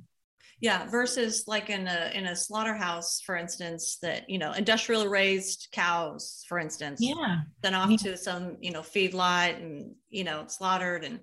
yeah 0.61 0.87
versus 0.89 1.45
like 1.47 1.69
in 1.69 1.87
a 1.87 2.11
in 2.13 2.27
a 2.27 2.35
slaughterhouse 2.35 3.21
for 3.21 3.35
instance 3.35 3.97
that 4.01 4.29
you 4.29 4.37
know 4.37 4.51
industrial 4.53 5.07
raised 5.07 5.67
cows 5.71 6.43
for 6.47 6.59
instance 6.59 6.99
yeah 7.01 7.41
then 7.61 7.73
off 7.73 7.89
yeah. 7.89 7.97
to 7.97 8.17
some 8.17 8.57
you 8.59 8.71
know 8.71 8.81
feedlot 8.81 9.55
and 9.57 9.93
you 10.09 10.23
know 10.23 10.43
slaughtered 10.47 11.03
and 11.03 11.19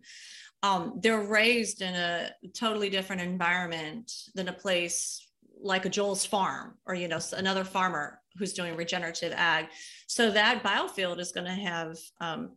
um, 0.63 0.99
they're 1.01 1.23
raised 1.23 1.83
in 1.83 1.95
a 1.95 2.31
totally 2.55 2.89
different 2.89 3.23
environment 3.23 4.11
than 4.35 4.49
a 4.49 4.53
place 4.53 5.29
like 5.61 5.85
a 5.85 5.89
Joel's 5.91 6.25
farm 6.25 6.75
or 6.87 6.95
you 6.95 7.09
know 7.09 7.21
another 7.37 7.65
farmer 7.65 8.21
who's 8.39 8.53
doing 8.53 8.77
regenerative 8.77 9.33
ag 9.37 9.67
so 10.07 10.31
that 10.31 10.63
biofield 10.63 11.19
is 11.19 11.33
going 11.33 11.47
to 11.47 11.53
have 11.53 11.97
um, 12.21 12.53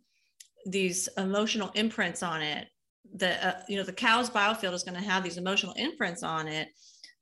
these 0.66 1.08
emotional 1.18 1.72
imprints 1.76 2.24
on 2.24 2.42
it 2.42 2.68
the 3.16 3.48
uh, 3.48 3.60
you 3.68 3.78
know 3.78 3.84
the 3.84 3.94
cow's 3.94 4.30
biofield 4.30 4.74
is 4.74 4.84
going 4.84 5.00
to 5.00 5.08
have 5.08 5.24
these 5.24 5.38
emotional 5.38 5.74
imprints 5.74 6.24
on 6.24 6.48
it 6.48 6.70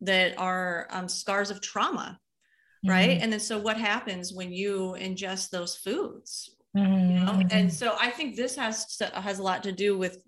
that 0.02 0.38
are 0.38 0.88
um, 0.92 1.08
scars 1.08 1.50
of 1.50 1.62
trauma 1.62 2.20
right 2.86 3.10
mm-hmm. 3.10 3.24
and 3.24 3.34
then 3.34 3.40
so 3.40 3.58
what 3.58 3.78
happens 3.78 4.34
when 4.34 4.52
you 4.52 4.96
ingest 5.00 5.50
those 5.50 5.76
foods 5.78 6.56
mm-hmm. 6.76 7.12
you 7.12 7.20
know 7.20 7.32
and 7.32 7.50
mm-hmm. 7.50 7.70
so 7.70 7.96
i 8.00 8.10
think 8.10 8.36
this 8.36 8.56
has 8.56 8.98
to, 8.98 9.06
has 9.08 9.40
a 9.40 9.44
lot 9.44 9.64
to 9.64 9.72
do 9.72 9.98
with 9.98 10.20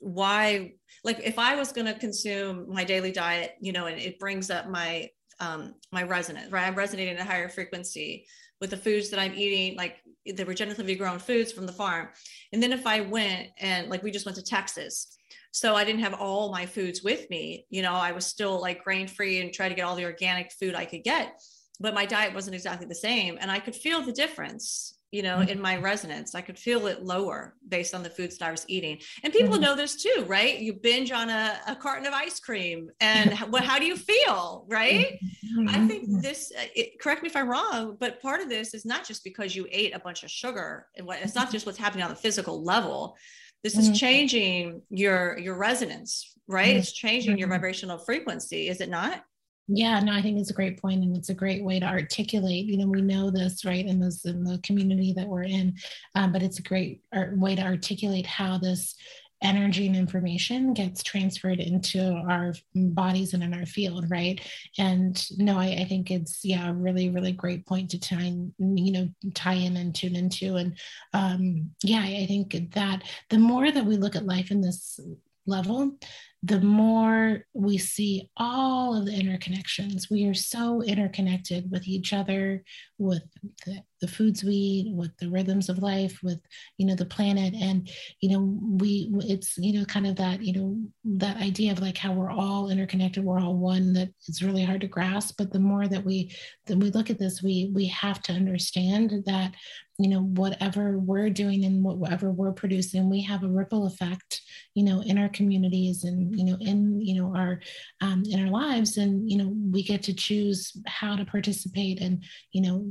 why 0.00 0.72
like 1.04 1.20
if 1.24 1.38
i 1.38 1.56
was 1.56 1.72
going 1.72 1.86
to 1.86 1.98
consume 1.98 2.66
my 2.68 2.84
daily 2.84 3.10
diet 3.10 3.54
you 3.60 3.72
know 3.72 3.86
and 3.86 3.98
it 3.98 4.18
brings 4.18 4.50
up 4.50 4.68
my 4.68 5.08
um 5.40 5.74
my 5.92 6.02
resonance 6.02 6.52
right 6.52 6.66
i'm 6.66 6.74
resonating 6.74 7.14
at 7.14 7.20
a 7.20 7.28
higher 7.28 7.48
frequency 7.48 8.26
with 8.60 8.70
the 8.70 8.76
foods 8.76 9.10
that 9.10 9.18
i'm 9.18 9.34
eating 9.34 9.76
like 9.76 9.96
the 10.36 10.44
regeneratively 10.44 10.98
grown 10.98 11.18
foods 11.18 11.52
from 11.52 11.66
the 11.66 11.72
farm. 11.72 12.08
And 12.52 12.62
then 12.62 12.72
if 12.72 12.86
I 12.86 13.00
went 13.00 13.48
and 13.58 13.88
like 13.88 14.02
we 14.02 14.10
just 14.10 14.26
went 14.26 14.36
to 14.36 14.44
Texas, 14.44 15.16
so 15.50 15.74
I 15.74 15.84
didn't 15.84 16.02
have 16.02 16.14
all 16.14 16.52
my 16.52 16.66
foods 16.66 17.02
with 17.02 17.28
me, 17.30 17.66
you 17.70 17.82
know, 17.82 17.94
I 17.94 18.12
was 18.12 18.26
still 18.26 18.60
like 18.60 18.84
grain 18.84 19.08
free 19.08 19.40
and 19.40 19.52
try 19.52 19.68
to 19.68 19.74
get 19.74 19.82
all 19.82 19.96
the 19.96 20.04
organic 20.04 20.52
food 20.52 20.74
I 20.74 20.84
could 20.84 21.04
get, 21.04 21.40
but 21.80 21.94
my 21.94 22.06
diet 22.06 22.34
wasn't 22.34 22.54
exactly 22.54 22.86
the 22.86 22.94
same. 22.94 23.38
And 23.40 23.50
I 23.50 23.58
could 23.58 23.74
feel 23.74 24.02
the 24.02 24.12
difference 24.12 24.97
you 25.10 25.22
know, 25.22 25.38
mm-hmm. 25.38 25.48
in 25.48 25.60
my 25.60 25.76
resonance. 25.76 26.34
I 26.34 26.42
could 26.42 26.58
feel 26.58 26.86
it 26.86 27.02
lower 27.02 27.54
based 27.66 27.94
on 27.94 28.02
the 28.02 28.10
foods 28.10 28.36
that 28.38 28.48
I 28.48 28.50
was 28.50 28.64
eating. 28.68 28.98
And 29.22 29.32
people 29.32 29.54
mm-hmm. 29.54 29.62
know 29.62 29.74
this 29.74 30.02
too, 30.02 30.24
right? 30.26 30.58
You 30.58 30.74
binge 30.74 31.12
on 31.12 31.30
a, 31.30 31.58
a 31.66 31.74
carton 31.74 32.06
of 32.06 32.12
ice 32.12 32.38
cream 32.40 32.90
and 33.00 33.32
how, 33.32 33.50
how 33.56 33.78
do 33.78 33.86
you 33.86 33.96
feel, 33.96 34.66
right? 34.68 35.18
Mm-hmm. 35.56 35.68
I 35.68 35.86
think 35.88 36.22
this, 36.22 36.52
uh, 36.56 36.64
it, 36.74 37.00
correct 37.00 37.22
me 37.22 37.28
if 37.28 37.36
I'm 37.36 37.48
wrong, 37.48 37.96
but 37.98 38.20
part 38.20 38.42
of 38.42 38.48
this 38.48 38.74
is 38.74 38.84
not 38.84 39.06
just 39.06 39.24
because 39.24 39.56
you 39.56 39.66
ate 39.70 39.94
a 39.94 39.98
bunch 39.98 40.24
of 40.24 40.30
sugar 40.30 40.86
and 40.96 41.06
what, 41.06 41.20
it's 41.22 41.34
not 41.34 41.50
just 41.50 41.64
what's 41.64 41.78
happening 41.78 42.04
on 42.04 42.10
the 42.10 42.16
physical 42.16 42.62
level. 42.62 43.16
This 43.64 43.76
is 43.76 43.86
mm-hmm. 43.86 43.94
changing 43.94 44.82
your, 44.90 45.38
your 45.38 45.56
resonance, 45.56 46.34
right? 46.46 46.68
Mm-hmm. 46.68 46.78
It's 46.78 46.92
changing 46.92 47.38
your 47.38 47.48
mm-hmm. 47.48 47.54
vibrational 47.54 47.98
frequency, 47.98 48.68
is 48.68 48.80
it 48.80 48.90
not? 48.90 49.24
Yeah, 49.68 50.00
no, 50.00 50.12
I 50.12 50.22
think 50.22 50.38
it's 50.38 50.50
a 50.50 50.54
great 50.54 50.80
point, 50.80 51.04
and 51.04 51.14
it's 51.14 51.28
a 51.28 51.34
great 51.34 51.62
way 51.62 51.78
to 51.78 51.86
articulate. 51.86 52.64
You 52.64 52.78
know, 52.78 52.86
we 52.86 53.02
know 53.02 53.30
this, 53.30 53.66
right, 53.66 53.84
in 53.84 54.00
this 54.00 54.24
in 54.24 54.42
the 54.42 54.58
community 54.62 55.12
that 55.12 55.28
we're 55.28 55.42
in, 55.42 55.76
um, 56.14 56.32
but 56.32 56.42
it's 56.42 56.58
a 56.58 56.62
great 56.62 57.02
way 57.12 57.54
to 57.54 57.62
articulate 57.62 58.24
how 58.26 58.56
this 58.56 58.94
energy 59.42 59.86
and 59.86 59.94
information 59.94 60.72
gets 60.74 61.02
transferred 61.02 61.60
into 61.60 62.00
our 62.28 62.52
bodies 62.74 63.34
and 63.34 63.42
in 63.42 63.54
our 63.54 63.66
field 63.66 64.04
right 64.10 64.40
and 64.78 65.28
no 65.38 65.56
I, 65.56 65.76
I, 65.82 65.84
think 65.84 66.10
it's 66.10 66.44
yeah 66.44 66.70
a 66.70 66.74
really 66.74 67.08
really 67.10 67.30
great 67.30 67.64
point 67.64 67.90
to 67.90 68.00
tie 68.00 68.34
you 68.58 68.92
know 68.92 69.08
tie 69.34 69.54
in 69.54 69.76
and 69.76 69.94
tune 69.94 70.16
into 70.16 70.56
and 70.56 70.76
um 71.14 71.70
yeah 71.84 72.00
i 72.00 72.26
think 72.26 72.72
that 72.74 73.04
the 73.30 73.38
more 73.38 73.70
that 73.70 73.86
we 73.86 73.96
look 73.96 74.16
at 74.16 74.26
life 74.26 74.50
in 74.50 74.60
this 74.60 74.98
level 75.46 75.96
the 76.42 76.60
more 76.60 77.44
we 77.52 77.78
see 77.78 78.30
all 78.36 78.96
of 78.96 79.06
the 79.06 79.12
interconnections. 79.12 80.10
We 80.10 80.26
are 80.26 80.34
so 80.34 80.82
interconnected 80.82 81.70
with 81.70 81.88
each 81.88 82.12
other, 82.12 82.62
with 82.98 83.22
the, 83.64 83.82
the, 84.00 84.08
foods 84.08 84.42
we 84.42 84.52
eat, 84.52 84.94
with 84.94 85.16
the 85.18 85.30
rhythms 85.30 85.68
of 85.68 85.78
life, 85.78 86.18
with 86.22 86.40
you 86.76 86.86
know 86.86 86.94
the 86.94 87.04
planet, 87.06 87.54
and 87.54 87.88
you 88.20 88.30
know 88.30 88.58
we 88.62 89.10
it's 89.20 89.56
you 89.56 89.78
know 89.78 89.84
kind 89.84 90.06
of 90.06 90.16
that 90.16 90.42
you 90.42 90.52
know 90.52 90.76
that 91.04 91.36
idea 91.38 91.72
of 91.72 91.80
like 91.80 91.96
how 91.96 92.12
we're 92.12 92.30
all 92.30 92.70
interconnected, 92.70 93.24
we're 93.24 93.40
all 93.40 93.56
one. 93.56 93.92
That 93.92 94.10
it's 94.26 94.42
really 94.42 94.64
hard 94.64 94.80
to 94.82 94.88
grasp. 94.88 95.36
But 95.38 95.52
the 95.52 95.60
more 95.60 95.86
that 95.86 96.04
we 96.04 96.34
that 96.66 96.78
we 96.78 96.90
look 96.90 97.10
at 97.10 97.18
this, 97.18 97.42
we 97.42 97.70
we 97.74 97.86
have 97.86 98.20
to 98.22 98.32
understand 98.32 99.22
that 99.26 99.54
you 99.98 100.08
know 100.08 100.22
whatever 100.22 100.96
we're 100.98 101.28
doing 101.28 101.64
and 101.64 101.82
whatever 101.82 102.30
we're 102.30 102.52
producing 102.52 103.10
we 103.10 103.20
have 103.20 103.42
a 103.42 103.48
ripple 103.48 103.86
effect 103.86 104.40
you 104.74 104.84
know 104.84 105.02
in 105.02 105.18
our 105.18 105.28
communities 105.28 106.04
and 106.04 106.38
you 106.38 106.44
know 106.44 106.56
in 106.60 107.00
you 107.00 107.20
know 107.20 107.34
our 107.36 107.60
um, 108.00 108.22
in 108.30 108.40
our 108.40 108.50
lives 108.50 108.96
and 108.96 109.28
you 109.28 109.36
know 109.36 109.52
we 109.72 109.82
get 109.82 110.02
to 110.04 110.14
choose 110.14 110.72
how 110.86 111.16
to 111.16 111.24
participate 111.24 112.00
and 112.00 112.22
you 112.52 112.62
know 112.62 112.84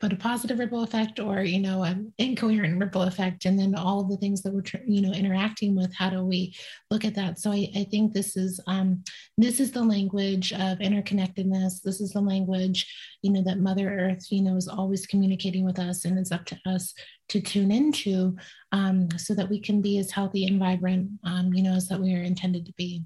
but 0.00 0.14
a 0.14 0.16
positive 0.16 0.58
ripple 0.58 0.82
effect 0.82 1.20
or 1.20 1.42
you 1.42 1.60
know 1.60 1.82
an 1.82 2.12
incoherent 2.18 2.78
ripple 2.78 3.02
effect 3.02 3.44
and 3.44 3.58
then 3.58 3.74
all 3.74 4.00
of 4.00 4.08
the 4.08 4.16
things 4.16 4.42
that 4.42 4.52
we're 4.52 4.62
you 4.86 5.02
know 5.02 5.12
interacting 5.12 5.76
with 5.76 5.94
how 5.94 6.08
do 6.10 6.24
we 6.24 6.54
look 6.90 7.04
at 7.04 7.14
that 7.14 7.38
so 7.38 7.52
i, 7.52 7.70
I 7.76 7.84
think 7.84 8.12
this 8.12 8.36
is 8.36 8.60
um, 8.66 9.04
this 9.36 9.60
is 9.60 9.70
the 9.70 9.84
language 9.84 10.52
of 10.52 10.78
interconnectedness 10.78 11.82
this 11.82 12.00
is 12.00 12.12
the 12.12 12.20
language 12.20 12.86
you 13.22 13.32
know 13.32 13.42
that 13.44 13.60
mother 13.60 13.88
earth 13.90 14.26
you 14.30 14.42
know 14.42 14.56
is 14.56 14.68
always 14.68 15.06
communicating 15.06 15.64
with 15.64 15.78
us 15.78 16.04
and 16.04 16.18
it's 16.18 16.32
up 16.32 16.46
to 16.46 16.58
us 16.66 16.94
to 17.28 17.40
tune 17.40 17.70
into 17.70 18.36
um, 18.72 19.08
so 19.16 19.34
that 19.34 19.48
we 19.48 19.60
can 19.60 19.80
be 19.80 19.98
as 19.98 20.10
healthy 20.10 20.46
and 20.46 20.58
vibrant 20.58 21.08
um, 21.24 21.52
you 21.52 21.62
know 21.62 21.74
as 21.74 21.88
that 21.88 22.00
we 22.00 22.14
are 22.14 22.22
intended 22.22 22.66
to 22.66 22.72
be 22.72 23.02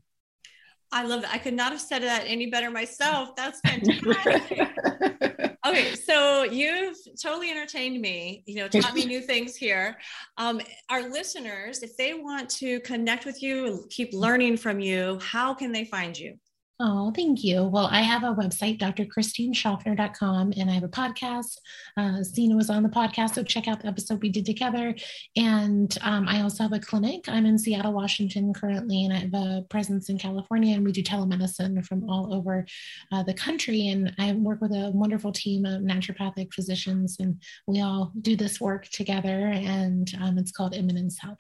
I 0.92 1.02
love 1.02 1.22
that. 1.22 1.32
I 1.32 1.38
could 1.38 1.54
not 1.54 1.72
have 1.72 1.80
said 1.80 2.02
that 2.02 2.22
any 2.24 2.46
better 2.50 2.70
myself. 2.70 3.34
That's 3.34 3.58
fantastic. 3.58 5.33
okay, 5.64 5.94
so 5.94 6.44
you've 6.44 6.96
totally 7.20 7.50
entertained 7.50 8.00
me. 8.00 8.42
You 8.46 8.56
know, 8.56 8.68
taught 8.68 8.94
me 8.94 9.04
new 9.06 9.20
things 9.20 9.56
here. 9.56 9.98
Um, 10.38 10.60
our 10.90 11.08
listeners, 11.08 11.82
if 11.82 11.96
they 11.96 12.14
want 12.14 12.48
to 12.50 12.80
connect 12.80 13.24
with 13.24 13.42
you, 13.42 13.86
keep 13.90 14.12
learning 14.12 14.56
from 14.56 14.80
you, 14.80 15.18
how 15.22 15.54
can 15.54 15.72
they 15.72 15.84
find 15.84 16.18
you? 16.18 16.38
Oh, 16.80 17.12
thank 17.14 17.44
you. 17.44 17.62
Well, 17.62 17.86
I 17.86 18.02
have 18.02 18.24
a 18.24 18.34
website, 18.34 18.80
drchristineschaffner.com, 18.80 20.54
and 20.56 20.68
I 20.68 20.72
have 20.72 20.82
a 20.82 20.88
podcast. 20.88 21.56
Uh, 21.96 22.24
Sina 22.24 22.56
was 22.56 22.68
on 22.68 22.82
the 22.82 22.88
podcast, 22.88 23.34
so 23.34 23.44
check 23.44 23.68
out 23.68 23.80
the 23.80 23.86
episode 23.86 24.20
we 24.20 24.28
did 24.28 24.44
together. 24.44 24.92
And 25.36 25.96
um, 26.02 26.26
I 26.26 26.42
also 26.42 26.64
have 26.64 26.72
a 26.72 26.80
clinic. 26.80 27.28
I'm 27.28 27.46
in 27.46 27.58
Seattle, 27.58 27.92
Washington 27.92 28.52
currently, 28.52 29.04
and 29.04 29.14
I 29.14 29.18
have 29.18 29.34
a 29.34 29.64
presence 29.70 30.08
in 30.08 30.18
California, 30.18 30.74
and 30.74 30.84
we 30.84 30.90
do 30.90 31.04
telemedicine 31.04 31.86
from 31.86 32.10
all 32.10 32.34
over 32.34 32.66
uh, 33.12 33.22
the 33.22 33.34
country. 33.34 33.90
And 33.90 34.12
I 34.18 34.32
work 34.32 34.60
with 34.60 34.72
a 34.72 34.90
wonderful 34.92 35.30
team 35.30 35.64
of 35.66 35.82
naturopathic 35.82 36.52
physicians, 36.52 37.18
and 37.20 37.40
we 37.68 37.82
all 37.82 38.10
do 38.20 38.34
this 38.34 38.60
work 38.60 38.88
together, 38.88 39.46
and 39.46 40.12
um, 40.20 40.38
it's 40.38 40.50
called 40.50 40.74
Immanence 40.74 41.20
Health. 41.20 41.38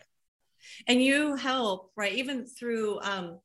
And 0.86 1.02
you 1.02 1.34
help, 1.34 1.90
right, 1.96 2.12
even 2.12 2.46
through 2.46 3.00
um, 3.00 3.40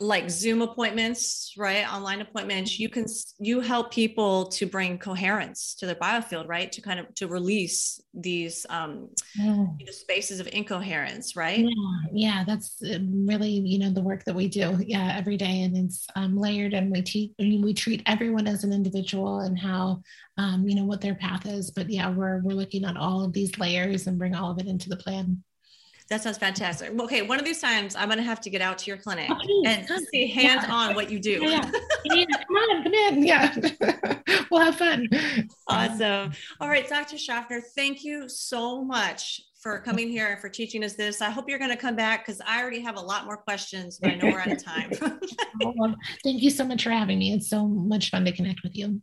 like 0.00 0.30
zoom 0.30 0.62
appointments 0.62 1.54
right? 1.56 1.90
Online 1.92 2.20
appointments 2.20 2.78
you 2.78 2.88
can 2.88 3.06
you 3.38 3.60
help 3.60 3.92
people 3.92 4.46
to 4.46 4.66
bring 4.66 4.98
coherence 4.98 5.74
to 5.76 5.86
their 5.86 5.94
biofield 5.94 6.48
right? 6.48 6.70
To 6.72 6.80
kind 6.80 6.98
of 7.00 7.14
to 7.16 7.28
release 7.28 8.00
these 8.14 8.66
um 8.70 9.08
yeah. 9.36 9.66
you 9.78 9.86
know, 9.86 9.92
spaces 9.92 10.40
of 10.40 10.48
incoherence 10.52 11.36
right? 11.36 11.60
Yeah 11.60 12.10
yeah 12.12 12.44
that's 12.46 12.82
uh, 12.82 12.98
really 13.02 13.50
you 13.50 13.78
know 13.78 13.90
the 13.90 14.00
work 14.00 14.24
that 14.24 14.34
we 14.34 14.48
do 14.48 14.78
yeah 14.86 15.14
every 15.16 15.36
day 15.36 15.62
and 15.62 15.76
it's 15.76 16.06
um, 16.16 16.36
layered 16.36 16.74
and 16.74 16.90
we 16.90 17.02
teach 17.02 17.30
we 17.38 17.74
treat 17.74 18.02
everyone 18.06 18.46
as 18.46 18.64
an 18.64 18.72
individual 18.72 19.40
and 19.40 19.58
how 19.58 20.00
um, 20.38 20.68
you 20.68 20.74
know 20.74 20.84
what 20.84 21.00
their 21.00 21.14
path 21.14 21.46
is 21.46 21.70
but 21.70 21.88
yeah 21.90 22.10
we're 22.10 22.40
we're 22.42 22.54
looking 22.54 22.84
at 22.84 22.96
all 22.96 23.24
of 23.24 23.32
these 23.32 23.56
layers 23.58 24.06
and 24.06 24.18
bring 24.18 24.34
all 24.34 24.50
of 24.50 24.58
it 24.58 24.66
into 24.66 24.88
the 24.88 24.96
plan 24.96 25.42
that 26.10 26.22
sounds 26.22 26.38
fantastic. 26.38 26.90
Okay, 26.98 27.22
one 27.22 27.38
of 27.38 27.44
these 27.44 27.60
times 27.60 27.94
I'm 27.94 28.08
gonna 28.08 28.22
have 28.22 28.40
to 28.42 28.50
get 28.50 28.60
out 28.60 28.78
to 28.78 28.86
your 28.86 28.96
clinic 28.96 29.30
oh, 29.30 29.62
and 29.64 29.86
see 30.12 30.26
hands 30.26 30.64
yeah. 30.66 30.74
on 30.74 30.94
what 30.94 31.10
you 31.10 31.20
do. 31.20 31.38
Yeah. 31.40 31.70
yeah. 32.04 32.24
Come 32.26 32.56
on, 32.56 32.82
come 32.82 32.92
in. 32.92 33.24
Yeah, 33.24 33.54
we'll 34.50 34.60
have 34.60 34.76
fun. 34.76 35.08
Awesome. 35.68 36.32
All 36.60 36.68
right, 36.68 36.88
Dr. 36.88 37.16
Schaffner, 37.16 37.60
thank 37.60 38.04
you 38.04 38.28
so 38.28 38.84
much 38.84 39.42
for 39.60 39.78
coming 39.80 40.08
here 40.08 40.26
and 40.28 40.40
for 40.40 40.48
teaching 40.48 40.82
us 40.82 40.94
this. 40.94 41.20
I 41.20 41.30
hope 41.30 41.48
you're 41.48 41.58
going 41.58 41.70
to 41.70 41.76
come 41.76 41.94
back 41.94 42.24
because 42.24 42.40
I 42.46 42.62
already 42.62 42.80
have 42.80 42.96
a 42.96 43.00
lot 43.00 43.26
more 43.26 43.36
questions, 43.36 43.98
but 44.00 44.10
I 44.10 44.14
know 44.14 44.30
we're 44.30 44.40
out 44.40 44.52
of 44.52 44.64
time. 44.64 44.90
oh, 45.64 45.94
thank 46.24 46.42
you 46.42 46.50
so 46.50 46.64
much 46.64 46.84
for 46.84 46.90
having 46.90 47.18
me. 47.18 47.32
It's 47.32 47.50
so 47.50 47.66
much 47.66 48.10
fun 48.10 48.24
to 48.24 48.32
connect 48.32 48.62
with 48.62 48.74
you. 48.74 49.00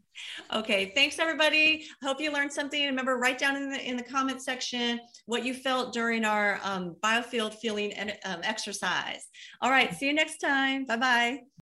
Okay, 0.51 0.91
thanks 0.95 1.19
everybody. 1.19 1.85
I 2.01 2.05
hope 2.05 2.19
you 2.19 2.31
learned 2.31 2.51
something. 2.51 2.83
Remember, 2.85 3.17
write 3.17 3.37
down 3.37 3.55
in 3.55 3.69
the 3.69 3.87
in 3.87 3.97
the 3.97 4.03
comment 4.03 4.41
section 4.41 4.99
what 5.25 5.45
you 5.45 5.53
felt 5.53 5.93
during 5.93 6.25
our 6.25 6.59
um, 6.63 6.95
biofield 7.03 7.53
feeling 7.53 7.93
and 7.93 8.17
um, 8.25 8.39
exercise. 8.43 9.27
All 9.61 9.69
right, 9.69 9.93
see 9.93 10.07
you 10.07 10.13
next 10.13 10.39
time. 10.39 10.85
Bye 10.85 10.97
bye. 10.97 11.47